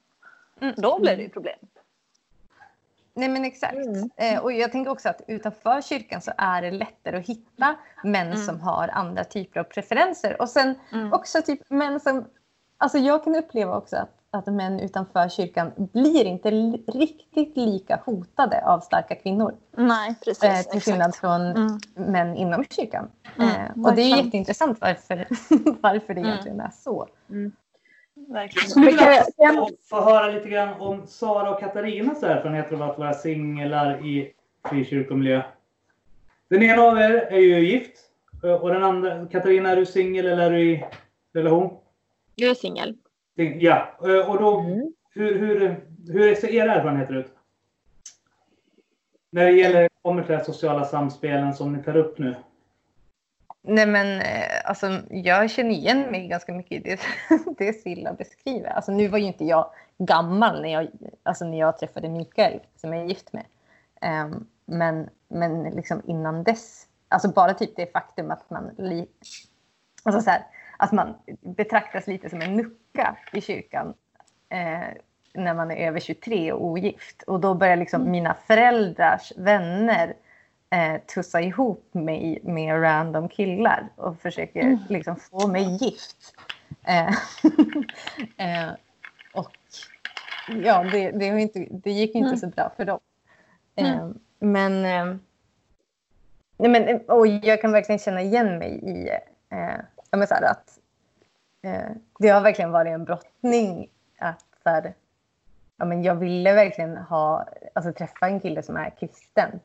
Mm. 0.63 0.75
Då 0.77 1.01
blev 1.01 1.17
det 1.17 1.23
ju 1.23 1.29
problem. 1.29 1.59
Nej 3.15 3.29
men 3.29 3.45
exakt. 3.45 3.75
Mm. 3.75 4.11
Eh, 4.17 4.39
och 4.43 4.53
jag 4.53 4.73
tänker 4.73 4.91
också 4.91 5.09
att 5.09 5.21
utanför 5.27 5.81
kyrkan 5.81 6.21
så 6.21 6.33
är 6.39 6.63
det 6.63 6.71
lättare 6.71 7.17
att 7.19 7.27
hitta 7.27 7.75
män 8.05 8.27
Mm. 8.27 8.39
som 8.47 8.61
har 8.61 8.89
andra 8.89 9.25
typer 9.25 9.61
av 9.61 9.65
preferenser. 9.65 10.41
Och 10.43 10.49
sen 10.49 10.75
Mm. 10.93 11.13
också 11.13 11.43
typ 11.43 11.61
män 11.71 12.01
som... 12.01 12.25
Alltså 12.77 12.99
jag 12.99 13.25
kan 13.25 13.35
uppleva 13.37 13.77
också 13.77 13.97
att, 13.97 14.11
att 14.31 14.47
män 14.47 14.81
utanför 14.81 15.29
kyrkan 15.29 15.73
blir 15.77 16.25
inte 16.25 16.51
riktigt 16.51 17.57
lika 17.57 17.97
hotade 18.07 18.67
av 18.67 18.81
starka 18.81 19.15
kvinnor. 19.15 19.55
Nej, 19.77 20.15
precis. 20.25 20.45
Eh, 20.45 20.63
till 20.73 20.81
skillnad 20.83 21.15
från 21.15 21.41
Mm. 21.41 21.79
män 21.95 22.37
inom 22.37 22.65
kyrkan. 22.71 23.11
Mm, 23.39 23.49
Eh, 23.51 23.85
och 23.85 23.95
det 23.95 24.03
är 24.03 24.17
jätteintressant 24.25 24.81
varför, 24.81 25.27
varför 25.83 26.15
det 26.15 26.21
Mm. 26.21 26.31
egentligen 26.33 26.61
är 26.61 26.71
så. 26.75 27.09
Verkligen. 28.29 28.69
skulle 28.71 28.85
Men 28.87 28.97
kan 28.99 29.07
vilja 29.09 29.25
jag- 29.37 29.71
få, 29.91 30.01
höra 30.01 30.27
lite 30.33 30.49
grann 30.49 30.81
om 30.81 31.07
Sara 31.07 31.51
och 31.51 31.61
Katarinas 31.61 32.23
erfarenheter 32.23 32.75
av 32.75 32.83
att 32.83 32.99
vara 32.99 33.13
singlar 33.15 34.07
i 34.07 34.33
frikyrkomiljö. 34.69 35.43
Den 36.49 36.63
ena 36.63 36.83
av 36.83 36.99
er 36.99 37.11
är 37.31 37.39
ju 37.39 37.59
gift. 37.61 37.99
Och 38.61 38.69
den 38.69 38.83
andra, 38.83 39.27
Katarina, 39.27 39.71
är 39.71 39.77
du 39.77 39.87
singel 39.87 40.27
eller 40.27 40.43
är 40.43 40.51
du 40.51 40.61
i 40.73 40.85
relation? 41.33 41.79
Jag 42.35 42.51
är 42.51 42.55
singel. 42.55 42.97
Sing- 43.37 43.57
Ja, 43.61 43.89
och 44.29 44.39
då, 44.43 44.59
Mm. 44.61 44.93
hur, 45.11 45.39
hur, 45.39 45.81
hur 46.13 46.35
ser 46.35 46.49
era 46.55 46.75
erfarenheter 46.75 47.15
ut? 47.15 47.27
När 49.31 49.45
det 49.45 49.53
gäller, 49.53 49.89
kommer 50.03 50.23
till 50.23 50.31
det 50.31 50.37
här 50.37 50.45
sociala 50.45 50.85
samspelen 50.85 51.55
som 51.55 51.73
ni 51.73 51.83
tar 51.83 51.97
upp 51.97 52.19
nu. 52.19 52.35
Nej 53.65 53.87
men 53.87 54.21
eh, 54.21 54.61
alltså, 54.65 55.01
jag 55.11 55.51
känner 55.51 55.71
igen 55.71 56.01
mig 56.11 56.29
ganska 56.29 56.53
mycket 56.53 56.73
i 56.73 56.79
det, 56.79 57.01
det 57.59 57.73
Silla 57.73 58.13
beskriver. 58.13 58.71
Alltså, 58.71 58.93
nu 58.93 59.09
var 59.09 59.19
ju 59.19 59.25
inte 59.25 59.45
jag 59.45 59.71
gammal 59.99 60.63
när 60.63 60.73
jag, 60.73 60.89
alltså, 61.23 61.45
när 61.45 61.59
jag 61.59 61.79
träffade 61.79 62.09
Mikael 62.09 62.61
som 62.77 62.93
jag 62.93 63.03
är 63.03 63.09
gift 63.09 63.33
med. 63.33 63.45
Ehm, 64.01 64.47
men 64.67 65.09
men 65.33 65.63
liksom 65.63 66.03
innan 66.07 66.45
dess, 66.45 66.87
alltså 67.09 67.29
bara 67.29 67.55
typ 67.55 67.77
det 67.77 67.93
faktum 67.93 68.31
att 68.31 68.51
man, 68.51 68.71
li, 68.79 69.09
alltså, 70.03 70.21
så 70.21 70.31
här, 70.31 70.47
att 70.77 70.93
man 70.93 71.15
betraktas 71.41 72.07
lite 72.07 72.31
som 72.31 72.41
en 72.41 72.57
nucka 72.57 73.17
i 73.33 73.41
kyrkan 73.41 73.95
eh, 74.49 74.89
när 75.35 75.55
man 75.55 75.71
är 75.71 75.89
över 75.89 76.01
23 76.01 76.53
och 76.53 76.65
ogift. 76.65 77.23
Och 77.23 77.41
då 77.41 77.55
börjar 77.55 77.77
liksom 77.77 78.11
mina 78.11 78.35
föräldrars 78.47 79.33
vänner 79.37 80.15
eh, 80.73 81.01
tussa 81.15 81.41
ihop 81.41 81.95
mig 81.95 82.39
med 82.43 82.83
random 82.83 83.29
killar 83.29 83.89
och 83.97 84.21
försöker 84.21 84.79
liksom 84.89 85.17
få 85.17 85.49
mig 85.49 85.77
gift. 85.81 86.35
Eh, 86.87 87.09
eh, 88.37 88.73
och 89.35 89.57
ja, 90.49 90.85
det, 90.93 91.11
det, 91.11 91.27
inte, 91.27 91.67
det 91.71 91.91
gick 91.91 92.15
inte 92.15 92.29
Mm. 92.29 92.37
så 92.39 92.47
bra 92.47 92.73
för 92.77 92.85
dem. 92.85 93.01
Eh, 93.77 94.09
men, 94.39 94.85
eh, 94.85 95.17
nej, 96.57 96.71
men 96.71 97.01
och 97.01 97.27
jag 97.27 97.61
kan 97.61 97.73
verkligen 97.73 97.99
känna 97.99 98.23
igen 98.23 98.59
mig 98.59 98.71
i 98.71 99.09
eh, 99.57 99.81
men 100.11 100.27
så 100.27 100.35
att 100.35 100.79
eh, 101.63 101.91
det 102.19 102.29
har 102.29 102.41
verkligen 102.41 102.71
varit 102.73 102.93
en 102.93 103.05
brottning 103.05 103.89
att 104.19 104.45
så 104.63 104.71
här, 104.71 104.95
ja, 105.77 105.85
men 105.85 106.03
jag 106.03 106.15
ville 106.15 106.53
verkligen 106.53 106.97
ha, 106.97 107.49
alltså, 107.73 107.93
träffa 107.93 108.27
en 108.27 108.41
kille 108.41 108.63
som 108.63 108.77
är 108.77 108.91
kristen. 108.91 109.61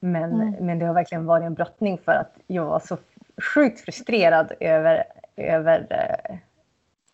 Men, 0.00 0.32
Mm. 0.32 0.66
men 0.66 0.78
det 0.78 0.86
har 0.86 0.94
verkligen 0.94 1.26
varit 1.26 1.44
en 1.44 1.54
brottning 1.54 1.98
för 1.98 2.12
att 2.12 2.32
jag 2.46 2.64
var 2.64 2.80
så 2.80 2.98
sjukt 3.54 3.80
frustrerad 3.80 4.52
över, 4.60 5.04
över 5.36 5.86
eh, 5.90 6.36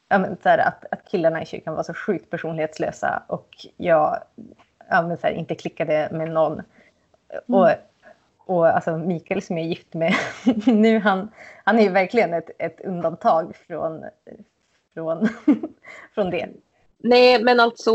ja, 0.09 0.19
men, 0.19 0.37
så 0.43 0.49
här, 0.49 0.59
att, 0.59 0.85
att 0.91 1.09
killarna 1.09 1.43
i 1.43 1.47
kyrkan 1.47 1.75
var 1.75 1.83
så 1.83 1.95
sjukt 1.95 2.31
personlighetslösa 2.31 3.23
och 3.27 3.67
jag 3.77 4.19
ja, 4.91 5.03
men, 5.03 5.17
så 5.17 5.27
här, 5.27 5.35
inte 5.35 5.55
klickade 5.55 6.09
med 6.13 6.31
någon. 6.31 6.63
Och, 7.47 7.69
och 8.39 8.67
alltså, 8.67 8.97
Mikael 8.97 9.43
som 9.43 9.59
jag 9.59 9.65
är 9.65 9.69
gift 9.69 9.95
med 9.95 10.15
nu, 10.67 10.99
han, 10.99 11.31
han 11.65 11.79
är 11.79 11.83
ju 11.83 11.89
verkligen 11.89 12.35
ett, 12.35 12.51
ett 12.59 12.81
undantag 12.81 13.57
från, 13.57 14.05
från, 14.95 15.29
från 16.15 16.31
det. 16.31 16.49
Nej, 17.09 17.43
men 17.43 17.61
alltså, 17.61 17.93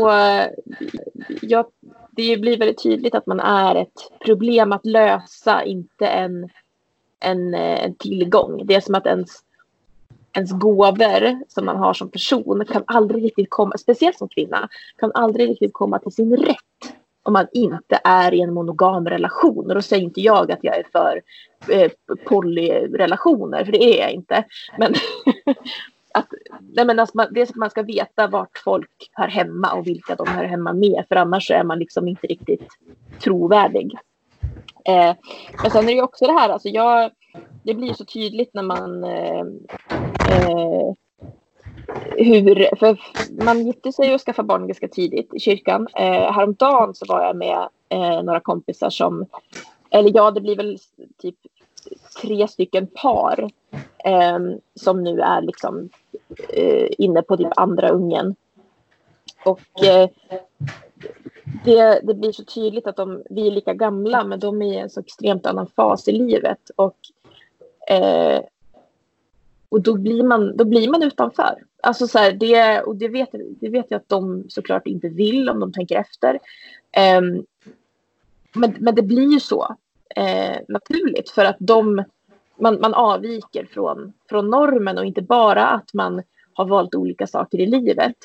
jag, 1.42 1.66
det 2.10 2.36
blir 2.36 2.58
väldigt 2.58 2.82
tydligt 2.82 3.14
att 3.14 3.26
man 3.26 3.40
är 3.40 3.74
ett 3.74 4.10
problem 4.24 4.72
att 4.72 4.86
lösa, 4.86 5.64
inte 5.64 6.06
en, 6.06 6.48
en, 7.20 7.54
eh, 7.54 7.84
en 7.84 7.94
tillgång. 7.94 8.66
Det 8.66 8.74
är 8.74 8.80
som 8.80 8.94
att 8.94 9.06
ens, 9.06 9.30
ens 10.32 10.52
gåvor 10.52 11.44
som 11.48 11.64
man 11.64 11.76
har 11.76 11.94
som 11.94 12.10
person 12.10 12.64
kan 12.68 12.82
aldrig 12.86 13.24
riktigt 13.24 13.50
komma, 13.50 13.78
speciellt 13.78 14.18
som 14.18 14.28
kvinna, 14.28 14.68
kan 14.96 15.12
aldrig 15.14 15.48
riktigt 15.48 15.72
komma 15.72 15.98
till 15.98 16.12
sin 16.12 16.36
rätt 16.36 16.94
om 17.22 17.32
man 17.32 17.46
inte 17.52 18.00
är 18.04 18.34
i 18.34 18.40
en 18.40 18.54
monogam 18.54 19.08
relation. 19.08 19.66
Och 19.68 19.74
då 19.74 19.82
säger 19.82 20.02
inte 20.02 20.20
jag 20.20 20.52
att 20.52 20.58
jag 20.64 20.76
är 20.76 20.86
för 20.92 21.22
eh, 21.68 21.90
polyrelationer, 22.24 23.64
för 23.64 23.72
det 23.72 23.84
är 23.84 24.02
jag 24.02 24.12
inte. 24.12 24.44
Men 24.78 24.94
att, 26.14 26.28
nej 26.60 26.84
men 26.84 26.98
alltså 26.98 27.16
man, 27.16 27.26
dels 27.30 27.50
att 27.50 27.56
man 27.56 27.70
ska 27.70 27.82
veta 27.82 28.26
vart 28.26 28.58
folk 28.58 29.10
hör 29.12 29.28
hemma 29.28 29.72
och 29.72 29.86
vilka 29.86 30.14
de 30.14 30.28
hör 30.28 30.44
hemma 30.44 30.72
med. 30.72 31.04
För 31.08 31.16
annars 31.16 31.50
är 31.50 31.64
man 31.64 31.78
liksom 31.78 32.08
inte 32.08 32.26
riktigt 32.26 32.68
trovärdig. 33.20 33.98
Eh, 34.84 35.14
men 35.62 35.70
sen 35.70 35.82
är 35.82 35.86
det 35.86 35.92
ju 35.92 36.02
också 36.02 36.26
det 36.26 36.32
här, 36.32 36.48
alltså 36.48 36.68
jag, 36.68 37.10
det 37.62 37.74
blir 37.74 37.94
så 37.94 38.04
tydligt 38.04 38.54
när 38.54 38.62
man 38.62 39.04
eh, 39.04 39.44
eh, 40.28 40.94
hur, 42.16 42.76
för 42.76 42.98
man 43.44 43.66
gifte 43.66 43.92
sig 43.92 44.14
och 44.14 44.20
skaffade 44.20 44.46
barn 44.46 44.66
ganska 44.66 44.88
tidigt 44.88 45.34
i 45.34 45.40
kyrkan. 45.40 45.88
Eh, 45.96 46.32
häromdagen 46.32 46.94
så 46.94 47.06
var 47.08 47.22
jag 47.22 47.36
med 47.36 47.68
eh, 47.88 48.22
några 48.22 48.40
kompisar 48.40 48.90
som, 48.90 49.26
eller 49.90 50.10
ja 50.14 50.30
det 50.30 50.40
blir 50.40 50.56
väl 50.56 50.78
typ 51.18 51.36
tre 52.22 52.48
stycken 52.48 52.86
par 52.86 53.50
eh, 54.04 54.38
som 54.74 55.04
nu 55.04 55.20
är 55.20 55.42
liksom 55.42 55.88
eh, 56.48 56.88
inne 56.98 57.22
på 57.22 57.36
typ 57.36 57.52
andra 57.56 57.88
ungen. 57.88 58.34
Och 59.44 59.84
eh, 59.84 60.10
det, 61.64 62.00
det 62.02 62.14
blir 62.14 62.32
så 62.32 62.44
tydligt 62.44 62.86
att 62.86 62.96
de, 62.96 63.22
vi 63.30 63.46
är 63.46 63.50
lika 63.50 63.74
gamla 63.74 64.24
men 64.24 64.40
de 64.40 64.62
är 64.62 64.72
i 64.72 64.76
en 64.76 64.90
så 64.90 65.00
extremt 65.00 65.46
annan 65.46 65.66
fas 65.66 66.08
i 66.08 66.12
livet. 66.12 66.70
Och, 66.76 66.96
eh, 67.88 68.42
och 69.68 69.80
då, 69.80 69.94
blir 69.94 70.22
man, 70.22 70.56
då 70.56 70.64
blir 70.64 70.90
man 70.90 71.02
utanför. 71.02 71.62
Alltså 71.82 72.06
så 72.06 72.18
här, 72.18 72.32
det, 72.32 72.80
och 72.82 72.96
det 72.96 73.08
vet, 73.08 73.30
det 73.60 73.68
vet 73.68 73.86
jag 73.88 73.98
att 73.98 74.08
de 74.08 74.44
såklart 74.48 74.86
inte 74.86 75.08
vill 75.08 75.48
om 75.48 75.60
de 75.60 75.72
tänker 75.72 75.96
efter. 75.96 76.34
Eh, 76.92 77.20
men, 78.54 78.76
men 78.78 78.94
det 78.94 79.02
blir 79.02 79.32
ju 79.32 79.40
så 79.40 79.76
eh, 80.16 80.58
naturligt. 80.68 81.30
För 81.30 81.44
att 81.44 81.56
de, 81.58 82.04
man, 82.56 82.80
man 82.80 82.94
avviker 82.94 83.66
från, 83.72 84.12
från 84.28 84.50
normen 84.50 84.98
och 84.98 85.04
inte 85.04 85.22
bara 85.22 85.68
att 85.68 85.94
man 85.94 86.22
har 86.54 86.64
valt 86.64 86.94
olika 86.94 87.26
saker 87.26 87.60
i 87.60 87.66
livet 87.66 88.16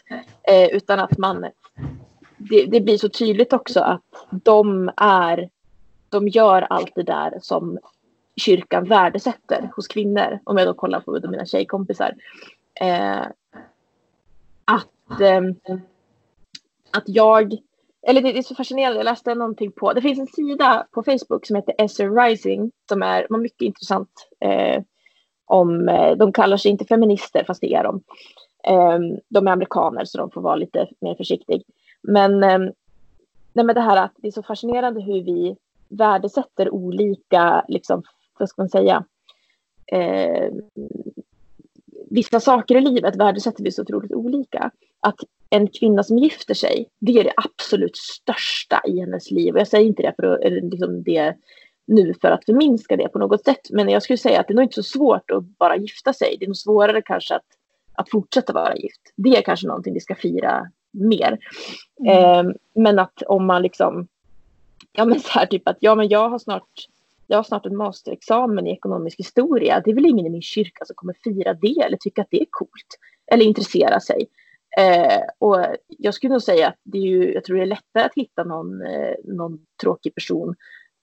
eh, 0.43 0.67
utan 0.67 0.99
att 0.99 1.17
man 1.17 1.45
det, 2.37 2.65
det 2.65 2.81
blir 2.81 2.97
så 2.97 3.09
tydligt 3.09 3.53
också 3.53 3.79
att 3.79 4.01
de 4.31 4.91
är 4.97 5.49
de 6.09 6.27
gör 6.27 6.61
allt 6.61 6.91
det 6.95 7.03
där 7.03 7.39
som 7.41 7.79
kyrkan 8.35 8.85
värdesätter 8.85 9.71
hos 9.75 9.87
kvinnor. 9.87 10.39
Om 10.43 10.57
jag 10.57 10.67
då 10.67 10.73
kollar 10.73 10.99
på 10.99 11.19
mina 11.29 11.45
tjejkompisar. 11.45 12.15
Eh, 12.81 13.25
att 14.65 15.21
eh, 15.21 15.41
att 16.91 17.03
jag 17.05 17.57
eller 18.07 18.21
det 18.21 18.37
är 18.37 18.41
så 18.41 18.55
fascinerande, 18.55 18.99
jag 18.99 19.05
läste 19.05 19.35
någonting 19.35 19.71
på, 19.71 19.93
det 19.93 20.01
finns 20.01 20.19
en 20.19 20.27
sida 20.27 20.87
på 20.91 21.03
Facebook 21.03 21.45
som 21.45 21.55
heter 21.55 21.75
Esser 21.77 22.09
Rising 22.09 22.71
som 22.89 23.03
är 23.03 23.37
mycket 23.37 23.61
intressant 23.61 24.09
eh, 24.39 24.83
om, 25.45 25.89
eh, 25.89 26.11
de 26.11 26.33
kallar 26.33 26.57
sig 26.57 26.71
inte 26.71 26.85
feminister 26.85 27.43
fast 27.47 27.61
det 27.61 27.73
är 27.73 27.83
de. 27.83 28.03
Eh, 28.63 28.99
de 29.29 29.47
är 29.47 29.51
amerikaner 29.51 30.05
så 30.05 30.17
de 30.17 30.31
får 30.31 30.41
vara 30.41 30.55
lite 30.55 30.87
mer 31.01 31.15
försiktig. 31.15 31.63
Men 32.01 32.43
eh, 32.43 32.59
nej 33.53 33.65
men 33.65 33.75
det 33.75 33.81
här 33.81 33.97
att 33.97 34.13
det 34.15 34.27
är 34.27 34.31
så 34.31 34.43
fascinerande 34.43 35.01
hur 35.01 35.23
vi 35.23 35.55
värdesätter 35.89 36.73
olika, 36.73 37.65
liksom, 37.67 38.03
vad 38.39 38.49
ska 38.49 38.61
man 38.61 38.69
säga, 38.69 39.05
eh, 39.91 40.53
vissa 42.09 42.39
saker 42.39 42.75
i 42.75 42.81
livet 42.81 43.15
värdesätter 43.15 43.63
vi 43.63 43.71
så 43.71 43.81
otroligt 43.81 44.11
olika. 44.11 44.71
Att 44.99 45.19
en 45.49 45.67
kvinna 45.67 46.03
som 46.03 46.17
gifter 46.17 46.53
sig, 46.53 46.89
det 46.99 47.19
är 47.19 47.23
det 47.23 47.33
absolut 47.37 47.97
största 47.97 48.81
i 48.87 48.99
hennes 48.99 49.31
liv. 49.31 49.53
Och 49.53 49.59
jag 49.59 49.67
säger 49.67 49.85
inte 49.85 50.01
det 50.01 50.13
för 50.15 50.49
liksom 50.61 51.03
det 51.03 51.35
nu 51.87 52.13
för 52.21 52.31
att 52.31 52.45
förminska 52.45 52.97
det 52.97 53.09
på 53.09 53.19
något 53.19 53.43
sätt. 53.45 53.69
Men 53.69 53.89
jag 53.89 54.03
skulle 54.03 54.17
säga 54.17 54.39
att 54.39 54.47
det 54.47 54.53
är 54.53 54.55
nog 54.55 54.65
inte 54.65 54.83
så 54.83 54.83
svårt 54.83 55.31
att 55.31 55.43
bara 55.43 55.77
gifta 55.77 56.13
sig. 56.13 56.35
Det 56.39 56.45
är 56.45 56.47
nog 56.47 56.57
svårare 56.57 57.01
kanske 57.01 57.35
att, 57.35 57.45
att 57.93 58.09
fortsätta 58.09 58.53
vara 58.53 58.75
gift. 58.75 59.13
Det 59.15 59.37
är 59.37 59.41
kanske 59.41 59.67
någonting 59.67 59.93
vi 59.93 59.99
ska 59.99 60.15
fira 60.15 60.71
mer. 60.91 61.39
Mm. 61.99 62.47
Eh, 62.47 62.53
men 62.75 62.99
att 62.99 63.21
om 63.21 63.45
man 63.45 63.61
liksom, 63.61 64.07
ja 64.91 65.05
men 65.05 65.19
så 65.19 65.29
här 65.29 65.45
typ 65.45 65.67
att 65.67 65.77
ja 65.79 65.95
men 65.95 66.07
jag 66.09 66.29
har 66.29 66.39
snart 66.39 66.87
jag 67.27 67.37
har 67.37 67.43
snart 67.43 67.65
en 67.65 67.77
masterexamen 67.77 68.67
i 68.67 68.71
ekonomisk 68.71 69.19
historia. 69.19 69.81
Det 69.85 69.91
är 69.91 69.95
väl 69.95 70.05
ingen 70.05 70.25
i 70.25 70.29
min 70.29 70.41
kyrka 70.41 70.85
som 70.85 70.95
kommer 70.95 71.15
fira 71.23 71.53
det 71.53 71.81
eller 71.85 71.97
tycka 71.97 72.21
att 72.21 72.27
det 72.31 72.41
är 72.41 72.45
coolt. 72.49 72.99
Eller 73.31 73.45
intressera 73.45 73.99
sig. 73.99 74.27
Eh, 74.77 75.21
och 75.39 75.65
jag 75.87 76.13
skulle 76.13 76.33
nog 76.33 76.41
säga 76.41 76.67
att 76.67 76.79
det 76.83 76.97
är 76.97 77.01
ju, 77.01 77.33
jag 77.33 77.43
tror 77.43 77.57
det 77.57 77.63
är 77.63 77.65
lättare 77.65 78.03
att 78.03 78.15
hitta 78.15 78.43
någon, 78.43 78.81
eh, 78.81 79.13
någon 79.23 79.59
tråkig 79.81 80.15
person 80.15 80.55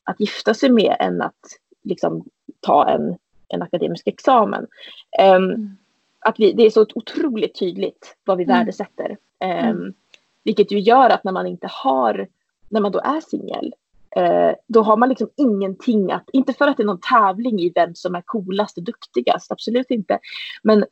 att 0.04 0.20
gifta 0.20 0.54
sig 0.54 0.70
med 0.70 0.96
än 1.00 1.22
att 1.22 1.40
liksom 1.82 2.24
ta 2.60 2.88
en, 2.88 3.16
en 3.48 3.62
akademisk 3.62 4.06
examen. 4.06 4.66
Ehm, 5.18 5.76
Att 6.26 6.40
vi, 6.40 6.52
det 6.52 6.62
är 6.66 6.70
så 6.70 6.86
otroligt 6.94 7.58
tydligt 7.58 8.16
vad 8.24 8.38
vi 8.38 8.44
Mm. 8.44 8.58
värdesätter. 8.58 9.16
Ehm, 9.40 9.94
Vilket 10.44 10.72
ju 10.72 10.78
gör 10.78 11.10
att 11.10 11.24
när 11.24 11.32
man 11.32 11.46
inte 11.46 11.66
har, 11.70 12.28
när 12.68 12.80
man 12.80 12.92
då 12.92 12.98
är 12.98 13.20
singel, 13.20 13.74
eh, 14.16 14.52
då 14.66 14.82
har 14.82 14.96
man 14.96 15.08
liksom 15.08 15.28
ingenting 15.36 16.12
att, 16.12 16.30
inte 16.32 16.52
för 16.52 16.68
att 16.68 16.76
det 16.76 16.82
är 16.82 16.86
någon 16.86 17.00
tävling 17.00 17.60
i 17.60 17.72
vem 17.74 17.94
som 17.94 18.14
är 18.14 18.22
coolast 18.26 18.78
och 18.78 18.84
duktigast, 18.84 19.52
absolut 19.52 19.90
inte. 19.90 20.18
Men, 20.62 20.84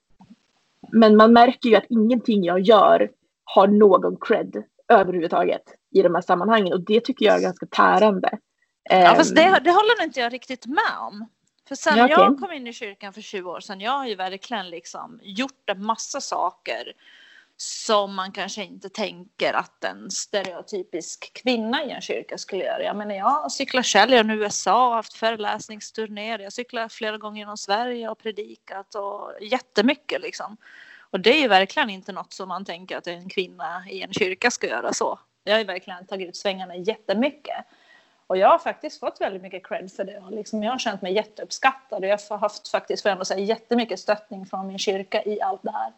men 0.92 1.16
man 1.16 1.32
märker 1.32 1.68
ju 1.68 1.76
att 1.76 1.86
ingenting 1.88 2.44
jag 2.44 2.60
gör 2.60 3.10
har 3.44 3.66
någon 3.66 4.16
cred 4.20 4.62
överhuvudtaget 4.88 5.62
i 5.94 6.02
de 6.02 6.14
här 6.14 6.22
sammanhangen 6.22 6.72
och 6.72 6.80
det 6.80 7.00
tycker 7.00 7.26
jag 7.26 7.36
är 7.36 7.42
ganska 7.42 7.66
tärande. 7.66 8.38
Ja, 8.90 9.14
fast 9.16 9.30
Ehm, 9.30 9.34
det, 9.36 9.60
det 9.64 9.70
håller 9.70 10.04
inte 10.04 10.20
jag 10.20 10.32
riktigt 10.32 10.66
med 10.66 10.98
om. 11.00 11.28
För 11.68 11.74
sen 11.74 11.96
Ja, 11.96 12.04
okej. 12.04 12.16
jag 12.18 12.38
kom 12.38 12.52
in 12.52 12.66
i 12.66 12.72
kyrkan 12.72 13.12
för 13.12 13.20
20 13.20 13.50
år 13.50 13.60
sedan, 13.60 13.80
jag 13.80 13.92
har 13.92 14.06
ju 14.06 14.14
verkligen 14.14 14.70
liksom 14.70 15.20
gjort 15.22 15.70
en 15.70 15.84
massa 15.84 16.20
saker 16.20 16.92
som 17.62 18.14
man 18.14 18.32
kanske 18.32 18.64
inte 18.64 18.88
tänker 18.88 19.52
att 19.52 19.84
en 19.84 20.10
stereotypisk 20.10 21.32
kvinna 21.42 21.84
i 21.84 21.90
en 21.90 22.00
kyrka 22.00 22.38
skulle 22.38 22.64
göra. 22.64 22.82
Jag 22.82 22.96
menar, 22.96 23.14
jag 23.14 23.52
cyklar 23.52 23.82
själv 23.82 24.12
genom 24.12 24.30
USA 24.30 24.88
och 24.88 24.94
haft 24.94 25.14
föreläsningsturnéer. 25.14 26.38
Jag 26.38 26.52
cyklar 26.52 26.88
flera 26.88 27.18
gånger 27.18 27.38
genom 27.38 27.56
Sverige 27.56 28.08
och 28.08 28.18
predikat 28.18 28.94
och 28.94 29.32
jättemycket 29.40 30.20
liksom. 30.20 30.56
Och 31.10 31.20
det 31.20 31.30
är 31.30 31.40
ju 31.40 31.48
verkligen 31.48 31.90
inte 31.90 32.12
något 32.12 32.32
som 32.32 32.48
man 32.48 32.64
tänker 32.64 32.96
att 32.96 33.06
en 33.06 33.28
kvinna 33.28 33.84
i 33.90 34.02
en 34.02 34.12
kyrka 34.12 34.50
ska 34.50 34.66
göra 34.66 34.92
så. 34.92 35.18
Jag 35.44 35.52
har 35.52 35.58
ju 35.58 35.64
verkligen 35.64 36.06
tagit 36.06 36.28
ut 36.28 36.36
svängarna 36.36 36.76
jättemycket. 36.76 37.64
Och 38.26 38.36
jag 38.36 38.48
har 38.48 38.58
faktiskt 38.58 39.00
fått 39.00 39.20
väldigt 39.20 39.42
mycket 39.42 39.66
cred 39.66 39.92
för 39.92 40.04
det. 40.04 40.18
Och 40.18 40.32
liksom 40.32 40.62
jag 40.62 40.72
har 40.72 40.78
känt 40.78 41.02
mig 41.02 41.12
jätteuppskattad 41.12 42.04
och 42.04 42.08
jag 42.08 42.18
har 42.30 42.38
haft 42.38 42.68
faktiskt, 42.68 43.02
får 43.02 43.08
jag 43.08 43.14
ändå 43.14 43.24
säga, 43.24 43.40
jättemycket 43.40 44.00
stöttning 44.00 44.46
från 44.46 44.66
min 44.66 44.78
kyrka 44.78 45.22
i 45.24 45.40
allt 45.40 45.62
det 45.62 45.70
här. 45.70 45.92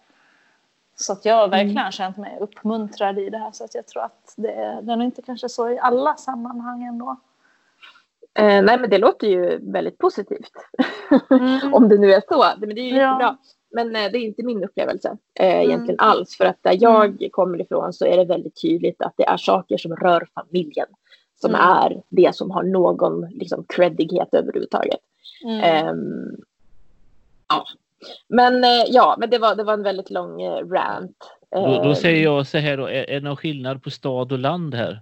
Så 0.96 1.12
att 1.12 1.24
jag 1.24 1.34
har 1.34 1.48
verkligen 1.48 1.92
känt 1.92 2.16
mig 2.16 2.38
uppmuntrad 2.40 3.18
i 3.18 3.30
det 3.30 3.38
här. 3.38 3.52
Så 3.52 3.64
att 3.64 3.74
jag 3.74 3.86
tror 3.86 4.02
att 4.02 4.34
det, 4.36 4.80
det 4.82 4.92
är 4.92 5.02
inte 5.02 5.22
kanske 5.22 5.48
så 5.48 5.70
i 5.70 5.78
alla 5.78 6.16
sammanhang 6.16 6.82
ändå. 6.84 7.16
Eh, 8.38 8.62
nej, 8.62 8.78
men 8.80 8.90
det 8.90 8.98
låter 8.98 9.26
ju 9.26 9.58
väldigt 9.72 9.98
positivt. 9.98 10.52
Mm. 11.30 11.74
Om 11.74 11.88
det 11.88 11.98
nu 11.98 12.12
är 12.12 12.22
så. 12.28 12.44
Men 12.58 12.74
det 12.74 12.80
är 12.80 12.84
ju 12.84 12.96
Ja. 12.96 13.02
jättebra. 13.12 13.36
Men 13.70 13.96
eh, 13.96 14.12
det 14.12 14.18
är 14.18 14.24
inte 14.24 14.42
min 14.42 14.64
upplevelse 14.64 15.16
eh, 15.40 15.60
egentligen 15.62 16.00
alls. 16.00 16.36
För 16.36 16.44
att 16.44 16.62
där 16.62 16.76
jag 16.80 17.28
kommer 17.32 17.60
ifrån 17.60 17.92
så 17.92 18.06
är 18.06 18.16
det 18.16 18.24
väldigt 18.24 18.62
tydligt 18.62 19.02
att 19.02 19.14
det 19.16 19.24
är 19.24 19.36
saker 19.36 19.76
som 19.78 19.96
rör 19.96 20.28
familjen. 20.34 20.86
Som 21.40 21.50
Mm. 21.54 21.60
är 21.60 22.02
det 22.08 22.34
som 22.34 22.50
har 22.50 22.62
någon 22.62 23.28
liksom, 23.30 23.64
creddighet 23.68 24.34
överhuvudtaget. 24.34 25.00
Mm. 25.44 25.60
Ehm, 25.60 26.36
ja. 27.48 27.64
Men 28.28 28.64
eh, 28.64 28.84
ja, 28.88 29.16
men 29.18 29.30
det 29.30 29.38
var, 29.38 29.54
det 29.54 29.64
var 29.64 29.72
en 29.74 29.82
väldigt 29.82 30.10
lång 30.10 30.42
eh, 30.42 30.68
rant. 30.68 31.16
Då, 31.50 31.60
då 31.60 31.88
Ehm, 31.88 31.94
säger 31.94 32.22
jag 32.22 32.46
så 32.46 32.58
här 32.58 32.76
då, 32.76 32.86
är, 32.86 33.10
är 33.10 33.14
det 33.14 33.20
någon 33.20 33.36
skillnad 33.36 33.82
på 33.82 33.90
stad 33.90 34.32
och 34.32 34.38
land 34.38 34.74
här? 34.74 35.00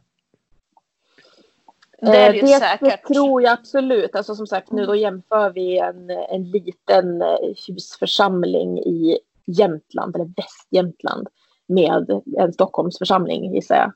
Det 2.01 2.17
är 2.17 2.33
det 2.33 2.39
ju 2.39 2.43
Eh, 2.43 2.47
det, 2.47 2.59
säkert. 2.59 3.07
Tror 3.07 3.43
jag 3.43 3.53
absolut. 3.53 4.17
Alltså 4.17 4.35
som 4.35 4.47
sagt, 4.47 4.73
nu 4.73 4.87
då 4.87 4.97
jämför 4.97 5.51
vi 5.51 5.79
en, 5.79 6.11
en 6.11 6.51
liten 6.51 7.23
eh, 7.23 7.37
husförsamling 7.69 8.79
i 8.79 9.19
Jämtland, 9.47 10.17
eller 10.17 10.31
Västjämtland, 10.37 11.29
med 11.69 12.23
en 12.39 12.53
Stockholmsförsamling 12.53 13.55
gissar 13.55 13.77
jag. 13.77 13.93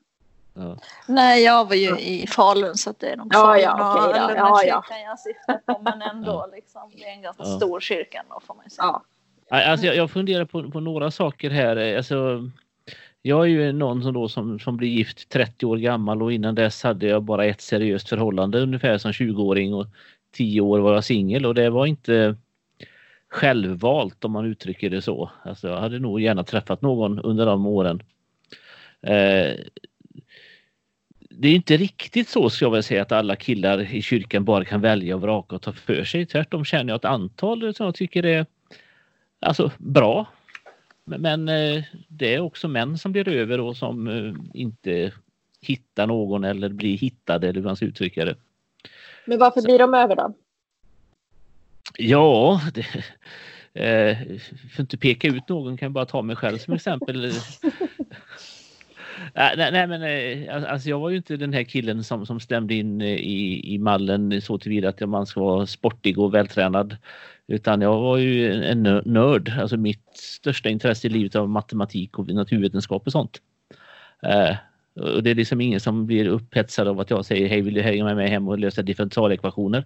Ja. 0.57 0.77
Nej, 1.07 1.43
jag 1.43 1.67
var 1.67 1.75
ju 1.75 1.99
i 1.99 2.27
Falun 2.27 2.75
så 2.75 2.89
att 2.89 2.99
det 2.99 3.09
är 3.09 3.17
nog 3.17 3.27
Ja, 3.33 3.39
Falun 3.43 3.61
ja, 3.63 3.93
okej 3.95 4.11
då. 4.13 4.17
eller 4.17 4.27
den 4.27 4.37
Ja, 4.37 4.61
ja. 4.65 4.83
kyrkan 4.87 5.01
jag 5.01 5.19
syftar 5.19 5.73
på. 5.73 5.81
Men 5.83 6.01
ändå, 6.01 6.49
liksom, 6.55 6.91
det 6.97 7.03
är 7.03 7.11
en 7.13 7.21
ganska 7.21 7.43
Ja. 7.43 7.49
stor 7.57 7.79
kyrka 7.79 8.19
ändå 8.23 8.39
får 8.47 8.55
man 8.55 8.69
säga. 8.69 8.85
Ja. 8.87 9.03
Alltså 9.49 9.85
jag, 9.85 9.95
jag 9.95 10.11
funderar 10.11 10.45
på, 10.45 10.71
på 10.71 10.79
några 10.79 11.11
saker 11.11 11.49
här. 11.49 11.97
Alltså, 11.97 12.49
jag 13.21 13.41
är 13.41 13.45
ju 13.49 13.71
någon 13.71 14.03
som, 14.03 14.13
då, 14.13 14.29
som, 14.29 14.59
som 14.59 14.77
blir 14.77 14.87
gift 14.89 15.29
30 15.29 15.65
år 15.65 15.77
gammal 15.77 16.21
och 16.23 16.33
innan 16.33 16.55
dess 16.55 16.83
hade 16.83 17.07
jag 17.07 17.23
bara 17.23 17.45
ett 17.45 17.61
seriöst 17.61 18.09
förhållande 18.09 18.59
ungefär 18.61 18.97
som 18.97 19.11
20-åring 19.11 19.73
och 19.73 19.85
10 20.31 20.61
år 20.61 20.79
var 20.79 20.93
jag 20.93 21.03
singel 21.03 21.45
och 21.45 21.55
det 21.55 21.69
var 21.69 21.85
inte 21.85 22.35
självvalt 23.29 24.25
om 24.25 24.31
man 24.31 24.45
uttrycker 24.45 24.89
det 24.89 25.01
så. 25.01 25.31
Alltså, 25.43 25.67
jag 25.67 25.77
hade 25.77 25.99
nog 25.99 26.21
gärna 26.21 26.43
träffat 26.43 26.81
någon 26.81 27.19
under 27.19 27.45
de 27.45 27.65
åren. 27.65 28.03
Eh, 29.01 29.53
det 31.39 31.47
är 31.47 31.55
inte 31.55 31.77
riktigt 31.77 32.29
så 32.29 32.49
ska 32.49 32.65
jag 32.65 32.71
väl 32.71 32.83
säga 32.83 33.01
att 33.01 33.11
alla 33.11 33.35
killar 33.35 33.93
i 33.95 34.01
kyrkan 34.01 34.45
bara 34.45 34.65
kan 34.65 34.81
välja 34.81 35.15
och 35.15 35.21
vraka 35.21 35.55
och 35.55 35.61
ta 35.61 35.73
för 35.73 36.03
sig. 36.03 36.25
Tvärtom 36.25 36.65
känner 36.65 36.93
jag 36.93 36.97
ett 36.97 37.05
antal 37.05 37.73
som 37.75 37.85
jag 37.85 37.95
tycker 37.95 38.25
är 38.25 38.45
alltså 39.39 39.71
bra. 39.77 40.25
Men, 41.05 41.49
eh, 41.49 41.83
det 42.07 42.35
är 42.35 42.39
också 42.39 42.67
män 42.67 42.97
som 42.97 43.11
blir 43.11 43.27
över 43.27 43.59
och 43.59 43.77
som 43.77 44.07
eh, 44.07 44.33
inte 44.53 45.11
hittar 45.61 46.07
någon 46.07 46.43
eller 46.43 46.69
blir 46.69 46.97
hittade 46.97 47.47
eller 47.47 47.59
hur 47.59 47.67
man 47.67 47.75
ska 47.75 47.85
uttrycka 47.85 48.25
det. 48.25 48.35
Men 49.25 49.39
varför 49.39 49.61
blir 49.61 49.79
de 49.79 49.93
över 49.93 50.15
då? 50.15 50.33
Ja, 51.97 52.61
det, 52.73 52.81
eh, 53.83 54.17
för 54.47 54.73
att 54.73 54.79
inte 54.79 54.97
peka 54.97 55.27
ut 55.27 55.49
någon 55.49 55.77
kan 55.77 55.85
jag 55.85 55.93
bara 55.93 56.05
ta 56.05 56.21
mig 56.21 56.35
själv 56.35 56.57
som 56.57 56.73
exempel. 56.73 57.31
Äh, 59.37 59.57
nej, 59.57 59.71
nej, 59.71 59.87
men 59.87 60.01
eh, 60.03 60.71
alltså 60.71 60.89
jag 60.89 60.99
var 60.99 61.09
ju 61.09 61.17
inte 61.17 61.37
den 61.37 61.53
här 61.53 61.63
killen 61.63 62.03
som, 62.03 62.25
som 62.25 62.39
stämde 62.39 62.73
in 62.73 63.01
eh, 63.01 63.07
i, 63.07 63.73
i 63.73 63.77
mallen 63.77 64.41
så 64.41 64.57
tillvida 64.57 64.89
att 64.89 65.09
man 65.09 65.25
ska 65.25 65.41
vara 65.41 65.65
sportig 65.65 66.19
och 66.19 66.33
vältränad. 66.33 66.97
Utan 67.47 67.81
jag 67.81 67.99
var 67.99 68.17
ju 68.17 68.63
en, 68.63 68.83
nörd. 69.05 69.53
Alltså 69.59 69.77
mitt 69.77 70.17
största 70.17 70.69
intresse 70.69 71.07
i 71.07 71.09
livet 71.09 71.35
var 71.35 71.47
matematik 71.47 72.19
och 72.19 72.27
naturvetenskap 72.27 73.05
och 73.05 73.11
sånt. 73.11 73.41
Äh, 74.23 74.55
och 75.15 75.23
det 75.23 75.29
är 75.29 75.35
liksom 75.35 75.61
ingen 75.61 75.79
som 75.79 76.05
blir 76.05 76.27
upphetsad 76.27 76.87
av 76.87 76.99
att 76.99 77.09
jag 77.09 77.25
säger 77.25 77.47
hej 77.47 77.61
vill 77.61 77.73
du 77.73 77.81
hänga 77.81 78.03
med 78.03 78.15
mig 78.15 78.29
hem 78.29 78.47
och 78.47 78.59
lösa 78.59 78.81
differentialekvationer? 78.81 79.85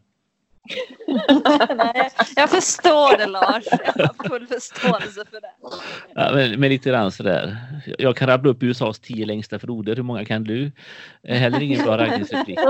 Nej, 1.76 2.12
jag 2.36 2.50
förstår 2.50 3.18
det 3.18 3.26
Lars. 3.26 3.64
Jag 3.96 4.08
har 4.08 4.30
full 4.30 4.48
förståelse 4.48 5.26
för 5.32 5.42
det. 5.42 5.52
Ja, 6.16 6.32
men, 6.34 6.60
men 6.60 6.70
lite 6.70 6.90
grann 6.90 7.12
sådär. 7.12 7.58
Jag 7.98 8.16
kan 8.18 8.28
rabbla 8.28 8.52
upp 8.52 8.64
USAs 8.64 9.00
tio 9.00 9.26
längsta 9.26 9.60
floder. 9.60 9.96
Hur 9.96 10.04
många 10.04 10.26
kan 10.26 10.44
du? 10.44 10.72
Eh, 11.24 11.38
Heller 11.38 11.62
ingen 11.62 11.84
bra 11.84 11.98
raggningsreplik. 11.98 12.60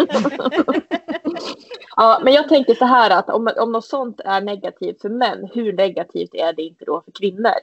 Ja, 1.95 2.21
men 2.23 2.33
jag 2.33 2.49
tänker 2.49 2.75
så 2.75 2.85
här 2.85 3.09
att 3.09 3.29
om, 3.29 3.49
om 3.57 3.71
något 3.71 3.85
sånt 3.85 4.19
är 4.19 4.41
negativt 4.41 5.01
för 5.01 5.09
män, 5.09 5.49
hur 5.53 5.73
negativt 5.73 6.33
är 6.33 6.53
det 6.53 6.61
inte 6.61 6.85
då 6.85 7.01
för 7.05 7.11
kvinnor? 7.11 7.53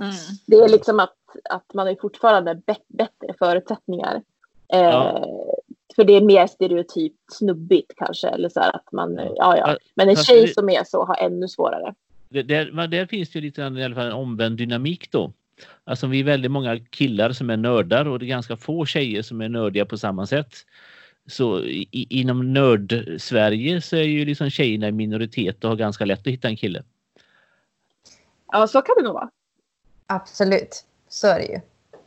Mm. 0.00 0.14
Det 0.46 0.56
är 0.56 0.68
liksom 0.68 1.00
att, 1.00 1.14
att 1.50 1.74
man 1.74 1.90
ju 1.90 1.96
fortfarande 1.96 2.54
bättre 2.88 3.34
förutsättningar. 3.38 4.22
Eh, 4.72 4.80
Ja. 4.80 5.26
För 5.96 6.04
det 6.04 6.12
är 6.12 6.20
mer 6.20 6.46
stereotypt 6.46 7.32
snubbigt 7.32 7.92
kanske. 7.96 8.28
Eller 8.28 8.48
så 8.48 8.60
här 8.60 8.76
att 8.76 8.92
man, 8.92 9.14
Ja. 9.14 9.32
ja, 9.36 9.56
ja. 9.56 9.76
Men 9.94 10.08
en 10.08 10.16
Fast 10.16 10.26
tjej 10.28 10.40
det- 10.46 10.54
som 10.54 10.68
är 10.68 10.84
så 10.84 11.04
har 11.04 11.16
ännu 11.16 11.48
svårare. 11.48 11.94
Det- 12.28 12.42
Där, 12.42 12.86
där 12.88 13.06
finns 13.06 13.30
det 13.30 13.38
ju 13.38 13.44
lite 13.44 13.60
grann 13.60 13.78
i 13.78 13.84
alla 13.84 13.94
fall 13.94 14.06
en 14.06 14.12
omvänd 14.12 14.56
dynamik 14.58 15.10
då. 15.10 15.32
Alltså 15.84 16.06
vi 16.06 16.20
är 16.20 16.24
väldigt 16.24 16.50
många 16.50 16.78
killar 16.78 17.32
som 17.32 17.50
är 17.50 17.56
nördar 17.56 18.08
och 18.08 18.18
det 18.18 18.24
är 18.24 18.28
ganska 18.28 18.56
få 18.56 18.86
tjejer 18.86 19.22
som 19.22 19.40
är 19.40 19.48
nördiga 19.48 19.84
på 19.86 19.98
samma 19.98 20.26
sätt. 20.26 20.54
Så 21.26 21.60
i, 21.60 21.88
inom 22.10 22.52
nörd-Sverige 22.52 23.80
så 23.80 23.96
är 23.96 24.02
ju 24.02 24.24
liksom 24.24 24.50
tjejerna 24.50 24.88
i 24.88 24.92
minoritet 24.92 25.64
och 25.64 25.70
har 25.70 25.76
ganska 25.76 26.04
lätt 26.04 26.20
att 26.20 26.26
hitta 26.26 26.48
en 26.48 26.56
kille. 26.56 26.82
Ja, 28.52 28.66
så 28.66 28.82
kan 28.82 28.94
det 28.98 29.04
nog 29.04 29.14
vara. 29.14 29.30
Absolut, 30.06 30.84
så 31.08 31.26
är 31.26 31.38
det 31.38 31.46
ju. 31.46 31.60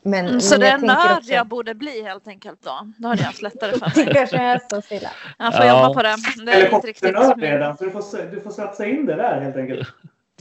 Men, 0.07 0.27
Mm, 0.27 0.41
så 0.41 0.53
men 0.53 0.59
det 0.59 0.67
är 0.67 0.77
nörd 0.77 1.17
också- 1.17 1.31
jag 1.31 1.47
borde 1.47 1.75
bli 1.75 2.03
helt 2.03 2.27
enkelt 2.27 2.61
då. 2.63 2.91
Då 2.97 3.07
hade 3.07 3.21
jag 3.21 3.25
haft 3.27 3.41
lättare 3.41 3.71
för 3.71 3.91
Det 3.95 4.05
mig. 4.05 4.13
kanske 4.13 4.37
är 4.37 4.59
så 4.69 4.81
Silla. 4.81 5.09
Jag 5.37 5.55
får 5.55 5.65
Ja. 5.65 5.81
jobba 5.81 5.93
på 5.93 6.01
det. 6.01 6.15
Det 6.45 6.51
är 6.51 6.75
inte 6.75 6.87
riktigt. 6.87 7.15
Redan, 7.37 7.77
så 7.77 7.83
du 7.83 7.91
får, 7.91 8.31
du 8.31 8.41
får 8.41 8.51
satsa 8.51 8.85
in 8.85 9.05
det 9.05 9.15
där 9.15 9.41
helt 9.41 9.55
enkelt. 9.55 9.87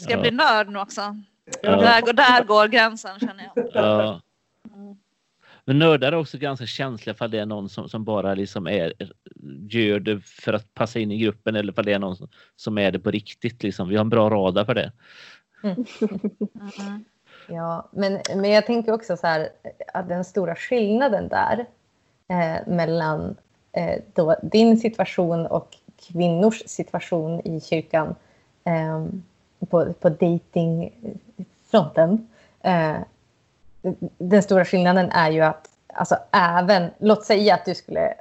Ska 0.00 0.10
jag 0.12 0.20
bli 0.20 0.30
nörd 0.30 0.68
nu 0.68 0.78
också? 0.78 1.00
Ja. 1.62 1.70
Där, 1.76 2.00
går, 2.00 2.12
där 2.12 2.44
går 2.44 2.68
gränsen 2.68 3.18
känner 3.20 3.50
jag. 3.54 3.68
Ja. 3.74 4.20
Mm. 4.74 4.96
Men 5.64 5.78
nördar 5.78 6.12
är 6.12 6.16
också 6.16 6.38
ganska 6.38 6.66
känsliga 6.66 7.14
för 7.14 7.28
det 7.28 7.38
är 7.38 7.46
någon 7.46 7.68
som, 7.68 7.88
som 7.88 8.04
bara 8.04 8.34
liksom 8.34 8.66
är, 8.66 8.92
gör 9.70 10.00
det 10.00 10.20
för 10.20 10.52
att 10.52 10.74
passa 10.74 10.98
in 10.98 11.10
i 11.10 11.18
gruppen 11.18 11.56
eller 11.56 11.72
för 11.72 11.82
det 11.82 11.92
är 11.92 11.98
någon 11.98 12.16
som, 12.16 12.28
som 12.56 12.78
är 12.78 12.90
det 12.92 12.98
på 12.98 13.10
riktigt. 13.10 13.62
Liksom. 13.62 13.88
Vi 13.88 13.96
har 13.96 14.00
en 14.00 14.08
bra 14.10 14.30
radar 14.30 14.64
för 14.64 14.74
det. 14.74 14.92
Mm. 15.62 15.84
Ja, 17.48 17.88
men, 17.90 18.20
men 18.34 18.50
jag 18.50 18.66
tänker 18.66 18.92
också 18.92 19.16
så 19.16 19.26
här 19.26 19.48
att 19.92 20.08
den 20.08 20.24
stora 20.24 20.56
skillnaden 20.56 21.28
där 21.28 21.66
eh, 22.28 22.56
mellan 22.66 23.36
eh, 23.72 24.02
då 24.14 24.36
din 24.42 24.78
situation 24.78 25.46
och 25.46 25.76
kvinnors 25.96 26.62
situation 26.66 27.40
i 27.40 27.60
kyrkan 27.60 28.14
eh, 28.64 29.06
på, 29.68 29.92
på 29.92 30.08
datingfronten. 30.08 32.28
Eh, 32.60 32.96
den 34.18 34.42
stora 34.42 34.64
skillnaden 34.64 35.10
är 35.10 35.30
ju 35.30 35.40
att 35.40 35.68
alltså 35.94 36.16
även, 36.32 36.90
låt 36.98 37.24
säga 37.24 37.54
att 37.54 37.64
du 37.64 37.74
skulle 37.74 38.14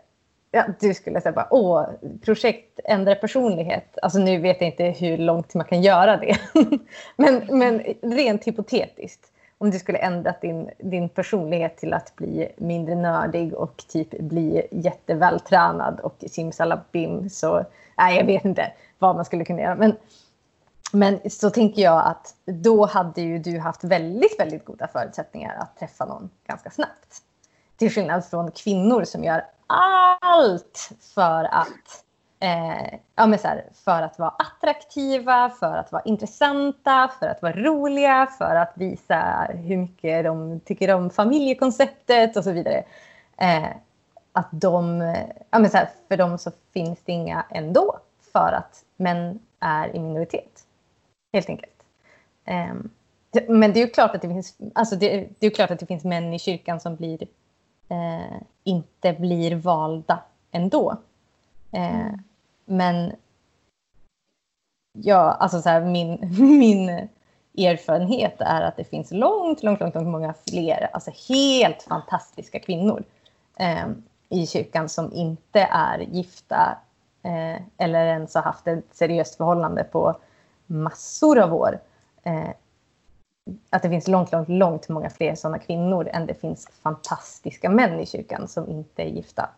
Ja, 0.55 0.65
du 0.79 0.93
skulle 0.93 1.21
säga 1.21 1.33
bara, 1.33 1.47
åh, 1.51 1.85
projekt 2.21 2.79
ändra 2.83 3.15
personlighet. 3.15 3.97
Alltså 4.01 4.19
nu 4.19 4.37
vet 4.37 4.61
jag 4.61 4.69
inte 4.69 4.83
hur 4.83 5.17
långt 5.17 5.53
man 5.53 5.65
kan 5.65 5.81
göra 5.81 6.17
det. 6.17 6.37
men, 7.15 7.47
men 7.49 7.83
rent 8.01 8.47
hypotetiskt. 8.47 9.31
Om 9.57 9.71
du 9.71 9.79
skulle 9.79 9.97
ändra 9.97 10.35
din, 10.41 10.69
din 10.77 11.09
personlighet 11.09 11.77
till 11.77 11.93
att 11.93 12.15
bli 12.15 12.51
mindre 12.57 12.95
nördig 12.95 13.53
och 13.53 13.83
typ 13.87 14.19
bli 14.19 14.67
jättevältränad 14.71 15.99
och 15.99 16.23
simsalabim 16.27 17.29
så, 17.29 17.65
nej 17.97 18.17
jag 18.17 18.25
vet 18.25 18.45
inte 18.45 18.71
vad 18.99 19.15
man 19.15 19.25
skulle 19.25 19.45
kunna 19.45 19.61
göra. 19.61 19.75
Men, 19.75 19.95
men 20.91 21.19
så 21.29 21.49
tänker 21.49 21.81
jag 21.81 22.07
att 22.07 22.35
då 22.45 22.85
hade 22.85 23.21
ju 23.21 23.39
du 23.39 23.59
haft 23.59 23.83
väldigt, 23.83 24.39
väldigt 24.39 24.65
goda 24.65 24.87
förutsättningar 24.87 25.55
att 25.59 25.77
träffa 25.79 26.05
någon 26.05 26.29
ganska 26.47 26.69
snabbt. 26.69 27.21
Till 27.77 27.91
skillnad 27.91 28.25
från 28.25 28.51
kvinnor 28.51 29.03
som 29.03 29.23
gör 29.23 29.43
allt 29.67 30.91
för 31.15 31.43
att, 31.43 32.03
eh, 32.39 32.99
ja, 33.15 33.25
men 33.25 33.39
så 33.39 33.47
här, 33.47 33.65
för 33.73 34.01
att 34.01 34.19
vara 34.19 34.29
attraktiva, 34.29 35.49
för 35.49 35.77
att 35.77 35.91
vara 35.91 36.03
intressanta, 36.03 37.11
för 37.19 37.27
att 37.27 37.41
vara 37.41 37.53
roliga, 37.53 38.27
för 38.37 38.55
att 38.55 38.73
visa 38.75 39.47
hur 39.49 39.77
mycket 39.77 40.23
de 40.23 40.59
tycker 40.59 40.93
om 40.93 41.09
familjekonceptet 41.09 42.37
och 42.37 42.43
så 42.43 42.51
vidare. 42.51 42.83
Eh, 43.37 43.69
att 44.31 44.49
de, 44.51 45.01
ja, 45.49 45.59
men 45.59 45.69
så 45.69 45.77
här, 45.77 45.89
för 46.07 46.17
dem 46.17 46.37
så 46.37 46.51
finns 46.73 46.99
det 47.05 47.11
inga 47.11 47.45
ändå 47.49 47.99
för 48.33 48.51
att 48.51 48.83
män 48.97 49.39
är 49.59 49.95
i 49.95 49.99
minoritet. 49.99 50.65
Helt 51.33 51.49
enkelt. 51.49 51.83
Eh, 52.45 52.73
men 53.47 53.73
det 53.73 53.79
är 53.79 53.85
ju 53.85 53.91
klart 53.91 54.15
att 54.15 54.21
det 54.21 54.27
finns, 54.27 54.57
alltså 54.75 54.95
det, 54.95 55.29
det 55.39 55.47
är 55.47 55.51
klart 55.51 55.71
att 55.71 55.79
det 55.79 55.85
finns 55.85 56.03
män 56.03 56.33
i 56.33 56.39
kyrkan 56.39 56.79
som 56.79 56.95
blir 56.95 57.27
eh, 57.89 58.41
inte 58.63 59.13
blir 59.13 59.55
valda 59.55 60.19
ändå. 60.51 60.97
Eh, 61.71 62.13
Men 62.65 63.11
ja, 64.97 65.31
alltså 65.31 65.61
så 65.61 65.69
här, 65.69 65.81
min, 65.81 66.19
min 66.59 66.89
erfarenhet 67.57 68.35
är 68.39 68.61
att 68.61 68.77
det 68.77 68.83
finns 68.83 69.11
långt, 69.11 69.63
långt, 69.63 69.79
långt, 69.79 69.95
långt 69.95 70.07
många 70.07 70.33
fler, 70.49 70.89
alltså 70.93 71.11
helt 71.29 71.83
fantastiska 71.83 72.59
kvinnor 72.59 73.03
eh, 73.59 73.87
i 74.29 74.47
kyrkan 74.47 74.89
som 74.89 75.13
inte 75.13 75.59
är 75.71 75.99
gifta 75.99 76.77
eh, 77.23 77.61
eller 77.77 78.05
ens 78.05 78.35
har 78.35 78.41
haft 78.41 78.67
ett 78.67 78.85
seriöst 78.91 79.35
förhållande 79.35 79.83
på 79.83 80.15
massor 80.65 81.39
av 81.39 81.53
år. 81.53 81.79
Eh, 82.23 82.49
att 83.69 83.81
det 83.81 83.89
finns 83.89 84.07
långt, 84.07 84.31
långt, 84.31 84.49
långt 84.49 84.89
många 84.89 85.09
fler 85.09 85.35
sådana 85.35 85.59
kvinnor 85.59 86.09
än 86.13 86.25
det 86.25 86.33
finns 86.33 86.67
fantastiska 86.83 87.69
män 87.69 87.99
i 87.99 88.05
kyrkan 88.05 88.47
som 88.47 88.69
inte 88.69 89.03
är 89.03 89.07
gifta. 89.07 89.49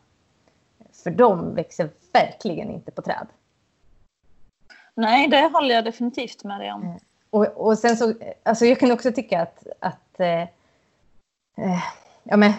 För 1.03 1.11
de 1.11 1.55
växer 1.55 1.89
verkligen 2.13 2.71
inte 2.71 2.91
på 2.91 3.01
träd. 3.01 3.27
Nej, 4.95 5.27
det 5.27 5.49
håller 5.53 5.75
jag 5.75 5.83
definitivt 5.83 6.43
med 6.43 6.59
dig 6.59 6.73
om. 6.73 6.99
Och, 7.29 7.45
och 7.45 7.77
sen 7.77 7.97
så, 7.97 8.13
alltså 8.43 8.65
jag 8.65 8.79
kan 8.79 8.91
också 8.91 9.11
tycka 9.11 9.41
att, 9.41 9.67
att, 9.79 10.19
eh, 10.19 10.41
eh, 10.41 11.83
ja 12.23 12.37
men, 12.37 12.53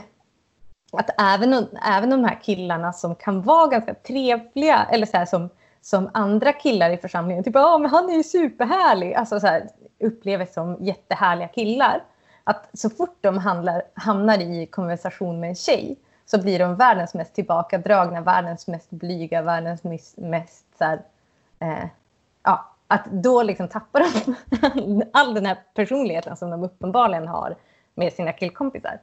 att 0.92 1.20
även, 1.20 1.66
även 1.84 2.10
de 2.10 2.24
här 2.24 2.40
killarna 2.42 2.92
som 2.92 3.14
kan 3.14 3.42
vara 3.42 3.66
ganska 3.66 3.94
trevliga, 3.94 4.86
eller 4.90 5.06
så 5.06 5.16
här 5.16 5.26
som, 5.26 5.48
som 5.80 6.10
andra 6.14 6.52
killar 6.52 6.90
i 6.90 6.96
församlingen, 6.96 7.44
typ 7.44 7.54
ja 7.54 7.78
men 7.78 7.90
han 7.90 8.08
är 8.08 8.14
ju 8.14 8.22
superhärlig, 8.22 9.14
alltså 9.14 9.40
så 9.40 9.46
här, 9.46 9.68
upplevs 10.00 10.54
som 10.54 10.76
jättehärliga 10.80 11.48
killar. 11.48 12.04
Att 12.44 12.68
så 12.72 12.90
fort 12.90 13.18
de 13.20 13.38
handlar, 13.38 13.82
hamnar 13.94 14.38
i 14.38 14.66
konversation 14.66 15.40
med 15.40 15.48
en 15.48 15.54
tjej 15.54 15.96
så 16.26 16.42
blir 16.42 16.58
de 16.58 16.76
världens 16.76 17.14
mest 17.14 17.34
tillbakadragna, 17.34 18.20
världens 18.20 18.66
mest 18.66 18.90
blyga, 18.90 19.42
världens 19.42 19.84
mest, 19.84 20.18
mest 20.18 20.66
så 20.78 20.84
här, 20.84 21.02
eh, 21.58 21.88
ja, 22.42 22.74
att 22.86 23.04
då 23.04 23.42
liksom 23.42 23.68
tappar 23.68 24.00
de 24.00 24.34
all 25.12 25.34
den 25.34 25.46
här 25.46 25.58
personligheten 25.74 26.36
som 26.36 26.50
de 26.50 26.62
uppenbarligen 26.62 27.28
har 27.28 27.56
med 27.94 28.12
sina 28.12 28.32
killkompisar. 28.32 29.00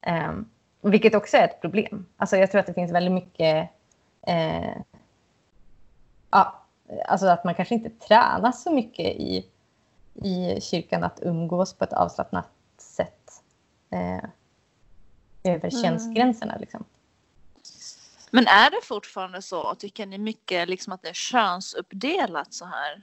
Eh, 0.00 0.32
vilket 0.80 1.14
också 1.14 1.36
är 1.36 1.44
ett 1.44 1.60
problem. 1.60 2.06
Alltså 2.16 2.36
jag 2.36 2.50
tror 2.50 2.60
att 2.60 2.66
det 2.66 2.74
finns 2.74 2.92
väldigt 2.92 3.12
mycket... 3.12 3.70
Eh, 4.26 4.76
ja, 6.32 6.62
alltså 7.08 7.26
att 7.26 7.44
man 7.44 7.54
kanske 7.54 7.74
inte 7.74 7.90
tränar 7.90 8.52
så 8.52 8.70
mycket 8.72 9.06
i, 9.06 9.46
i 10.14 10.60
kyrkan 10.60 11.04
att 11.04 11.18
umgås 11.22 11.74
på 11.74 11.84
ett 11.84 11.92
avslappnat 11.92 12.48
sätt 12.78 13.42
eh, 13.90 14.24
över 15.52 15.70
Mm. 15.74 15.82
könsgränserna. 15.82 16.56
Liksom. 16.60 16.84
Men 18.30 18.46
är 18.46 18.70
det 18.70 18.80
fortfarande 18.82 19.42
så? 19.42 19.74
Tycker 19.74 20.06
ni 20.06 20.18
mycket 20.18 20.68
liksom 20.68 20.92
att 20.92 21.02
det 21.02 21.08
är 21.08 21.12
könsuppdelat 21.14 22.54
så 22.54 22.64
här? 22.64 23.02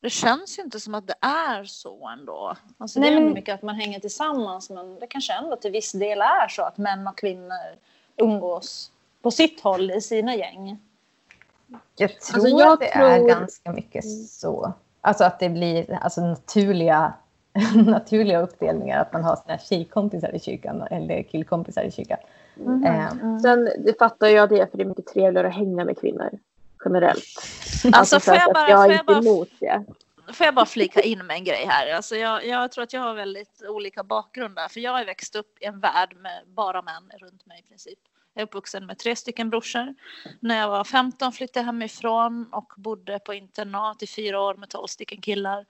Det 0.00 0.10
känns 0.10 0.58
ju 0.58 0.62
inte 0.62 0.80
som 0.80 0.94
att 0.94 1.06
det 1.06 1.14
är 1.26 1.64
så 1.64 2.08
ändå. 2.08 2.56
Alltså 2.78 3.00
Nej, 3.00 3.10
det 3.10 3.16
är 3.16 3.20
men- 3.20 3.32
mycket 3.32 3.54
att 3.54 3.62
man 3.62 3.74
hänger 3.74 4.00
tillsammans 4.00 4.70
men 4.70 4.98
det 4.98 5.06
kanske 5.06 5.32
ändå 5.32 5.56
till 5.56 5.70
viss 5.70 5.92
del 5.92 6.20
är 6.20 6.48
så 6.48 6.62
att 6.62 6.78
män 6.78 7.06
och 7.06 7.18
kvinnor 7.18 7.76
umgås 8.16 8.90
på 9.22 9.30
sitt 9.30 9.60
håll 9.60 9.90
i 9.90 10.00
sina 10.00 10.34
gäng. 10.34 10.78
Jag 11.96 12.20
tror 12.20 12.34
Alltså, 12.44 12.48
jag 12.58 12.72
att 12.72 12.80
det 12.80 12.88
är 12.94 13.18
tror- 13.18 13.28
ganska 13.28 13.72
mycket 13.72 14.04
så. 14.30 14.72
Alltså 15.00 15.24
att 15.24 15.40
det 15.40 15.48
blir 15.48 15.94
alltså, 16.00 16.20
naturliga, 16.20 17.12
naturliga 17.86 18.40
uppdelningar. 18.40 19.00
Att 19.00 19.12
man 19.12 19.24
har 19.24 19.36
sina 19.36 19.58
tjejkompisar 19.58 20.34
i 20.34 20.40
kyrkan 20.40 20.82
eller 20.90 21.22
killkompisar 21.22 21.82
i 21.82 21.90
kyrkan. 21.90 22.18
Mm. 22.56 22.84
Eh, 22.84 23.38
Sen 23.42 23.64
det 23.78 23.98
fattar 23.98 24.26
jag 24.28 24.48
det 24.48 24.70
för 24.70 24.78
det 24.78 24.84
är 24.84 24.88
mycket 24.88 25.06
trevligare 25.06 25.48
att 25.48 25.54
hänga 25.54 25.84
med 25.84 26.00
kvinnor 26.00 26.30
generellt. 26.84 27.24
Alltså 27.92 28.20
så 28.20 28.20
får 28.20 28.32
att- 28.32 28.38
jag 28.38 28.54
bara, 28.54 28.68
jag 28.70 28.78
får 28.78 28.84
är 28.84 28.88
jag 28.90 29.00
inte 29.00 29.04
bara 29.04 29.18
emot 29.18 29.48
det. 29.60 29.84
Får 30.32 30.44
jag 30.46 30.54
bara 30.54 30.66
flika 30.66 31.00
in 31.00 31.26
med 31.26 31.36
en 31.36 31.44
grej 31.44 31.66
här? 31.68 31.94
Alltså 31.96 32.16
jag, 32.16 32.46
jag 32.46 32.72
tror 32.72 32.82
att 32.84 32.92
jag 32.92 33.00
har 33.00 33.14
väldigt 33.14 33.62
olika 33.68 34.04
bakgrunder. 34.04 34.68
För 34.68 34.80
jag 34.80 34.92
har 34.92 35.04
växt 35.04 35.36
upp 35.36 35.58
i 35.60 35.64
en 35.64 35.80
värld 35.80 36.16
med 36.16 36.42
bara 36.46 36.82
män 36.82 37.10
runt 37.20 37.46
mig 37.46 37.60
i 37.64 37.68
princip. 37.68 37.98
Jag 38.34 38.42
är 38.42 38.46
uppvuxen 38.46 38.86
med 38.86 38.98
tre 38.98 39.16
stycken 39.16 39.50
brorsor. 39.50 39.94
När 40.40 40.60
jag 40.60 40.68
var 40.68 40.84
15 40.84 41.32
flyttade 41.32 41.60
jag 41.60 41.66
hemifrån 41.66 42.48
och 42.52 42.72
bodde 42.76 43.18
på 43.18 43.34
internat 43.34 44.02
i 44.02 44.06
fyra 44.06 44.40
år 44.40 44.54
med 44.54 44.68
12 44.68 44.86
stycken 44.86 45.20
killar. 45.20 45.66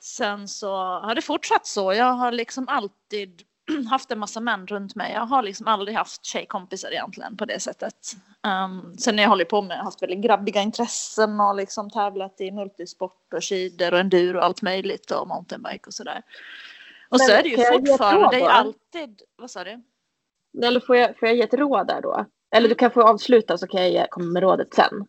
Sen 0.00 0.48
så 0.48 0.76
har 0.76 1.14
det 1.14 1.22
fortsatt 1.22 1.66
så. 1.66 1.92
Jag 1.94 2.12
har 2.12 2.32
liksom 2.32 2.68
alltid 2.68 3.42
haft 3.90 4.10
en 4.10 4.18
massa 4.18 4.40
män 4.40 4.66
runt 4.66 4.94
mig. 4.94 5.12
Jag 5.12 5.26
har 5.26 5.42
liksom 5.42 5.66
aldrig 5.66 5.96
haft 5.96 6.24
tjejkompisar 6.24 6.90
egentligen 6.90 7.36
på 7.36 7.44
det 7.44 7.60
sättet. 7.60 8.16
Um, 8.42 8.96
sen 8.98 9.16
när 9.16 9.22
jag 9.22 9.30
håller 9.30 9.44
på 9.44 9.62
med, 9.62 9.78
haft 9.78 10.02
väldigt 10.02 10.22
grabbiga 10.22 10.62
intressen 10.62 11.40
och 11.40 11.56
liksom 11.56 11.90
tävlat 11.90 12.40
i 12.40 12.50
multisport 12.50 13.34
och 13.34 13.44
skidor 13.44 13.94
och 13.94 14.00
enduro 14.00 14.38
och 14.38 14.44
allt 14.44 14.62
möjligt 14.62 15.10
och 15.10 15.28
mountainbike 15.28 15.86
och 15.86 15.94
sådär. 15.94 16.22
Och 17.08 17.20
så 17.20 17.26
Men 17.26 17.38
är 17.38 17.42
det 17.42 17.48
ju 17.48 17.56
fortfarande, 17.56 18.36
det 18.36 18.44
är 18.44 18.48
alltid, 18.48 19.22
vad 19.36 19.50
sa 19.50 19.64
du? 19.64 19.82
Eller 20.64 20.80
får 20.80 20.96
jag, 20.96 21.18
får 21.18 21.28
jag 21.28 21.36
ge 21.36 21.42
ett 21.42 21.54
råd 21.54 21.86
där 21.86 22.02
då? 22.02 22.26
Eller 22.56 22.68
du 22.68 22.74
kan 22.74 22.90
få 22.90 23.02
avsluta 23.02 23.58
så 23.58 23.66
kan 23.66 23.92
jag 23.92 24.10
komma 24.10 24.32
med 24.32 24.42
rådet 24.42 24.74
sen. 24.74 25.06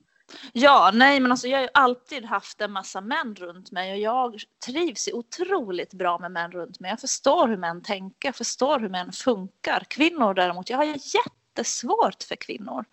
Ja, 0.53 0.91
nej 0.93 1.19
men 1.19 1.31
alltså 1.31 1.47
jag 1.47 1.57
har 1.57 1.63
ju 1.63 1.69
alltid 1.73 2.25
haft 2.25 2.61
en 2.61 2.71
massa 2.71 3.01
män 3.01 3.35
runt 3.35 3.71
mig 3.71 3.91
och 3.91 3.99
jag 3.99 4.41
trivs 4.65 5.09
otroligt 5.13 5.93
bra 5.93 6.19
med 6.19 6.31
män 6.31 6.51
runt 6.51 6.79
mig. 6.79 6.89
Jag 6.89 6.99
förstår 6.99 7.47
hur 7.47 7.57
män 7.57 7.81
tänker, 7.83 8.27
jag 8.27 8.35
förstår 8.35 8.79
hur 8.79 8.89
män 8.89 9.11
funkar. 9.11 9.83
Kvinnor 9.87 10.33
däremot, 10.33 10.69
jag 10.69 10.77
har 10.77 10.85
jättesvårt 10.85 12.23
för 12.23 12.35
kvinnor. 12.35 12.85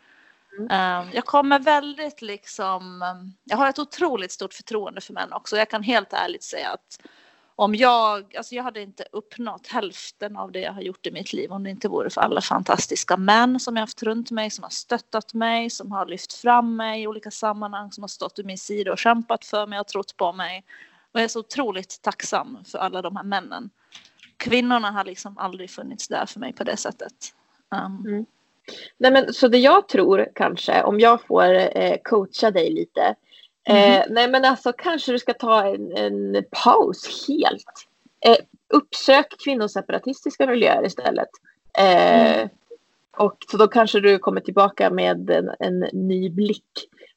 Um, 0.58 1.10
jag 1.12 1.24
kommer 1.24 1.58
väldigt 1.58 2.22
liksom, 2.22 3.02
um, 3.02 3.32
jag 3.44 3.56
har 3.56 3.68
ett 3.68 3.78
otroligt 3.78 4.32
stort 4.32 4.54
förtroende 4.54 5.00
för 5.00 5.12
män 5.12 5.32
också. 5.32 5.56
Jag 5.56 5.70
kan 5.70 5.82
helt 5.82 6.12
ärligt 6.12 6.44
säga 6.44 6.70
att 6.70 7.00
om 7.58 7.74
jag, 7.74 8.36
alltså 8.36 8.54
jag 8.54 8.62
hade 8.62 8.82
inte 8.82 9.04
uppnått 9.12 9.66
hälften 9.66 10.36
av 10.36 10.52
det 10.52 10.60
jag 10.60 10.72
har 10.72 10.82
gjort 10.82 11.06
i 11.06 11.10
mitt 11.10 11.32
liv 11.32 11.52
om 11.52 11.62
det 11.64 11.70
inte 11.70 11.88
vore 11.88 12.10
för 12.10 12.20
alla 12.20 12.40
fantastiska 12.40 13.16
män 13.16 13.60
som 13.60 13.76
jag 13.76 13.82
haft 13.82 14.02
runt 14.02 14.30
mig, 14.30 14.50
som 14.50 14.62
har 14.62 14.70
stöttat 14.70 15.34
mig, 15.34 15.70
som 15.70 15.92
har 15.92 16.06
lyft 16.06 16.32
fram 16.32 16.76
mig 16.76 17.02
i 17.02 17.06
olika 17.06 17.30
sammanhang, 17.30 17.92
som 17.92 18.02
har 18.02 18.08
stått 18.08 18.38
vid 18.38 18.46
min 18.46 18.58
sida 18.58 18.92
och 18.92 18.98
kämpat 18.98 19.44
för 19.44 19.66
mig 19.66 19.80
och 19.80 19.86
trott 19.86 20.16
på 20.16 20.32
mig. 20.32 20.64
Och 21.12 21.20
jag 21.20 21.24
är 21.24 21.28
så 21.28 21.40
otroligt 21.40 22.02
tacksam 22.02 22.58
för 22.64 22.78
alla 22.78 23.02
de 23.02 23.16
här 23.16 23.24
männen. 23.24 23.70
Kvinnorna 24.36 24.90
har 24.90 25.04
liksom 25.04 25.38
aldrig 25.38 25.70
funnits 25.70 26.08
där 26.08 26.26
för 26.26 26.40
mig 26.40 26.52
på 26.52 26.64
det 26.64 26.76
sättet. 26.76 27.34
Um, 27.70 28.06
mm. 28.06 28.26
Nej, 28.98 29.12
men, 29.12 29.32
så 29.32 29.48
det 29.48 29.58
jag 29.58 29.88
tror 29.88 30.28
kanske, 30.34 30.82
om 30.82 31.00
jag 31.00 31.26
får 31.26 31.78
eh, 31.78 31.96
coacha 32.04 32.50
dig 32.50 32.70
lite. 32.70 33.14
Eh, 33.68 34.04
nej 34.08 34.28
men 34.30 34.44
alltså 34.44 34.72
kanske 34.72 35.12
du 35.12 35.18
ska 35.18 35.34
ta 35.34 35.64
en, 35.66 35.96
en 35.96 36.44
paus 36.64 37.26
helt. 37.28 37.64
Eh, 38.26 38.36
uppsök 38.74 39.26
kvinnoseparatistiska 39.44 40.46
miljöer 40.46 40.86
istället. 40.86 41.28
Eh, 41.78 42.48
Och 43.18 43.36
så 43.50 43.56
då 43.56 43.68
kanske 43.68 44.00
du 44.00 44.18
kommer 44.18 44.40
tillbaka 44.40 44.90
med 44.90 45.30
en, 45.30 45.50
en 45.58 45.78
ny 45.92 46.30
blick 46.30 46.64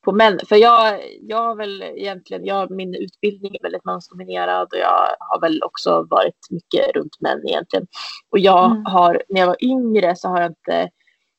på 0.06 0.12
män. 0.12 0.39
För 0.49 0.56
jag, 0.56 1.02
jag 1.22 1.38
har 1.38 1.56
väl 1.56 1.82
egentligen, 1.82 2.45
jag, 2.45 2.72
min 2.72 2.95
utbildning 2.95 3.56
är 3.56 3.64
väldigt 3.64 3.86
mansdominerad 3.86 4.68
och 4.74 4.80
jag 4.80 5.16
har 5.20 5.41
väl 5.41 5.64
också 5.64 6.08
varit 6.10 6.38
mycket 6.49 6.95
runt 6.95 7.22
män 7.22 7.47
egentligen. 7.47 7.88
Och 8.30 8.39
jag 8.39 8.66
Mm. 8.72 8.86
har, 8.86 9.24
när 9.30 9.39
jag 9.41 9.47
var 9.47 9.64
yngre 9.64 10.16
så 10.16 10.28
har 10.28 10.41
jag 10.41 10.52
inte, 10.52 10.89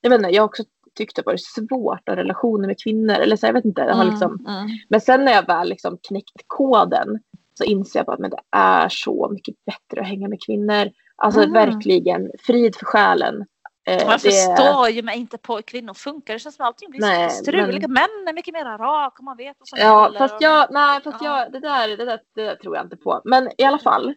jag 0.01 0.11
vet 0.11 0.19
inte, 0.19 0.31
jag 0.31 0.43
har 0.43 0.49
också 0.49 0.63
tyckt 0.95 1.17
det 1.17 1.23
varit 1.27 1.45
svårt 1.45 2.09
att 2.09 2.19
relationer 2.19 2.67
med 2.67 2.81
kvinnor. 2.83 3.15
Eller 3.15 3.37
så 3.37 3.47
jag 3.47 3.53
vet 3.53 3.65
inte, 3.65 3.81
jag 3.81 3.95
har 3.95 4.05
liksom, 4.05 4.47
mm, 4.49 4.69
men 4.89 5.01
sen 5.01 5.25
när 5.25 5.33
jag 5.33 5.47
väl 5.47 5.69
liksom 5.69 5.99
knäckt 6.09 6.43
koden 6.47 7.19
så 7.55 7.65
inser 7.65 7.99
jag 7.99 8.07
bara 8.07 8.13
att 8.13 8.19
men 8.21 8.31
det 8.31 8.41
är 8.51 8.89
så 8.89 9.29
mycket 9.33 9.55
bättre 9.65 10.01
att 10.01 10.09
hänga 10.09 10.29
med 10.29 10.39
kvinnor. 10.47 10.91
Alltså 11.17 11.41
Mhm. 11.41 11.53
verkligen 11.53 12.31
frid 12.47 12.77
för 12.77 12.85
själen. 12.87 13.45
Eh, 13.87 13.95
Jag 13.95 14.07
det- 14.11 14.19
förstår 14.19 14.89
ju 14.89 15.03
mig 15.03 15.19
inte 15.19 15.39
på 15.39 15.55
hur 15.55 15.63
kvinnor 15.63 15.95
funkar. 15.95 16.35
Det 16.35 16.39
känns 16.39 16.57
som 16.57 16.63
att 16.65 16.67
allting 16.69 16.91
blir 16.91 17.01
Nej, 17.01 17.31
så 17.31 17.37
struligt. 17.45 17.89
Män 17.89 18.29
är 18.29 18.33
mycket 18.33 18.55
mer 18.55 18.65
rak 18.79 19.19
och 19.19 19.25
man 19.25 19.37
vet 19.37 19.57
vad 19.59 19.69
som 19.69 19.79
Ja, 19.79 20.05
gäller. 20.05 20.19
fast 20.19 20.37
jag, 20.41 20.67
nej, 20.71 21.01
fast 21.05 21.17
Ja. 21.23 21.41
jag, 21.43 21.53
det, 21.53 21.61
där, 21.61 21.89
det, 21.89 22.05
där, 22.05 22.19
det 22.35 22.43
där 22.45 22.55
tror 22.57 22.77
jag 22.77 22.85
inte 22.87 22.97
på. 22.97 23.21
Men 23.25 23.49
i 23.59 23.65
alla 23.65 23.79
fall. 23.79 24.15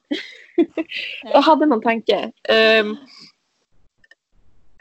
jag 1.23 1.41
hade 1.41 1.65
någon 1.65 1.81
tanke. 1.81 2.31
Ehm, 2.49 2.97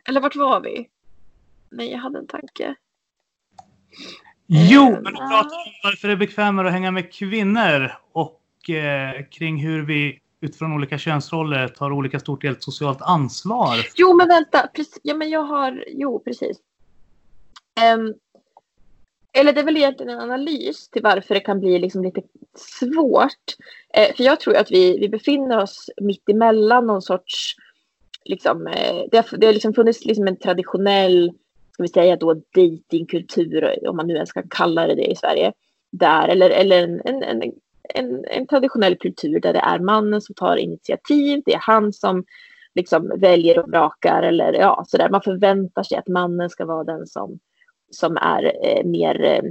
eller 0.08 0.20
vart 0.20 0.36
var 0.36 0.60
vi? 0.60 0.88
Nej, 1.74 1.90
jag 1.90 1.98
hade 1.98 2.18
en 2.18 2.26
tanke. 2.26 2.74
Jo, 4.46 4.82
Eh, 4.82 4.90
men 4.90 5.04
du 5.04 5.18
pratar 5.18 5.56
om 5.56 5.72
varför 5.82 6.08
det 6.08 6.14
är 6.14 6.16
bekvämare 6.16 6.66
att 6.66 6.72
hänga 6.72 6.90
med 6.90 7.12
kvinnor 7.12 7.92
och 8.12 8.70
eh, 8.70 9.24
kring 9.30 9.56
hur 9.56 9.82
vi 9.86 10.20
utifrån 10.40 10.72
olika 10.72 10.98
könsroller 10.98 11.68
tar 11.68 11.92
olika 11.92 12.20
stort 12.20 12.42
del 12.42 12.56
socialt 12.60 13.02
ansvar. 13.02 13.76
Jo, 13.96 14.16
men 14.16 14.28
vänta. 14.28 14.68
Precis, 14.74 15.00
ja, 15.02 15.14
men 15.14 15.30
jag 15.30 15.42
har... 15.42 15.84
Jo, 15.88 16.18
precis. 16.18 16.58
Ehm, 17.80 18.14
eller 19.38 19.52
det 19.52 19.60
är 19.60 19.64
väl 19.64 19.76
egentligen 19.76 20.12
en 20.12 20.20
analys 20.20 20.88
till 20.88 21.02
varför 21.02 21.34
det 21.34 21.40
kan 21.40 21.60
bli 21.60 21.78
liksom 21.78 22.02
lite 22.02 22.22
svårt. 22.56 23.56
Eh, 23.94 24.16
för 24.16 24.24
jag 24.24 24.40
tror 24.40 24.56
att 24.56 24.70
vi, 24.70 24.98
vi 24.98 25.08
befinner 25.08 25.58
oss 25.58 25.90
mitt 26.00 26.28
emellan 26.28 26.86
någon 26.86 27.02
sorts... 27.02 27.56
Liksom, 28.26 28.66
eh, 28.66 29.02
det, 29.10 29.16
har, 29.16 29.38
det 29.38 29.46
har 29.46 29.52
liksom 29.52 29.74
funnits 29.74 30.04
liksom 30.04 30.26
en 30.26 30.36
traditionell, 30.36 31.32
ska 31.74 31.82
vi 31.82 31.88
säga 31.88 32.16
då, 32.16 32.34
datingkultur, 32.34 33.88
om 33.88 33.96
man 33.96 34.06
nu 34.06 34.14
ens 34.14 34.32
kan 34.32 34.48
kalla 34.48 34.86
det 34.86 34.94
det 34.94 35.10
i 35.10 35.16
Sverige. 35.16 35.52
Där, 35.92 36.28
eller, 36.28 36.50
eller 36.50 36.82
en, 36.82 37.00
en, 37.04 37.22
en, 37.22 37.52
en, 37.94 38.24
en 38.24 38.46
traditionell 38.46 38.96
kultur 38.96 39.40
där 39.40 39.52
det 39.52 39.58
är 39.58 39.78
mannen 39.78 40.20
som 40.20 40.34
tar 40.34 40.56
initiativ. 40.56 41.42
Det 41.46 41.54
är 41.54 41.60
han 41.60 41.92
som 41.92 42.24
liksom 42.74 43.12
väljer 43.16 43.58
och 43.58 43.68
vrakar 43.68 44.22
eller 44.22 44.52
ja, 44.52 44.84
sådär. 44.88 45.08
Man 45.10 45.22
förväntar 45.22 45.82
sig 45.82 45.98
att 45.98 46.08
mannen 46.08 46.50
ska 46.50 46.64
vara 46.64 46.84
den 46.84 47.06
som, 47.06 47.38
som 47.90 48.16
är 48.16 48.52
eh, 48.66 48.84
mer 48.84 49.24
eh, 49.24 49.42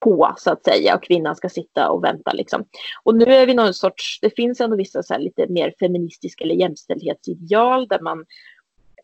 på 0.00 0.34
så 0.38 0.50
att 0.50 0.64
säga 0.64 0.94
och 0.94 1.02
kvinnan 1.02 1.36
ska 1.36 1.48
sitta 1.48 1.90
och 1.90 2.04
vänta 2.04 2.32
liksom. 2.32 2.64
Och 3.02 3.14
nu 3.14 3.24
är 3.24 3.46
vi 3.46 3.54
någon 3.54 3.74
sorts, 3.74 4.18
det 4.22 4.30
finns 4.30 4.60
ändå 4.60 4.76
vissa 4.76 5.02
så 5.02 5.14
här 5.14 5.20
lite 5.20 5.46
mer 5.48 5.74
feministiska 5.80 6.44
eller 6.44 6.54
jämställdhetsideal 6.54 7.88
där 7.88 8.00
man 8.00 8.24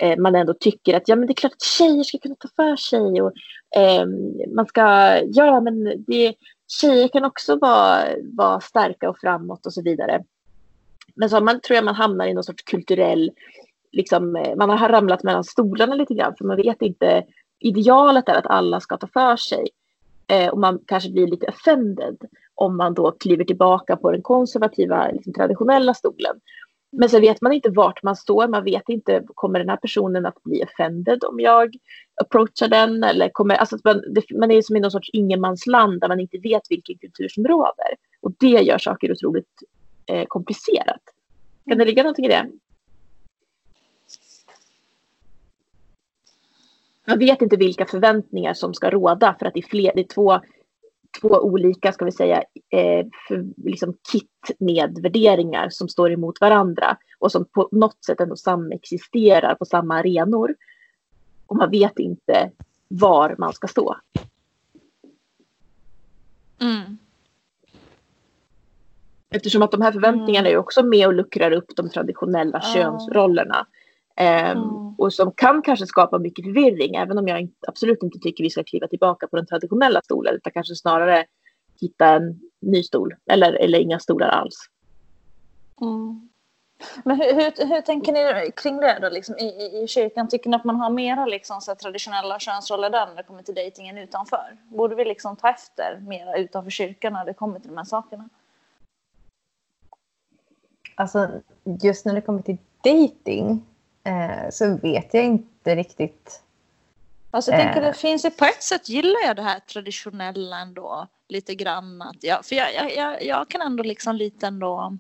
eh, 0.01 0.19
man 0.19 0.35
ändå 0.35 0.55
tycker 0.55 0.97
att 0.97 1.09
ja, 1.09 1.17
men 1.17 1.27
det 1.27 1.33
är 1.33 1.35
klart 1.35 1.53
att 1.53 1.63
tjejer 1.63 2.05
ska 2.05 2.19
kunna 2.19 2.35
ta 2.35 2.49
för 2.57 2.77
sig 2.77 3.23
och 3.23 3.33
eh, 3.77 4.07
man 4.55 4.67
ska, 4.67 4.83
ja 5.27 5.61
men 5.61 6.05
det, 6.07 6.35
tjejer 6.81 7.09
kan 7.09 7.25
också 7.25 7.57
vara, 7.57 8.05
vara 8.33 8.61
starka 8.61 9.11
och 9.11 9.19
framåt 9.19 9.67
och 9.67 9.73
så 9.73 9.83
vidare. 9.83 10.25
Men 11.15 11.31
så 11.31 11.41
man, 11.41 11.61
tror 11.61 11.75
jag 11.75 11.85
man 11.85 11.95
hamnar 11.95 12.27
i 12.27 12.35
någon 12.35 12.45
sorts 12.45 12.63
kulturell, 12.63 13.31
liksom, 13.93 14.37
eh, 14.37 14.57
man 14.57 14.71
har 14.71 14.89
ramlat 14.89 15.23
mellan 15.23 15.45
stolarna 15.45 15.95
lite 15.95 16.15
grann 16.15 16.35
för 16.39 16.45
man 16.45 16.57
vet 16.57 16.83
inte, 16.83 17.25
idealet 17.59 18.29
är 18.29 18.35
att 18.35 18.47
alla 18.47 18.81
ska 18.81 18.97
ta 18.97 19.07
för 19.07 19.37
sig. 19.37 19.69
Eh, 20.27 20.49
och 20.49 20.59
man 20.59 20.81
kanske 20.87 21.11
blir 21.11 21.27
lite 21.27 21.47
offended 21.47 22.17
om 22.55 22.77
man 22.77 22.95
då 22.95 23.11
kliver 23.11 23.45
tillbaka 23.45 23.97
på 23.97 24.11
den 24.11 24.23
konservativa, 24.23 25.11
liksom, 25.11 25.33
traditionella 25.33 25.95
stolen. 25.95 26.41
Men 26.93 27.09
sen 27.09 27.21
vet 27.21 27.41
man 27.41 27.53
inte 27.53 27.71
vart 27.71 28.03
man 28.03 28.17
står, 28.17 28.49
man 28.49 28.65
vet 28.65 28.89
inte, 28.89 29.23
kommer 29.35 29.59
den 29.59 29.69
här 29.69 29.77
personen 29.77 30.27
att 30.27 30.43
bli 30.43 30.65
offended 30.65 31.25
om 31.25 31.41
jag 31.41 31.77
approachar 32.23 32.69
den? 32.69 33.05
Eller 33.05 33.29
kommer, 33.29 33.55
alltså 33.55 33.77
att 33.77 33.85
man, 33.85 34.03
det, 34.15 34.25
man 34.31 34.51
är 34.51 34.63
som 34.63 34.77
i 34.77 34.81
någon 34.81 34.91
sorts 34.91 35.11
ingenmansland 35.13 36.01
där 36.01 36.09
man 36.09 36.21
inte 36.21 36.39
vet 36.39 36.63
vilken 36.71 36.99
kultur 36.99 37.29
som 37.29 37.45
råder. 37.45 37.95
Och 38.21 38.33
det 38.39 38.47
gör 38.47 38.79
saker 38.79 39.13
otroligt 39.13 39.63
eh, 40.07 40.25
komplicerat. 40.29 41.03
Kan 41.69 41.79
det 41.79 41.85
ligga 41.85 42.03
någonting 42.03 42.25
i 42.25 42.29
det? 42.29 42.51
Man 47.05 47.19
vet 47.19 47.43
inte 47.43 47.57
vilka 47.57 47.87
förväntningar 47.87 48.55
som 48.55 48.75
ska 48.75 48.91
råda 48.91 49.37
för 49.39 49.47
att 49.47 49.55
det 49.55 49.61
är, 49.61 49.69
fler, 49.69 49.93
det 49.95 50.01
är 50.01 50.15
två, 50.15 50.41
två 51.21 51.29
olika, 51.29 51.93
ska 51.93 52.05
vi 52.05 52.13
säga, 52.13 52.37
eh, 52.71 53.07
för, 53.29 53.45
liksom 53.65 53.97
kit 54.13 54.51
med 54.59 54.99
värderingar 55.03 55.69
som 55.71 55.89
står 55.89 56.13
emot 56.13 56.41
varandra 56.41 56.97
och 57.19 57.33
som 57.33 57.45
på 57.45 57.69
något 57.73 58.05
sätt 58.05 58.21
ändå 58.21 58.37
samexisterar 58.37 59.55
på 59.55 59.65
samma 59.65 59.95
arenor. 59.95 60.55
Och 61.47 61.57
man 61.57 61.71
vet 61.71 61.99
inte 61.99 62.51
var 62.89 63.35
man 63.39 63.53
ska 63.53 63.67
stå. 63.67 63.97
Mm. 66.61 66.99
Eftersom 69.31 69.63
att 69.63 69.71
de 69.71 69.81
här 69.81 69.93
förväntningarna 69.93 70.49
är 70.49 70.53
ju 70.53 70.59
också 70.59 70.83
med 70.83 71.07
och 71.07 71.15
luckrar 71.15 71.51
upp 71.53 71.77
de 71.77 71.91
traditionella 71.91 72.61
Ja. 72.63 72.75
könsrollerna. 72.75 73.67
Mm. 74.17 74.95
Och 74.99 75.13
som 75.13 75.33
kan 75.33 75.63
kanske 75.63 75.87
skapa 75.87 76.19
mycket 76.19 76.45
förvirring, 76.45 76.95
även 76.95 77.19
om 77.19 77.29
jag 77.29 77.49
absolut 77.69 78.03
inte 78.03 78.19
tycker 78.19 78.45
vi 78.45 78.51
ska 78.51 78.65
kliva 78.65 78.89
tillbaka 78.89 79.27
på 79.27 79.37
den 79.37 79.47
traditionella 79.47 80.03
stolen, 80.03 80.35
utan 80.35 80.53
kanske 80.53 80.75
snarare 80.75 81.25
hitta 81.81 82.07
en 82.07 82.41
ny 82.61 82.83
stol, 82.83 83.15
eller, 83.31 83.53
eller 83.53 83.79
inga 83.79 83.99
stolar 83.99 84.29
alls. 84.29 84.57
Mm. 85.81 86.29
Men 87.05 87.17
hur, 87.17 87.35
hur, 87.35 87.67
hur 87.67 87.81
tänker 87.81 88.13
ni 88.13 88.53
kring 88.57 88.77
det 88.77 88.99
då 89.03 89.09
liksom, 89.09 89.39
i, 89.39 89.45
i, 89.45 89.83
i 89.83 89.87
kyrkan? 89.87 90.29
Tycker 90.29 90.51
ni 90.51 90.57
att 90.57 90.65
man 90.65 90.77
har 90.77 90.91
mera 90.91 91.27
liksom, 91.27 91.61
så 91.61 91.75
traditionella 91.75 92.39
könsroller 92.39 92.91
där 92.91 93.07
när 93.07 93.15
det 93.15 93.23
kommer 93.23 93.43
till 93.43 93.55
dejtingen 93.55 93.99
utanför? 93.99 94.57
Borde 94.69 94.95
vi 94.95 95.05
liksom 95.05 95.37
ta 95.37 95.49
efter 95.49 96.01
mera 96.01 96.37
utanför 96.37 96.71
kyrkan 96.71 97.13
när 97.13 97.25
det 97.25 97.35
kommer 97.35 97.61
till 97.61 97.69
de 97.71 97.77
här 97.77 97.85
sakerna? 97.85 98.29
Alltså, 100.95 101.29
just 101.83 102.07
när 102.07 102.15
det 102.15 102.21
kommer 102.21 102.43
till 102.43 102.59
dating 102.85 103.67
eh, 104.05 104.51
så 104.51 104.77
vet 104.77 105.15
jag 105.15 105.25
inte 105.25 105.77
riktigt. 105.77 106.43
Alltså, 107.31 107.51
jag 107.51 107.61
tänker, 107.61 107.83
Eh. 107.83 107.87
det 107.87 107.95
finns 107.95 108.25
ju 108.25 108.31
på 108.31 108.45
ett 108.45 108.63
sätt 108.63 108.89
gillar 108.89 109.21
jag 109.27 109.37
det 109.37 109.43
här 109.43 109.61
traditionella 109.61 110.59
ändå 110.59 111.07
lite 111.29 111.55
grann. 111.55 112.03
Att 112.03 112.23
jag, 112.25 112.45
för 112.45 112.57
jag, 112.57 112.75
jag, 112.75 112.97
jag, 112.97 113.25
jag 113.25 113.49
kan 113.49 113.61
ändå 113.61 113.83
liksom 113.83 114.17
lite 114.17 114.47
ändå 114.47 114.99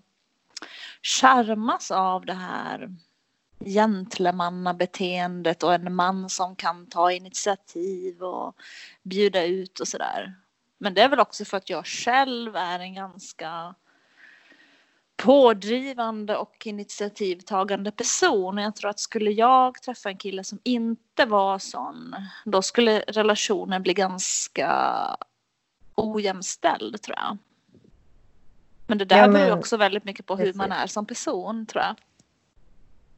charmas 1.03 1.91
av 1.91 2.27
det 2.27 2.35
här 2.35 2.95
gentlemannabeteendet 3.65 5.63
och 5.63 5.75
en 5.75 5.95
man 5.95 6.29
som 6.29 6.57
kan 6.57 6.87
ta 6.87 7.13
initiativ 7.13 8.23
och 8.23 8.57
bjuda 9.03 9.45
ut 9.45 9.81
och 9.81 9.89
sådär. 9.89 10.35
Men 10.79 10.95
det 10.95 11.03
är 11.03 11.09
väl 11.09 11.21
också 11.21 11.45
för 11.45 11.57
att 11.57 11.71
jag 11.71 11.87
själv 11.87 12.57
är 12.57 12.79
en 12.79 12.95
ganska 12.95 13.75
pådrivande 15.23 16.37
och 16.37 16.67
initiativtagande 16.67 17.91
person. 17.91 18.59
Jag 18.59 18.77
tror 18.77 18.91
att 18.91 19.01
skulle 19.01 19.31
jag 19.31 19.83
träffa 19.83 20.09
en 20.09 20.17
kille 20.17 20.45
som 20.45 20.59
inte 20.63 21.25
var 21.25 21.59
sån, 21.59 22.15
då 22.45 22.63
skulle 22.63 23.01
relationen 23.01 23.83
bli 23.83 23.95
ganska 23.95 24.71
ojämställd 25.95 27.03
tror 27.03 27.17
jag. 27.19 27.39
Men 28.87 28.99
det 28.99 29.05
där 29.05 29.19
Ja, 29.19 29.29
beror 29.29 29.49
men- 29.49 29.59
också 29.59 29.77
väldigt 29.77 30.05
mycket 30.05 30.27
på 30.27 30.37
hur 30.37 30.55
man 30.55 30.73
är 30.73 30.87
som 30.87 31.07
person 31.07 31.67
tror 31.67 31.85
jag. 31.85 31.95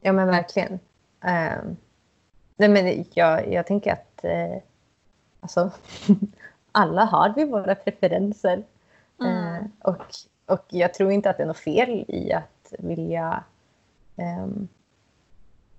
Ja, 0.01 0.11
men 0.11 0.27
verkligen. 0.27 0.79
Ehm, 1.21 1.77
nej, 2.55 2.69
men 2.69 3.05
jag, 3.13 3.53
jag 3.53 3.67
tänker 3.67 3.93
att 3.93 4.23
eh, 4.23 4.61
alltså, 5.39 5.71
alla 6.71 7.05
har 7.05 7.33
vi 7.35 7.45
våra 7.45 7.75
preferenser. 7.75 8.63
Mm. 9.21 9.55
Eh, 9.55 9.61
och 9.81 10.05
och 10.45 10.65
jag 10.69 10.93
tror 10.93 11.11
inte 11.11 11.29
att 11.29 11.37
det 11.37 11.43
är 11.43 11.47
något 11.47 11.57
fel 11.57 12.05
i 12.07 12.33
att 12.33 12.73
vilja 12.79 13.43
ehm, 14.15 14.67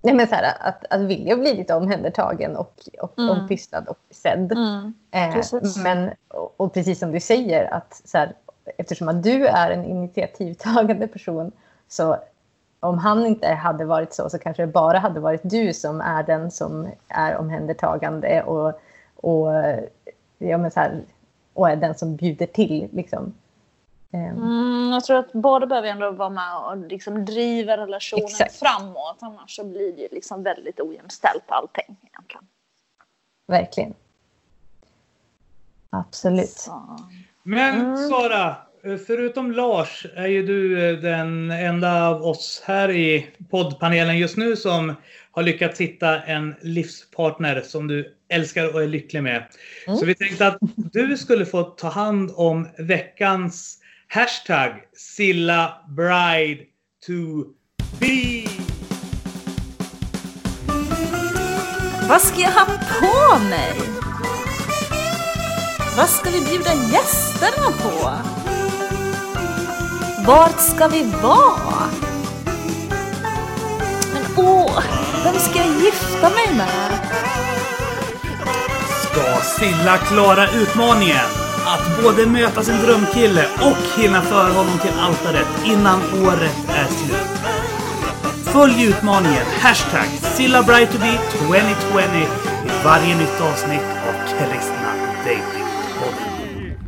nej 0.01 0.13
men 0.13 0.27
så 0.27 0.35
här, 0.35 0.53
att, 0.59 0.85
att 0.89 1.01
vilja 1.01 1.37
bli 1.37 1.53
lite 1.53 1.75
omhändertagen 1.75 2.55
och, 2.55 2.73
och 3.01 3.19
Mm. 3.19 3.29
ompysslad 3.41 3.87
och 3.87 3.97
sedd. 4.09 4.51
Mm. 4.51 4.93
Eh, 5.11 5.33
Precis. 5.33 5.77
men, 5.77 6.11
och, 6.27 6.53
och 6.57 6.73
precis 6.73 6.99
som 6.99 7.11
du 7.11 7.19
säger, 7.19 7.73
att 7.73 8.01
så 8.05 8.17
här, 8.17 8.33
eftersom 8.77 9.07
att 9.07 9.23
du 9.23 9.47
är 9.47 9.71
en 9.71 9.85
initiativtagande 9.85 11.07
person 11.07 11.51
så 11.87 12.17
om 12.79 12.97
han 12.97 13.25
inte 13.25 13.47
hade 13.47 13.85
varit 13.85 14.13
så 14.13 14.29
så 14.29 14.39
kanske 14.39 14.63
det 14.63 14.71
bara 14.71 14.99
hade 14.99 15.19
varit 15.19 15.41
du 15.43 15.73
som 15.73 16.01
är 16.01 16.23
den 16.23 16.51
som 16.51 16.87
är 17.07 17.37
omhändertagande 17.37 18.43
och, 18.43 18.79
och, 19.15 19.53
ja, 20.37 20.57
men 20.57 20.71
så 20.71 20.79
här, 20.79 21.01
och 21.53 21.69
är 21.69 21.75
den 21.75 21.95
som 21.95 22.15
bjuder 22.15 22.45
till. 22.45 22.89
Liksom. 22.91 23.33
Eh, 24.15 24.29
Mm, 24.37 24.91
jag 24.91 25.03
tror 25.03 25.17
att 25.17 25.33
båda 25.33 25.65
behöver 25.65 25.87
ändå 25.87 26.11
vara 26.11 26.29
med 26.29 26.57
och 26.57 26.77
liksom 26.77 27.25
driva 27.25 27.77
relationen 27.77 28.25
Exakt. 28.25 28.55
framåt. 28.55 29.17
Annars 29.19 29.55
så 29.55 29.63
blir 29.63 29.91
det 29.95 30.01
ju 30.01 30.07
liksom 30.11 30.43
väldigt 30.43 30.79
ojämställt 30.79 31.43
allting 31.47 31.97
egentligen. 32.03 32.47
Verkligen. 33.47 33.93
Absolut. 35.89 36.49
Så. 36.49 36.97
Men 37.43 37.81
Mm. 37.81 37.97
Sara, 38.09 38.55
förutom 39.07 39.51
Lars 39.51 40.05
är 40.15 40.27
ju 40.27 40.45
du 40.45 40.89
eh, 40.89 40.97
den 40.99 41.51
enda 41.51 42.07
av 42.07 42.23
oss 42.23 42.63
här 42.65 42.91
i 42.91 43.27
poddpanelen 43.49 44.17
just 44.17 44.37
nu 44.37 44.55
som 44.55 44.95
har 45.31 45.43
lyckats 45.43 45.81
hitta 45.81 46.21
en 46.23 46.55
livspartner 46.61 47.61
som 47.61 47.87
du 47.87 48.15
älskar 48.29 48.73
och 48.75 48.83
är 48.83 48.87
lycklig 48.87 49.23
med. 49.23 49.43
Mm. 49.87 49.99
Så 49.99 50.05
vi 50.05 50.15
tänkte 50.15 50.47
att 50.47 50.57
du 50.75 51.17
skulle 51.17 51.45
få 51.45 51.63
ta 51.63 51.89
hand 51.89 52.31
om 52.35 52.67
veckans 52.77 53.81
hashtag 54.07 54.71
Silla 54.93 55.81
Bride 55.87 56.65
to 57.05 57.45
be. 57.99 58.47
Vad 62.09 62.21
ska 62.21 62.41
jag 62.41 62.51
ha 62.51 62.65
på 62.99 63.39
mig? 63.39 63.73
Vad 65.97 66.09
ska 66.09 66.29
vi 66.29 66.45
bjuda 66.45 66.73
gästerna 66.73 67.71
på? 67.71 68.11
Vart 70.27 70.59
ska 70.59 70.87
vi 70.87 71.03
vara? 71.03 71.89
Men 74.13 74.23
åh, 74.37 74.83
vem 75.23 75.35
ska 75.35 75.59
jag 75.59 75.81
gifta 75.83 76.29
mig 76.29 76.55
med? 76.57 76.99
Ska 79.01 79.41
Silla 79.41 79.97
klara 79.97 80.51
utmaningen 80.51 81.44
att 81.65 82.03
både 82.03 82.25
möta 82.25 82.63
sin 82.63 82.77
drömkille 82.77 83.45
och 83.61 84.01
hinna 84.01 84.21
föra 84.21 84.51
honom 84.53 84.79
till 84.79 84.99
altaret 84.99 85.47
innan 85.65 85.99
året 86.25 86.57
är 86.69 86.85
slut? 86.85 87.35
Följ 88.53 88.83
utmaningen 88.83 89.45
hashtag 89.59 90.07
SillaBrightToBe 90.07 91.17
2020 91.31 91.99
i 92.65 92.83
varje 92.83 93.17
nytt 93.17 93.41
avsnitt 93.41 93.89
av 94.07 94.13
Kristna 94.27 94.91
Datingpodden. 95.25 96.35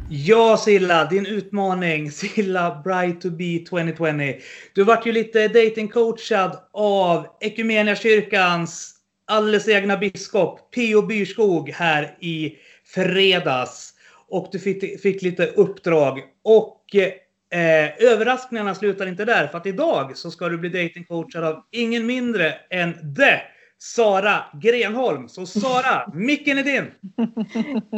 Ja 0.10 0.58
Silla, 0.58 1.06
din 1.06 1.26
utmaning 1.26 2.12
Silla 2.12 2.82
Bright 2.84 3.22
to 3.22 3.30
be 3.30 3.66
2020. 3.70 4.42
Du 4.74 4.84
vart 4.84 5.06
ju 5.06 5.12
lite 5.12 5.48
datingcoachad 5.48 6.58
av 6.74 7.26
Equmeniakyrkans 7.42 8.94
alldeles 9.28 9.68
egna 9.68 9.98
biskop 9.98 10.72
P.O. 10.76 11.02
Byrskog 11.02 11.70
här 11.70 12.18
i 12.22 12.56
fredags. 12.96 13.94
Och 14.30 14.50
du 14.52 14.60
fick, 14.60 15.02
fick 15.02 15.22
lite 15.22 15.46
uppdrag. 15.48 16.22
Och 16.44 16.96
eh, 16.96 17.90
överraskningarna 18.00 18.76
slutar 18.76 19.08
inte 19.08 19.26
där. 19.26 19.48
För 19.48 19.58
att 19.58 19.66
idag 19.66 20.18
så 20.18 20.32
ska 20.32 20.50
du 20.50 20.58
bli 20.58 20.70
datingcoachad 20.70 21.44
av 21.44 21.64
ingen 21.72 22.06
mindre 22.06 22.54
än 22.70 23.16
the 23.16 23.42
Sara 23.80 24.46
Grenholm. 24.54 25.30
Så 25.30 25.46
Sara, 25.46 26.12
micken 26.14 26.58
är 26.58 26.64
din! 26.64 26.92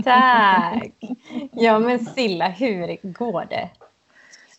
Tack! 0.03 0.95
Ja 1.51 1.79
men 1.79 2.05
Silla, 2.05 2.47
hur 2.47 3.13
går 3.13 3.45
det? 3.49 3.69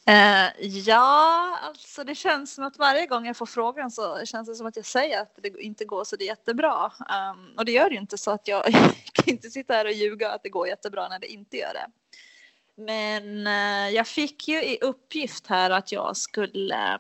Eh, 0.07 0.67
ja, 0.67 1.59
alltså 1.63 2.05
det 2.05 2.15
känns 2.15 2.55
som 2.55 2.65
att 2.65 2.79
varje 2.79 3.07
gång 3.07 3.27
jag 3.27 3.37
får 3.37 3.47
frågan 3.47 3.91
så 3.91 4.25
känns 4.27 4.49
det 4.49 4.55
som 4.55 4.67
att 4.67 4.77
jag 4.77 4.87
säger 4.87 5.23
att 5.23 5.39
det 5.43 5.49
inte 5.61 5.85
går 5.85 6.05
så 6.05 6.17
det 6.17 6.25
är 6.25 6.27
jättebra. 6.27 6.93
Um, 7.33 7.55
och 7.57 7.65
det 7.65 7.73
gör 7.73 7.89
det 7.89 7.95
ju 7.95 8.01
inte 8.01 8.19
så 8.19 8.31
att 8.31 8.49
jag 8.49 8.65
kan 9.13 9.25
inte 9.27 9.51
sitta 9.51 9.75
här 9.75 9.85
och 9.85 9.93
ljuga 9.93 10.33
att 10.33 10.43
det 10.43 10.49
går 10.49 10.69
jättebra 10.69 11.09
när 11.09 11.19
det 11.19 11.27
inte 11.27 11.57
gör 11.57 11.73
det. 11.75 11.87
Men 12.83 13.47
eh, 13.47 13.95
jag 13.95 14.07
fick 14.07 14.49
ju 14.49 14.63
i 14.63 14.79
uppgift 14.81 15.47
här 15.47 15.71
att 15.71 15.93
jag 15.93 16.17
skulle 16.17 16.95
eh, 16.95 16.99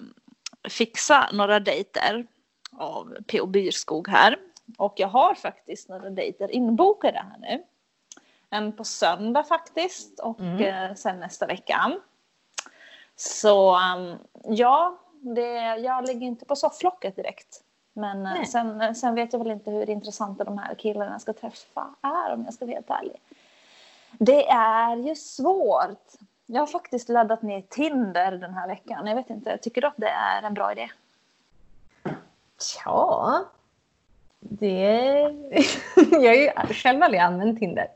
fixa 0.69 1.31
några 1.33 1.61
dejter 1.61 2.27
av 2.73 3.17
P.O. 3.27 3.47
Byrskog 3.47 4.09
här. 4.09 4.37
Och 4.79 4.95
jag 4.97 5.09
har 5.09 5.35
faktiskt 5.35 5.89
några 5.89 6.11
dejter 6.11 6.51
inbokade 6.51 7.19
här 7.19 7.39
nu. 7.39 7.63
En 8.51 8.77
på 8.77 8.85
söndag 8.85 9.45
faktiskt 9.45 10.21
och 10.21 10.41
Mm. 10.41 10.91
eh, 10.91 10.95
sen 10.95 11.21
nästa 11.21 11.47
vecka. 11.47 12.01
Så 13.21 13.77
um, 13.77 14.18
ja, 14.45 14.99
det, 15.21 15.77
jag 15.77 16.07
ligger 16.07 16.27
inte 16.27 16.45
på 16.45 16.57
sofflocket 16.57 17.16
direkt. 17.16 17.62
Men 17.93 18.27
eh, 18.27 18.33
Nej. 18.33 18.47
sen, 18.47 18.95
sen 18.95 19.14
vet 19.14 19.33
jag 19.33 19.41
väl 19.41 19.51
inte 19.51 19.71
hur 19.71 19.91
intressanta 19.91 20.45
de 20.45 20.59
här 20.59 20.75
killarna 20.75 21.12
jag 21.12 21.21
ska 21.21 21.33
träffa 21.33 21.95
är 22.03 22.33
om 22.33 22.45
jag 22.45 22.55
ska 22.55 22.64
vara 22.64 22.75
helt 22.75 22.91
ärlig. 22.91 23.21
Det 24.11 24.49
är 24.51 24.97
ju 24.97 25.14
svårt. 25.14 26.12
Jag 26.47 26.62
har 26.62 26.66
faktiskt 26.66 27.09
laddat 27.09 27.43
ner 27.43 27.61
Tinder 27.61 28.33
den 28.33 28.55
här 28.55 28.68
veckan. 28.68 29.07
Jag 29.07 29.16
vet 29.16 29.31
inte, 29.31 29.59
tycker 29.59 29.81
du 29.81 29.87
att 29.87 29.95
det 29.97 30.11
är 30.11 30.43
en 30.43 30.55
bra 30.55 30.73
idé? 30.73 30.89
Ja, 32.85 33.45
det... 34.39 34.75
jag 36.11 36.55
har 36.57 36.66
ju 36.68 36.75
själv 36.75 37.03
aldrig 37.03 37.21
använt 37.21 37.59
Tinder. 37.59 37.87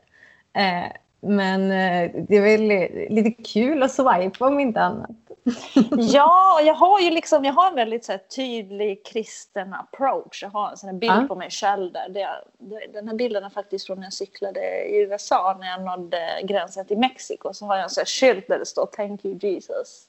Men 1.25 1.61
eh, 1.71 2.11
det 2.27 2.37
är 2.37 2.41
väl 2.41 2.89
lite 3.13 3.43
kul 3.43 3.83
att 3.83 3.91
swipa 3.91 4.47
om 4.47 4.59
inte 4.59 4.81
annat. 4.81 5.09
Ja, 5.97 6.61
jag 6.61 6.73
har 6.73 6.99
ju 6.99 7.09
liksom, 7.09 7.45
jag 7.45 7.53
har 7.53 7.67
en 7.67 7.75
väldigt 7.75 8.05
så 8.05 8.11
här, 8.11 8.19
tydlig 8.19 9.05
kristen 9.05 9.73
approach. 9.73 10.43
Jag 10.43 10.49
har 10.49 10.69
en 10.69 10.77
sån 10.77 10.99
bild 10.99 11.13
Ja. 11.13 11.25
på 11.27 11.35
mig 11.35 11.49
själv 11.49 11.91
där. 11.91 12.09
Det, 12.09 12.29
det, 12.57 12.87
den 12.93 13.07
här 13.07 13.15
bilden 13.15 13.43
är 13.43 13.49
faktiskt 13.49 13.87
från 13.87 13.97
när 13.97 14.05
jag 14.05 14.13
cyklade 14.13 14.83
i 14.83 15.01
USA 15.01 15.57
när 15.59 15.67
jag 15.67 15.81
nådde 15.83 16.41
gränsen 16.43 16.85
till 16.85 16.97
Mexiko. 16.97 17.53
Så 17.53 17.65
har 17.65 17.75
jag 17.75 17.83
en 17.83 17.89
sån 17.89 18.05
skylt 18.05 18.47
där 18.47 18.59
det 18.59 18.65
står 18.65 18.85
Thank 18.85 19.25
you 19.25 19.37
Jesus. 19.41 20.07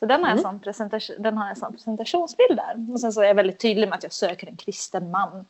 Så 0.00 0.06
den 0.06 0.24
har, 0.24 0.30
jag 0.30 0.40
som 0.40 0.60
presentation, 0.60 1.16
den 1.18 1.38
har 1.38 1.48
jag 1.48 1.58
som 1.58 1.72
presentationsbild 1.72 2.56
där. 2.56 2.92
Och 2.92 3.00
sen 3.00 3.12
så 3.12 3.22
är 3.22 3.26
jag 3.26 3.34
väldigt 3.34 3.60
tydlig 3.60 3.88
med 3.88 3.96
att 3.96 4.02
jag 4.02 4.12
söker 4.12 4.46
en 4.46 4.56
kristen 4.56 5.10
man. 5.10 5.46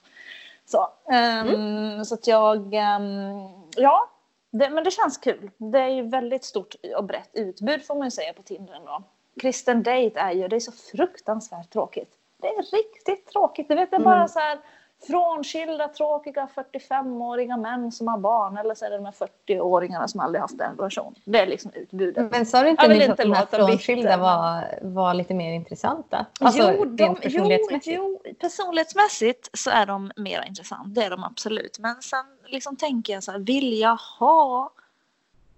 Så, 0.66 0.88
ehm, 1.12 2.04
så 2.04 2.14
att 2.14 2.26
jag, 2.26 2.74
ehm, 2.74 3.48
ja, 3.76 4.10
det, 4.50 4.70
men 4.70 4.84
det 4.84 4.90
känns 4.90 5.18
kul. 5.18 5.50
Det 5.56 5.78
är 5.78 5.88
ju 5.88 6.02
väldigt 6.02 6.44
stort 6.44 6.74
och 6.96 7.04
brett 7.04 7.30
utbud 7.32 7.86
får 7.86 7.94
man 7.94 8.06
ju 8.06 8.10
säga 8.10 8.32
på 8.32 8.42
Tinder 8.42 8.74
ändå. 8.74 9.02
Kristen 9.40 9.82
date 9.82 10.20
är 10.20 10.32
ju, 10.32 10.48
det 10.48 10.56
är 10.56 10.60
så 10.60 10.72
fruktansvärt 10.72 11.70
tråkigt. 11.72 12.10
Det 12.40 12.48
är 12.48 12.62
riktigt 12.62 13.26
tråkigt. 13.26 13.68
Du 13.68 13.74
vet, 13.74 13.90
det 13.90 13.96
är 13.96 14.00
bara 14.00 14.28
så 14.28 14.38
här 14.38 14.58
frånskilda, 15.06 15.88
tråkiga 15.88 16.48
45-åriga 16.54 17.56
män 17.56 17.92
som 17.92 18.08
har 18.08 18.18
barn. 18.18 18.56
Eller 18.56 18.74
så 18.74 18.84
är 18.84 18.90
det 18.90 18.96
de 18.96 19.04
här 19.04 19.14
40-åringarna 19.46 20.06
som 20.06 20.20
aldrig 20.20 20.40
haft 20.40 20.60
en 20.60 20.76
relation. 20.76 21.14
Det 21.24 21.38
är 21.38 21.46
liksom 21.46 21.72
utbudet. 21.74 22.30
Men 22.30 22.46
sa 22.46 22.62
du 22.62 22.68
inte 22.68 22.88
vill 22.88 22.98
nyss 22.98 23.08
att 23.08 23.16
de 23.16 23.32
här 23.32 23.46
frånskilda 23.46 24.16
var, 24.16 24.78
var 24.82 25.14
lite 25.14 25.34
mer 25.34 25.52
intressanta? 25.52 26.26
Alltså 26.40 26.72
jo, 26.72 26.84
de, 26.84 27.16
personlighetsmässigt? 27.16 27.96
Jo, 27.96 28.20
jo, 28.24 28.34
personlighetsmässigt 28.40 29.50
så 29.52 29.70
är 29.70 29.86
de 29.86 30.12
mer 30.16 30.44
intressant. 30.46 30.94
Det 30.94 31.04
är 31.04 31.10
de 31.10 31.24
absolut. 31.24 31.78
Men 31.78 32.02
sen 32.02 32.24
liksom 32.46 32.76
tänker 32.76 33.12
jag 33.12 33.22
så 33.22 33.32
här, 33.32 33.38
vill 33.38 33.78
jag 33.78 33.98
ha 34.18 34.70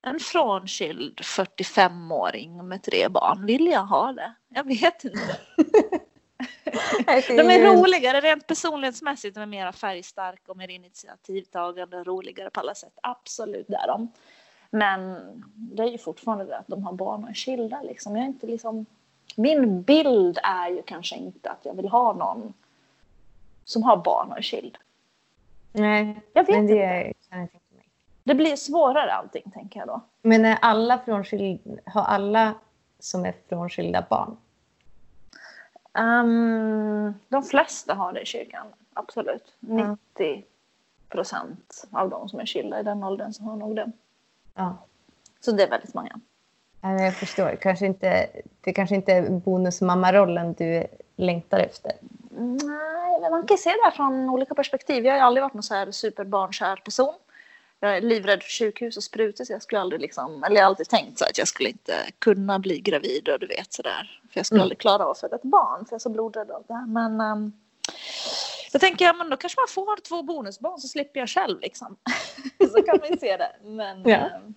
en 0.02 0.20
frånskild 0.20 1.20
45-åring 1.20 2.68
med 2.68 2.82
tre 2.82 3.08
barn? 3.08 3.46
Vill 3.46 3.66
jag 3.66 3.84
ha 3.84 4.12
det? 4.12 4.34
Jag 4.48 4.64
vet 4.64 5.04
inte. 5.04 5.36
De 7.28 7.50
är 7.50 7.76
roligare 7.76 8.20
rent 8.20 8.46
personlighetsmässigt. 8.46 9.34
De 9.34 9.40
är 9.40 9.46
mer 9.46 9.72
färgstarka 9.72 10.52
och 10.52 10.56
mer 10.56 10.68
initiativtagande 10.68 11.96
och 11.96 12.06
roligare 12.06 12.50
på 12.50 12.60
alla 12.60 12.74
sätt. 12.74 12.98
Absolut, 13.02 13.66
det 13.68 13.76
är 13.76 13.86
de. 13.86 14.12
Men 14.70 15.18
det 15.54 15.82
är 15.82 15.86
ju 15.86 15.98
fortfarande 15.98 16.44
det 16.44 16.58
att 16.58 16.66
de 16.66 16.84
har 16.84 16.92
barn 16.92 17.24
och 17.24 17.30
är 17.30 17.34
skilda. 17.34 17.82
Liksom. 17.82 18.16
Jag 18.16 18.22
är 18.24 18.28
inte 18.28 18.46
liksom... 18.46 18.86
Min 19.36 19.82
bild 19.82 20.38
är 20.42 20.68
ju 20.68 20.82
kanske 20.82 21.16
inte 21.16 21.50
att 21.50 21.60
jag 21.62 21.74
vill 21.74 21.88
ha 21.88 22.12
någon 22.12 22.54
som 23.64 23.82
har 23.82 23.96
barn 23.96 24.30
och 24.30 24.38
är 24.38 24.42
skild. 24.42 24.78
Nej, 25.72 26.20
Jag 26.32 26.46
vet 26.46 26.48
men 26.48 26.60
inte. 26.62 26.74
det 26.74 27.12
tänka 27.30 27.58
mig. 27.74 27.88
Det 28.24 28.34
blir 28.34 28.56
svårare 28.56 29.12
allting, 29.12 29.50
tänker 29.54 29.80
jag 29.80 29.88
då. 29.88 30.00
Men 30.22 30.44
är 30.44 30.58
alla 30.60 30.98
frånskild, 30.98 31.80
har 31.86 32.02
alla 32.02 32.54
som 32.98 33.24
är 33.24 33.34
frånskilda 33.48 34.06
barn? 34.10 34.36
Ehm, 35.94 37.14
de 37.28 37.42
flesta 37.42 37.94
har 37.94 38.12
det 38.12 38.20
i 38.20 38.26
kyrkan, 38.26 38.66
absolut. 38.94 39.54
Ja. 39.60 39.96
90 40.16 40.44
procent 41.08 41.84
av 41.90 42.10
de 42.10 42.28
som 42.28 42.40
är 42.40 42.46
skilda 42.46 42.80
i 42.80 42.82
den 42.82 43.04
åldern 43.04 43.32
så 43.32 43.42
har 43.42 43.56
nog 43.56 43.76
det. 43.76 43.92
Ja. 44.54 44.76
Så 45.40 45.52
det 45.52 45.62
är 45.62 45.70
väldigt 45.70 45.94
många. 45.94 46.20
Ja, 46.80 46.92
Jag 46.92 47.14
förstår. 47.16 47.56
Kanske 47.60 47.86
inte, 47.86 48.26
det 48.60 48.72
kanske 48.72 48.94
inte 48.94 49.12
är 49.12 49.30
bonusmammarollen 49.30 50.52
du 50.52 50.86
längtar 51.16 51.58
efter. 51.58 51.92
Nej, 52.30 53.30
man 53.30 53.46
kan 53.46 53.58
se 53.58 53.70
det 53.70 53.92
från 53.96 54.30
olika 54.30 54.54
perspektiv. 54.54 55.04
Jag 55.04 55.12
har 55.14 55.20
aldrig 55.20 55.42
varit 55.42 55.54
någon 55.54 55.62
så 55.62 55.74
här 55.74 55.90
superbarnkär 55.90 56.76
person. 56.76 57.14
Jag 57.84 57.96
är 57.96 58.00
livrädd 58.00 58.42
för 58.42 58.50
sjukhus 58.50 58.96
och 58.96 59.02
sprutor 59.04 59.44
så 59.44 59.52
jag 59.52 59.62
skulle 59.62 59.80
aldrig 59.80 60.00
liksom, 60.00 60.44
eller 60.44 60.56
jag 60.56 60.62
har 60.62 60.66
alltid 60.66 60.88
tänkt 60.88 61.18
så 61.18 61.24
att 61.24 61.38
jag 61.38 61.48
skulle 61.48 61.68
inte 61.68 61.92
kunna 62.18 62.58
bli 62.58 62.80
gravid 62.80 63.28
och 63.28 63.38
du 63.40 63.46
vet 63.46 63.72
sådär. 63.72 64.20
För 64.32 64.38
jag 64.38 64.46
skulle 64.46 64.58
Mm. 64.58 64.62
aldrig 64.64 64.78
klara 64.78 65.04
av 65.04 65.10
att 65.10 65.20
föda 65.20 65.36
ett 65.36 65.42
barn 65.42 65.84
för 65.84 65.92
jag 65.92 65.98
är 65.98 65.98
så 65.98 66.08
blodrädd 66.10 66.50
av 66.50 66.64
det. 66.68 66.84
Men 66.88 67.20
um, 67.20 67.52
tänker 68.80 69.04
jag, 69.04 69.16
men 69.16 69.30
då 69.30 69.36
kanske 69.36 69.60
man 69.60 69.68
får 69.68 69.96
två 70.00 70.22
bonusbarn 70.22 70.78
så 70.80 70.88
slipper 70.88 71.20
jag 71.20 71.28
själv 71.28 71.60
liksom. 71.60 71.96
så 72.72 72.82
kan 72.82 72.98
man 73.08 73.18
se 73.18 73.36
det. 73.36 73.52
Men 73.62 74.02
Ja. 74.04 74.16
ehm, 74.16 74.54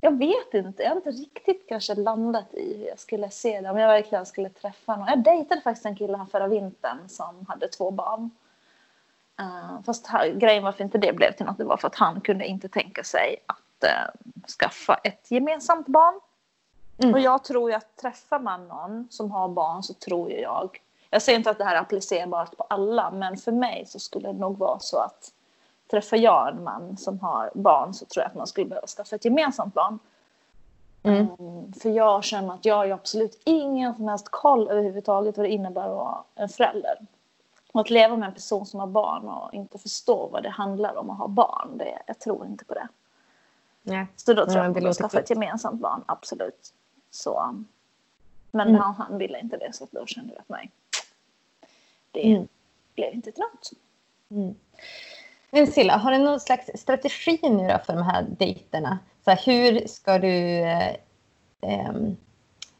jag 0.00 0.18
vet 0.18 0.54
inte, 0.54 0.82
jag 0.82 0.90
har 0.90 0.96
inte 0.96 1.10
riktigt 1.10 1.64
kanske 1.68 1.94
landat 1.94 2.54
i 2.54 2.76
hur 2.78 2.86
jag 2.86 2.98
skulle 3.00 3.30
se 3.30 3.60
det. 3.60 3.70
Om 3.70 3.78
jag 3.78 3.88
verkligen 3.88 4.26
skulle 4.26 4.48
träffa 4.48 4.96
någon. 4.96 5.06
Jag 5.08 5.18
dejtade 5.24 5.60
faktiskt 5.60 5.86
en 5.86 5.96
kille 5.96 6.16
här 6.16 6.26
förra 6.26 6.48
vintern 6.48 7.08
som 7.08 7.46
hade 7.48 7.68
två 7.68 7.90
barn. 7.90 8.30
Uh, 9.42 9.82
fast 9.86 10.06
här, 10.06 10.28
grejen 10.28 10.64
varför 10.64 10.84
inte 10.84 10.98
det 10.98 11.12
blev 11.12 11.32
till 11.32 11.46
något 11.46 11.58
det 11.58 11.64
var 11.64 11.76
för 11.76 11.88
att 11.88 11.94
han 11.94 12.20
kunde 12.20 12.46
inte 12.46 12.68
tänka 12.68 13.04
sig 13.04 13.36
att 13.46 13.84
eh, 13.84 14.30
skaffa 14.58 14.94
ett 14.94 15.30
gemensamt 15.30 15.86
barn. 15.86 16.20
Mm. 16.98 17.14
Och 17.14 17.20
jag 17.20 17.44
tror 17.44 17.70
ju 17.70 17.76
att 17.76 17.96
träffar 17.96 18.38
man 18.38 18.68
någon 18.68 19.08
som 19.10 19.30
har 19.30 19.48
barn 19.48 19.82
så 19.82 19.94
tror 19.94 20.30
ju 20.30 20.40
jag. 20.40 20.80
Jag 21.10 21.22
säger 21.22 21.38
inte 21.38 21.50
att 21.50 21.58
det 21.58 21.64
här 21.64 21.76
är 21.76 21.80
applicerbart 21.80 22.56
på 22.56 22.66
alla 22.70 23.10
men 23.10 23.36
för 23.36 23.52
mig 23.52 23.84
så 23.86 23.98
skulle 23.98 24.32
det 24.32 24.38
nog 24.38 24.58
vara 24.58 24.78
så 24.78 24.98
att 24.98 25.32
träffar 25.90 26.16
jag 26.16 26.48
en 26.48 26.64
man 26.64 26.96
som 26.96 27.20
har 27.20 27.50
barn 27.54 27.94
så 27.94 28.04
tror 28.04 28.22
jag 28.22 28.30
att 28.30 28.36
man 28.36 28.46
skulle 28.46 28.66
behöva 28.66 28.86
skaffa 28.86 29.16
ett 29.16 29.24
gemensamt 29.24 29.74
barn. 29.74 29.98
Mm. 31.02 31.28
Mm, 31.38 31.72
För 31.72 31.90
jag 31.90 32.24
känner 32.24 32.54
att 32.54 32.64
jag 32.64 32.74
har 32.74 32.90
absolut 32.90 33.42
ingen 33.44 33.94
som 33.94 34.08
helst 34.08 34.28
koll 34.30 34.68
överhuvudtaget 34.70 35.36
vad 35.36 35.46
det 35.46 35.50
innebär 35.50 35.82
att 35.82 35.96
vara 35.96 36.18
en 36.34 36.48
förälder. 36.48 36.98
Och 37.72 37.80
att 37.80 37.90
leva 37.90 38.16
med 38.16 38.26
en 38.26 38.34
person 38.34 38.66
som 38.66 38.80
har 38.80 38.86
barn 38.86 39.28
och 39.28 39.54
inte 39.54 39.78
förstå 39.78 40.28
vad 40.28 40.42
det 40.42 40.50
handlar 40.50 40.96
om 40.98 41.10
att 41.10 41.18
ha 41.18 41.28
barn, 41.28 41.78
det, 41.78 42.02
jag 42.06 42.18
tror 42.18 42.46
inte 42.46 42.64
på 42.64 42.74
det. 42.74 42.88
Ja. 43.82 44.06
Så 44.16 44.32
då 44.32 44.44
tror 44.44 44.56
Ja, 44.56 44.64
jag 44.64 44.76
att 44.76 44.82
man 44.82 44.94
skaffa 44.94 45.20
ett 45.20 45.30
gemensamt 45.30 45.80
barn, 45.80 46.04
absolut. 46.06 46.74
Så. 47.10 47.54
Men 48.50 48.68
Mm. 48.68 48.80
han, 48.80 48.94
han 48.94 49.18
ville 49.18 49.40
inte 49.40 49.56
det 49.56 49.72
så 49.72 49.86
då 49.90 50.06
kände 50.06 50.32
jag 50.32 50.40
att 50.40 50.48
nej, 50.48 50.70
det 52.10 52.32
Mm. 52.32 52.48
blev 52.94 53.14
inte 53.14 53.32
till 53.32 53.42
något. 53.52 53.70
Mm. 54.30 54.54
Men 55.50 55.66
Silla, 55.66 55.96
har 55.96 56.12
du 56.12 56.18
någon 56.18 56.40
slags 56.40 56.70
strategi 56.74 57.38
nu 57.42 57.68
då 57.68 57.78
för 57.86 57.92
de 57.92 58.02
här 58.02 58.22
dejterna? 58.38 58.98
Så 59.24 59.30
här, 59.30 59.40
hur 59.46 59.86
ska 59.88 60.18
du... 60.18 60.58
Eh, 60.58 60.94
ehm, 61.60 62.16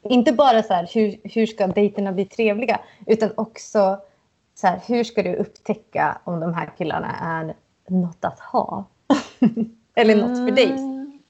inte 0.03 0.33
bara 0.33 0.63
så 0.63 0.75
här, 0.75 0.91
hur, 0.95 1.21
hur 1.25 1.47
ska 1.47 1.67
dejterna 1.67 2.13
bli 2.13 2.25
trevliga, 2.25 2.81
utan 3.07 3.33
också 3.37 4.01
så 4.63 4.69
här, 4.69 4.81
hur 4.87 5.05
ska 5.05 5.23
du 5.23 5.35
upptäcka 5.37 6.21
om 6.25 6.41
de 6.41 6.55
här 6.55 6.73
killarna 6.79 7.17
är 7.21 7.55
något 7.89 8.25
att 8.25 8.41
ha? 8.41 8.85
Eller 9.95 10.17
något 10.17 10.39
för 10.49 10.51
dig, 10.57 10.77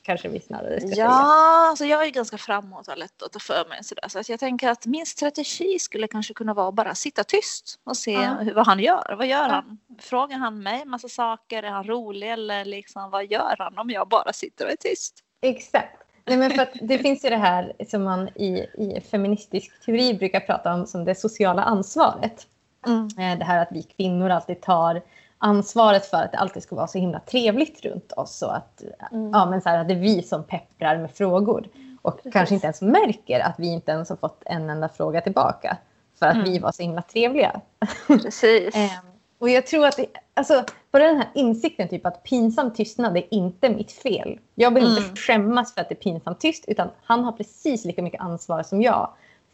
kanske 0.03 0.28
vi 0.28 0.41
snarare 0.41 0.80
ska 0.80 0.89
säga. 0.89 1.05
Ja, 1.05 1.68
alltså 1.68 1.85
jag 1.85 2.07
är 2.07 2.11
ganska 2.11 2.39
framåt 2.39 2.89
och 2.89 2.99
lätt 2.99 3.22
att 3.22 3.33
ta 3.33 3.39
för 3.39 3.68
mig. 3.68 3.85
Sådär. 3.85 4.09
Så 4.09 4.18
att 4.18 4.28
jag 4.28 4.41
tänker 4.41 4.68
att 4.68 4.87
min 4.87 5.07
strategi 5.07 5.78
skulle 5.78 6.07
kanske 6.09 6.35
kunna 6.35 6.55
vara 6.55 6.68
att 6.68 6.74
bara 6.74 6.95
sitta 6.95 7.24
tyst 7.24 7.80
och 7.85 7.97
se 7.97 8.12
Ja. 8.12 8.35
hur, 8.35 8.55
vad 8.55 8.66
han 8.66 8.78
gör. 8.80 9.14
Vad 9.18 9.26
gör 9.26 9.49
Ja. 9.49 9.53
han? 9.55 9.78
Frågar 10.01 10.37
han 10.39 10.62
mig 10.62 10.85
massa 10.85 11.09
saker? 11.09 11.62
Är 11.62 11.70
han 11.70 11.85
rolig? 11.85 12.33
Eller 12.33 12.64
liksom, 12.64 13.11
vad 13.11 13.26
gör 13.26 13.55
han 13.59 13.78
om 13.78 13.91
jag 13.91 14.09
bara 14.09 14.33
sitter 14.33 14.64
och 14.64 14.70
är 14.72 14.76
tyst? 14.76 15.14
Exakt. 15.43 15.99
Nej, 16.24 16.37
men 16.37 16.51
för 16.51 16.68
det 16.83 16.99
finns 16.99 17.24
ju 17.24 17.30
det 17.30 17.37
här 17.37 17.72
som 17.91 18.03
man 18.03 18.28
i, 18.28 18.66
i 18.78 19.01
feministisk 19.11 19.85
teori 19.85 20.14
brukar 20.14 20.41
prata 20.41 20.74
om 20.74 20.87
som 20.87 21.05
det 21.05 21.14
sociala 21.14 21.62
ansvaret. 21.62 22.47
Eh, 22.87 23.39
Det 23.39 23.45
här 23.45 23.62
att 23.62 23.68
vi 23.72 23.83
kvinnor 23.83 24.30
alltid 24.30 24.61
tar 24.61 25.03
ansvaret 25.39 26.07
för 26.07 26.16
att 26.22 26.33
det 26.33 26.39
alltid 26.39 26.62
ska 26.62 26.76
vara 26.76 26.87
så 26.87 26.99
himla 26.99 27.20
trevligt 27.20 27.85
runt 27.85 28.12
oss. 28.12 28.43
Och 28.43 28.57
att, 28.57 28.83
Mm. 29.12 29.30
ja, 29.33 29.47
men 29.47 29.61
så 29.62 29.68
här, 29.68 29.78
att 29.78 29.89
det 29.89 29.95
är 29.95 29.99
vi 29.99 30.22
som 30.22 30.45
pepprar 30.45 30.99
med 30.99 31.11
frågor. 31.11 31.68
Och 32.03 32.16
Precis. 32.16 32.33
kanske 32.33 32.55
inte 32.55 32.66
ens 32.66 32.83
märker 32.83 33.41
att 33.41 33.55
vi 33.59 33.66
inte 33.72 33.93
ens 33.93 34.09
har 34.09 34.16
fått 34.16 34.43
en 34.47 34.70
enda 34.70 34.89
fråga 34.89 35.20
tillbaka. 35.20 35.76
För 36.18 36.26
att 36.26 36.35
Mm. 36.35 36.45
vi 36.53 36.59
var 36.59 36.72
så 36.72 36.83
himla 36.83 37.03
trevliga. 37.03 37.61
Precis. 38.07 38.74
Eh, 38.74 38.91
och 39.39 39.49
jag 39.51 39.66
tror 39.66 39.87
att 39.87 39.97
det, 39.97 40.07
alltså, 40.35 40.64
bara 40.93 41.05
den 41.07 41.16
här 41.16 41.28
insikten 41.35 41.89
typ 41.89 42.07
att 42.07 42.22
pinsam 42.22 42.72
tystnad 42.72 43.16
är 43.16 43.35
inte 43.35 43.68
mitt 43.70 43.93
fel. 43.93 44.39
Jag 44.55 44.74
behöver 44.74 44.93
Mm. 44.97 45.05
inte 45.05 45.20
skämmas 45.20 45.74
för 45.74 45.80
att 45.80 45.89
det 45.89 45.95
är 45.95 46.03
pinsamt 46.03 46.41
tyst 46.41 46.64
utan 46.68 46.89
han 47.05 47.24
har 47.24 47.33
precis 47.33 47.85
lika 47.85 48.03
mycket 48.03 48.20
ansvar 48.20 48.62
som 48.62 48.83
jag 48.83 49.11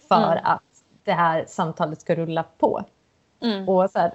för 0.09 0.33
Mm. 0.33 0.45
att 0.45 0.63
det 1.05 1.13
här 1.13 1.45
samtalet 1.49 2.01
ska 2.01 2.15
rulla 2.15 2.43
på. 2.59 2.83
Mm. 3.41 3.69
Och 3.69 3.91
så 3.91 3.99
här, 3.99 4.15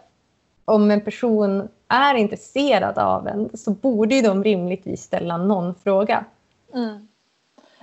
om 0.66 0.92
en 0.92 1.02
person 1.02 1.70
är 1.88 2.16
intresserad 2.16 2.98
av 2.98 3.28
en 3.28 3.58
så 3.58 3.72
borde 3.72 4.16
ju 4.16 4.22
de 4.22 4.44
rimligtvis 4.44 5.04
ställa 5.04 5.38
någon 5.38 5.76
fråga. 5.76 6.26
Mm. 6.74 7.08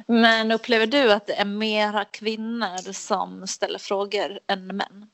Men 0.06 0.52
upplever 0.52 0.86
du 0.86 1.12
att 1.12 1.26
det 1.26 1.40
är 1.40 1.44
mera 1.44 2.04
kvinnor 2.04 2.92
som 2.92 3.46
ställer 3.46 3.78
frågor 3.78 4.38
än 4.46 4.66
män? 4.66 5.10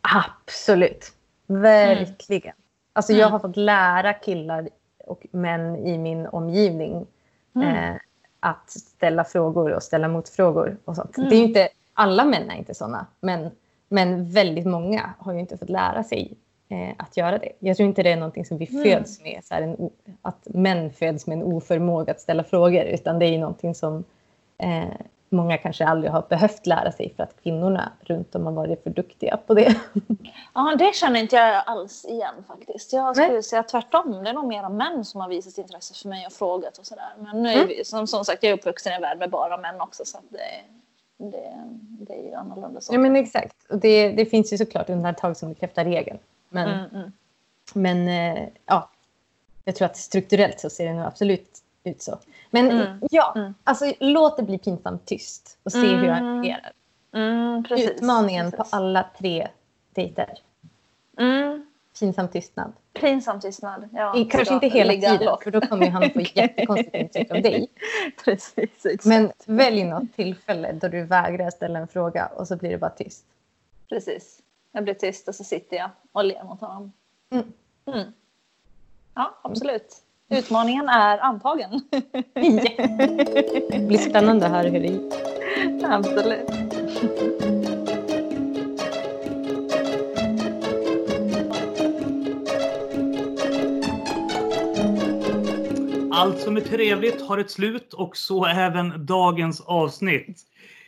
Absolut. 0.00 1.12
Verkligen. 1.46 2.54
Alltså 2.92 3.12
jag 3.12 3.20
Mm. 3.20 3.32
har 3.32 3.38
fått 3.38 3.56
lära 3.56 4.12
killar 4.12 4.68
och 5.06 5.26
män 5.30 5.76
i 5.76 5.98
min 5.98 6.26
omgivning 6.26 7.06
Mm. 7.54 7.68
eh, 7.94 8.00
att 8.40 8.70
ställa 8.70 9.24
frågor 9.24 9.72
och 9.72 9.82
ställa 9.82 10.08
motfrågor. 10.08 10.76
Och 10.84 10.96
sånt. 10.96 11.16
Mm. 11.18 11.30
Det 11.30 11.36
är 11.36 11.38
ju 11.38 11.44
inte, 11.44 11.68
alla 11.94 12.24
män 12.24 12.50
är 12.50 12.54
inte 12.56 12.74
sådana, 12.74 13.06
men, 13.20 13.50
men 13.92 14.30
väldigt 14.30 14.66
många 14.66 15.14
har 15.18 15.32
ju 15.32 15.40
inte 15.40 15.56
fått 15.58 15.68
lära 15.70 16.04
sig 16.04 16.32
eh, 16.68 16.94
att 16.98 17.16
göra 17.16 17.38
det. 17.38 17.52
Jag 17.58 17.76
tror 17.76 17.88
inte 17.88 18.02
det 18.02 18.12
är 18.12 18.16
någonting 18.16 18.44
som 18.44 18.58
vi 18.58 18.68
Mm. 18.70 18.82
föds 18.82 19.20
med, 19.22 19.40
så 19.44 19.54
en, 19.54 19.90
att 20.22 20.38
män 20.44 20.92
föds 20.92 21.26
med 21.26 21.38
en 21.38 21.44
oförmåga 21.44 22.10
att 22.12 22.20
ställa 22.20 22.44
frågor, 22.44 22.82
utan 22.84 23.18
det 23.18 23.26
är 23.26 23.30
ju 23.30 23.38
någonting 23.38 23.74
som 23.74 24.04
eh, 24.58 24.84
många 25.28 25.58
kanske 25.58 25.86
aldrig 25.86 26.12
har 26.12 26.22
behövt 26.28 26.66
lära 26.66 26.92
sig 26.92 27.12
för 27.16 27.22
att 27.22 27.42
kvinnorna 27.42 27.92
runt 28.00 28.34
om 28.34 28.46
har 28.46 28.52
varit 28.52 28.82
för 28.82 28.90
duktiga 28.90 29.36
på 29.46 29.54
det. 29.54 29.74
Ja, 30.54 30.74
det 30.78 30.94
känner 30.94 31.20
inte 31.20 31.36
jag 31.36 31.62
alls 31.66 32.04
igen 32.04 32.34
faktiskt. 32.48 32.92
Jag 32.92 33.16
skulle 33.16 33.32
Nej. 33.32 33.42
säga 33.42 33.62
tvärtom. 33.62 34.24
Det 34.24 34.30
är 34.30 34.34
nog 34.34 34.46
mera 34.46 34.68
män 34.68 35.04
som 35.04 35.20
har 35.20 35.28
visat 35.28 35.58
intresse 35.58 35.94
för 36.02 36.08
mig 36.08 36.26
och 36.26 36.32
frågat 36.32 36.78
och 36.78 36.86
sådär. 36.86 37.12
Men 37.18 37.42
nu 37.42 37.48
är 37.48 37.62
Mm. 37.64 37.84
som, 37.84 38.06
som 38.06 38.24
sagt, 38.24 38.42
jag 38.42 38.50
är 38.50 38.54
uppvuxen 38.56 38.92
i 38.92 38.94
en 38.96 39.02
värld 39.02 39.18
med 39.18 39.30
bara 39.30 39.56
män 39.56 39.80
också 39.80 40.04
så 40.04 40.18
att 40.18 40.24
det, 40.28 40.38
det, 41.30 41.52
det 42.06 42.14
är 42.14 42.22
ju 42.22 42.34
annorlunda 42.34 42.80
så. 42.80 42.94
Ja, 42.94 42.98
men 42.98 43.16
exakt. 43.16 43.56
Och 43.70 43.78
det, 43.78 44.08
det 44.12 44.26
finns 44.26 44.52
ju 44.52 44.58
såklart 44.58 44.90
undantag 44.90 45.36
som 45.36 45.48
bekräftar 45.48 45.84
regeln. 45.84 46.18
Men, 46.48 46.68
Mm, 46.68 46.90
mm. 46.94 47.12
men 47.74 48.08
eh, 48.08 48.48
ja, 48.66 48.90
jag 49.64 49.76
tror 49.76 49.86
att 49.86 49.96
strukturellt 49.96 50.60
så 50.60 50.70
ser 50.70 50.86
det 50.86 50.94
nog 50.94 51.04
absolut 51.06 51.58
ut 51.84 52.02
så. 52.02 52.18
Men 52.50 52.70
Mm. 52.70 52.98
ja, 53.10 53.32
Mm. 53.36 53.54
alltså 53.64 53.92
låt 54.00 54.36
det 54.36 54.42
bli 54.42 54.58
pinsamt 54.58 55.06
tyst 55.06 55.58
och 55.62 55.72
se 55.72 55.78
hur 55.96 56.08
han 56.08 56.22
Mm. 56.26 56.42
reagerar. 56.42 56.72
Mm, 57.14 57.64
precis, 57.64 57.90
Utmaningen 57.90 58.50
precis. 58.50 58.70
på 58.70 58.76
alla 58.76 59.06
tre 59.18 59.48
dejter. 59.94 60.38
Mm, 61.18 61.61
Pinsam 62.00 62.28
tystnad. 62.28 62.72
pinsam 62.92 63.40
tystnad. 63.40 63.88
Ja, 63.92 64.16
I, 64.16 64.24
kanske 64.24 64.54
inte 64.54 64.68
hela 64.68 64.92
tiden, 64.92 65.24
lågt. 65.24 65.42
för 65.42 65.50
då 65.50 65.60
kommer 65.60 65.90
han 65.90 66.10
få 66.10 66.20
jättekonstigt 66.34 66.94
intryck 66.94 67.30
av 67.30 67.42
dig. 67.42 67.68
Precis, 68.24 68.56
exakt. 68.56 69.04
Men 69.04 69.32
välj 69.46 69.84
något 69.84 70.14
tillfälle 70.16 70.72
då 70.72 70.88
du 70.88 71.04
vägrar 71.04 71.50
ställa 71.50 71.78
en 71.78 71.88
fråga 71.88 72.26
och 72.26 72.48
så 72.48 72.56
blir 72.56 72.70
det 72.70 72.78
bara 72.78 72.90
tyst. 72.90 73.24
Precis. 73.88 74.38
Jag 74.72 74.84
blir 74.84 74.94
tyst 74.94 75.28
och 75.28 75.34
så 75.34 75.44
sitter 75.44 75.76
jag 75.76 75.90
och 76.12 76.24
ler 76.24 76.44
mot 76.44 76.60
honom. 76.60 76.92
Mm. 77.32 77.52
Mm. 77.86 78.12
Ja, 79.14 79.38
absolut. 79.42 79.96
Utmaningen 80.28 80.88
är 80.88 81.18
antagen. 81.18 81.80
Det 83.70 83.86
blir 83.88 83.98
spännande 83.98 84.46
att 84.46 84.52
höra 84.52 84.68
hur 84.68 84.80
det 84.80 84.86
gick. 84.86 85.12
absolut. 85.84 86.48
Allt 96.14 96.40
som 96.40 96.56
är 96.56 96.60
trevligt 96.60 97.22
har 97.22 97.38
ett 97.38 97.50
slut 97.50 97.92
och 97.92 98.16
så 98.16 98.46
även 98.46 99.06
dagens 99.06 99.60
avsnitt. 99.60 100.40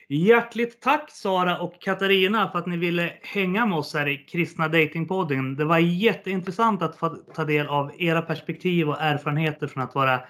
Hjärtligt 0.08 0.80
tack 0.80 1.10
Sara 1.10 1.58
och 1.58 1.80
Katarina 1.80 2.50
för 2.50 2.58
att 2.58 2.66
ni 2.66 2.76
ville 2.76 3.12
hänga 3.22 3.66
med 3.66 3.78
oss 3.78 3.94
här 3.94 4.08
i 4.08 4.16
Kristna 4.16 4.68
Datingpodden. 4.68 5.56
Det 5.56 5.64
var 5.64 5.78
jätteintressant 5.78 6.82
att 6.82 6.96
få 6.96 7.08
ta 7.08 7.44
del 7.44 7.66
av 7.66 7.92
era 7.98 8.22
perspektiv 8.22 8.88
och 8.88 9.00
erfarenheter 9.00 9.66
från 9.66 9.82
att 9.82 9.94
vara 9.94 10.20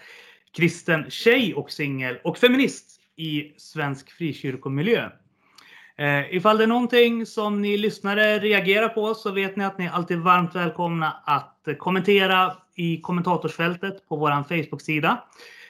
kristen 0.56 1.10
tjej 1.10 1.54
och 1.54 1.70
singel 1.70 2.18
och 2.24 2.38
feminist 2.38 3.00
i 3.16 3.52
svensk 3.56 4.10
frikyrkomiljö. 4.10 5.10
Eh, 5.98 6.34
ifall 6.34 6.58
det 6.58 6.64
är 6.64 6.68
någonting 6.68 7.26
som 7.26 7.62
ni 7.62 7.76
lyssnare 7.76 8.38
reagerar 8.38 8.88
på 8.88 9.14
så 9.14 9.30
vet 9.30 9.56
ni 9.56 9.64
att 9.64 9.78
ni 9.78 9.88
alltid 9.88 10.16
är 10.16 10.22
varmt 10.22 10.54
välkomna 10.54 11.22
att 11.26 11.68
kommentera 11.78 12.56
i 12.74 13.01
kommentatorsfältet 13.01 14.09
på 14.09 14.16
vår 14.16 14.42
Facebook-sida. 14.42 15.22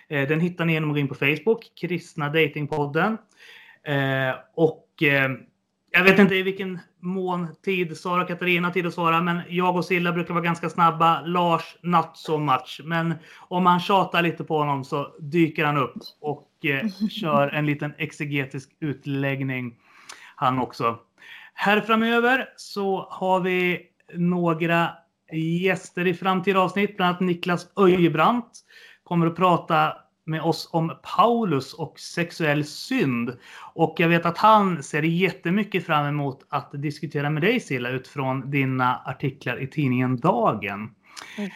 Eh, 0.09 0.29
den 0.29 0.41
hittar 0.41 0.65
ni 0.65 0.73
genom 0.73 0.91
att 0.91 0.95
gå 0.95 1.01
in 1.01 1.09
på 1.09 1.15
Facebook, 1.15 1.73
Kristna 1.81 2.29
Datingpodden. 2.29 3.19
Eh, 3.87 4.35
och 4.55 5.03
eh, 5.03 5.31
jag 5.91 6.05
vet 6.05 6.19
inte 6.19 6.35
i 6.35 6.43
vilken 6.43 6.79
mån 7.01 7.49
tid 7.65 7.97
Sara 7.97 8.23
och 8.23 8.29
Katarina 8.29 8.69
har 8.69 8.73
tid 8.73 8.87
att 8.87 8.95
svara, 8.95 9.23
men 9.23 9.41
jag 9.49 9.77
och 9.77 9.85
Silla 9.85 10.13
brukar 10.13 10.35
vara 10.35 10.45
ganska 10.45 10.71
snabba. 10.71 11.21
Lars, 11.21 11.77
not 11.83 12.11
so 12.15 12.39
much. 12.39 12.81
Men 12.85 13.15
om 13.37 13.65
man 13.65 13.81
tjatar 13.81 14.23
lite 14.23 14.45
på 14.45 14.59
honom 14.59 14.85
så 14.85 15.17
dyker 15.21 15.65
han 15.65 15.77
upp 15.77 15.97
och 16.21 16.51
kör 17.11 17.49
en 17.49 17.67
liten 17.67 17.95
exegetisk 17.99 18.71
utläggning 18.81 19.75
han 20.37 20.59
också. 20.59 20.99
Här 21.55 21.81
framöver 21.81 22.49
så 22.57 23.09
har 23.11 23.41
vi 23.41 23.87
några 24.15 24.91
gäster 25.33 26.07
i 26.07 26.15
framtida 26.15 26.61
avsnitt, 26.61 26.97
bland 26.97 27.09
annat 27.09 27.21
Niklas 27.21 27.67
Öjebrandt 27.77 28.61
kommer 29.03 29.27
att 29.27 29.37
prata 29.37 29.93
med 30.27 30.43
oss 30.43 30.69
om 30.73 30.93
Paulus 31.17 31.75
och 31.75 32.01
sexuell 32.01 32.65
synd. 32.65 33.37
Och 33.75 33.95
jag 33.99 34.09
vet 34.09 34.27
att 34.27 34.39
han 34.39 34.83
ser 34.83 35.03
jättemycket 35.03 35.87
fram 35.87 36.07
emot 36.07 36.47
att 36.49 36.71
diskutera 36.73 37.31
med 37.31 37.43
dig 37.43 37.61
Silla 37.61 37.91
utifrån 37.91 38.51
dina 38.51 39.03
artiklar 39.05 39.63
i 39.63 39.67
tidningen 39.67 40.17
Dagen. 40.17 40.91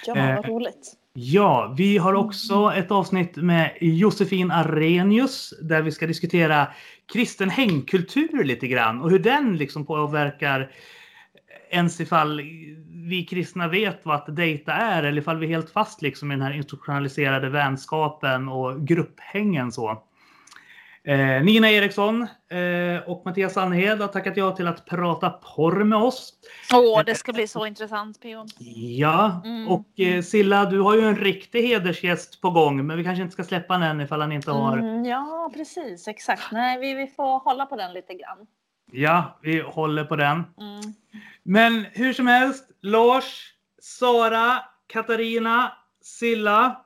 Ja, 0.07 0.17
Eh, 0.17 0.37
vad 0.37 0.49
roligt. 0.49 0.95
Ja, 1.13 1.75
vi 1.77 1.99
har 1.99 2.15
också 2.15 2.73
ett 2.77 2.91
avsnitt 2.91 3.37
med 3.37 3.79
Josefin 3.81 4.51
Arrhenius 4.51 5.55
där 5.63 5.83
vi 5.83 5.93
ska 5.93 6.07
diskutera 6.07 6.69
kristen 7.13 7.51
hängkultur 7.51 8.45
lite 8.45 8.69
grann 8.69 9.01
och 9.01 9.11
hur 9.11 9.19
den 9.19 9.57
liksom 9.57 9.87
påverkar 9.87 10.71
ens 11.71 12.01
ifall 12.01 12.41
vi 13.09 13.27
kristna 13.31 13.69
vet 13.69 14.01
vad 14.03 14.17
att 14.17 14.37
dejta 14.37 14.73
är 14.73 15.03
eller 15.03 15.21
ifall 15.21 15.39
vi 15.39 15.47
är 15.47 15.51
helt 15.51 15.71
fast 15.71 16.03
liksom 16.03 16.33
i 16.33 16.35
den 16.35 16.43
här 16.43 16.53
institutionaliserade 16.53 17.49
vänskapen 17.49 18.49
och 18.49 18.87
grupphängen 18.87 19.73
så. 19.73 20.03
Eh, 21.05 21.43
Nina 21.43 21.71
Eriksson 21.71 22.23
eh, 22.51 23.09
och 23.09 23.23
Mattias 23.25 23.53
Sandhed 23.53 24.01
har 24.01 24.09
tackat 24.09 24.37
ja 24.37 24.51
till 24.51 24.69
att 24.69 24.87
prata 24.87 25.31
porr 25.31 25.85
med 25.85 25.99
oss. 25.99 26.33
Åh, 26.75 27.03
det 27.07 27.15
ska 27.15 27.33
bli 27.33 27.49
så 27.49 27.67
intressant, 27.67 28.21
P.O. 28.23 28.47
Ja, 28.99 29.43
Mm. 29.45 29.69
och 29.69 30.01
eh, 30.01 30.23
Silla, 30.23 30.65
du 30.65 30.81
har 30.81 30.95
ju 30.95 31.01
en 31.01 31.17
riktig 31.17 31.63
hedersgäst 31.63 32.41
på 32.41 32.51
gång, 32.51 32.87
men 32.87 32.97
vi 32.99 33.05
kanske 33.05 33.23
inte 33.23 33.33
ska 33.33 33.45
släppa 33.45 33.75
den 33.75 33.83
än 33.83 34.01
ifall 34.01 34.21
han 34.21 34.33
inte 34.33 34.51
har... 34.51 34.79
Mm, 34.79 35.05
ja, 35.05 35.51
precis. 35.55 36.09
Exakt. 36.09 36.53
Nej, 36.53 36.79
vi, 36.81 36.95
vi 36.95 37.07
får 37.07 37.39
hålla 37.39 37.67
på 37.67 37.77
den 37.77 37.93
lite 37.93 38.15
grann. 38.15 38.47
Ja, 38.93 39.39
vi 39.43 39.61
håller 39.61 40.05
på 40.05 40.17
den. 40.17 40.45
Mm. 40.61 40.81
Men 41.49 41.87
hur 41.93 42.13
som 42.13 42.27
helst, 42.27 42.65
Lars, 42.83 43.53
Sara, 43.83 44.59
Katarina, 44.87 45.73
Silla. 46.03 46.77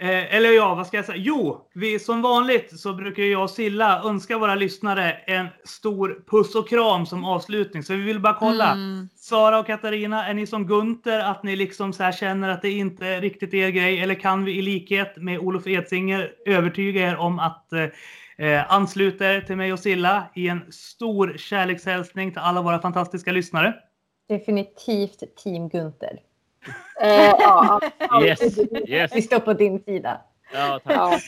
Eh, 0.00 0.34
eller 0.34 0.50
ja, 0.50 0.74
vad 0.74 0.86
ska 0.86 0.96
jag 0.96 1.06
säga? 1.06 1.18
Jo, 1.18 1.70
vi, 1.74 1.98
som 1.98 2.22
vanligt 2.22 2.80
så 2.80 2.94
brukar 2.94 3.22
jag 3.22 3.42
och 3.42 3.50
Silla 3.50 4.02
önska 4.04 4.38
våra 4.38 4.54
lyssnare 4.54 5.12
en 5.12 5.46
stor 5.64 6.24
puss 6.30 6.54
och 6.54 6.68
kram 6.68 7.06
som 7.06 7.24
avslutning. 7.24 7.82
Så 7.82 7.92
vi 7.92 8.02
vill 8.02 8.20
bara 8.20 8.34
kolla. 8.34 8.72
Mm. 8.72 9.08
Sara 9.16 9.58
och 9.58 9.66
Katarina, 9.66 10.26
är 10.26 10.34
ni 10.34 10.46
som 10.46 10.66
Gunter 10.66 11.20
att 11.20 11.42
ni 11.42 11.56
liksom 11.56 11.92
så 11.92 12.12
känner 12.12 12.48
att 12.48 12.62
det 12.62 12.70
inte 12.70 13.06
är 13.06 13.20
riktigt 13.20 13.54
er 13.54 13.68
grej? 13.68 14.00
Eller 14.00 14.14
kan 14.14 14.44
vi 14.44 14.58
i 14.58 14.62
likhet 14.62 15.16
med 15.16 15.38
Olof 15.38 15.66
Edsinger 15.66 16.32
övertyga 16.46 17.10
er 17.10 17.16
om 17.16 17.38
att 17.38 17.72
eh, 17.72 17.86
eh, 18.38 18.72
ansluta 18.72 19.24
er 19.24 19.40
till 19.40 19.56
mig 19.56 19.72
och 19.72 19.78
Silla 19.78 20.26
i 20.34 20.48
en 20.48 20.72
stor 20.72 21.34
kärlekshälsning 21.38 22.30
till 22.32 22.40
alla 22.40 22.62
våra 22.62 22.78
fantastiska 22.78 23.32
lyssnare? 23.32 23.74
Definitivt 24.28 25.36
Team 25.36 25.68
Gunther. 25.68 26.20
Eh, 27.02 27.10
ja, 27.38 27.80
Yes, 28.24 28.58
yes. 28.88 29.12
Vi 29.14 29.22
står 29.22 29.38
på 29.38 29.52
din 29.52 29.80
sida. 29.80 30.20
Ja, 30.52 30.80
tack. 30.84 30.96
Ja. 30.96 31.20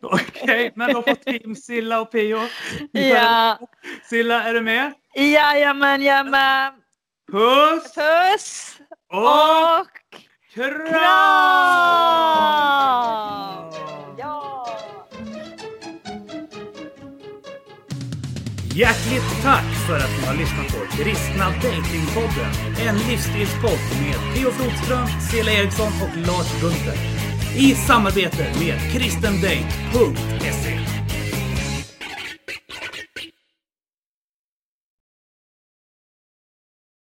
Okej, 0.02 0.72
men 0.74 0.92
då 0.92 1.02
får 1.02 1.14
Team 1.14 1.56
Silla 1.56 2.00
och 2.00 2.12
Pio. 2.12 2.38
Ja, 2.92 3.58
Silla, 4.04 4.42
är 4.42 4.54
du 4.54 4.60
med? 4.60 4.92
jajamän, 5.14 6.02
jajamän. 6.02 6.72
Puss 7.32 7.94
Puss 7.94 8.78
och 9.08 9.80
och 9.80 9.86
kram! 10.54 10.88
kram! 10.88 10.98
Ja! 14.18 14.51
Hjärtligt 18.74 19.42
tack 19.42 19.64
för 19.86 19.96
att 19.96 20.10
ni 20.20 20.26
har 20.26 20.34
lyssnat 20.34 20.68
på 20.68 20.96
Kristna 20.96 21.50
Datingpodden. 21.50 22.52
En 22.86 22.96
livsstilspodd 23.08 23.80
med 24.02 24.34
Theo 24.34 24.50
Flodström, 24.50 25.06
Cela 25.30 25.50
Eriksson 25.50 25.92
och 26.02 26.26
Lars 26.26 26.60
Gunther. 26.60 26.96
I 27.56 27.74
samarbete 27.74 28.46
med 28.58 28.92
kristendate.se. 28.92 31.01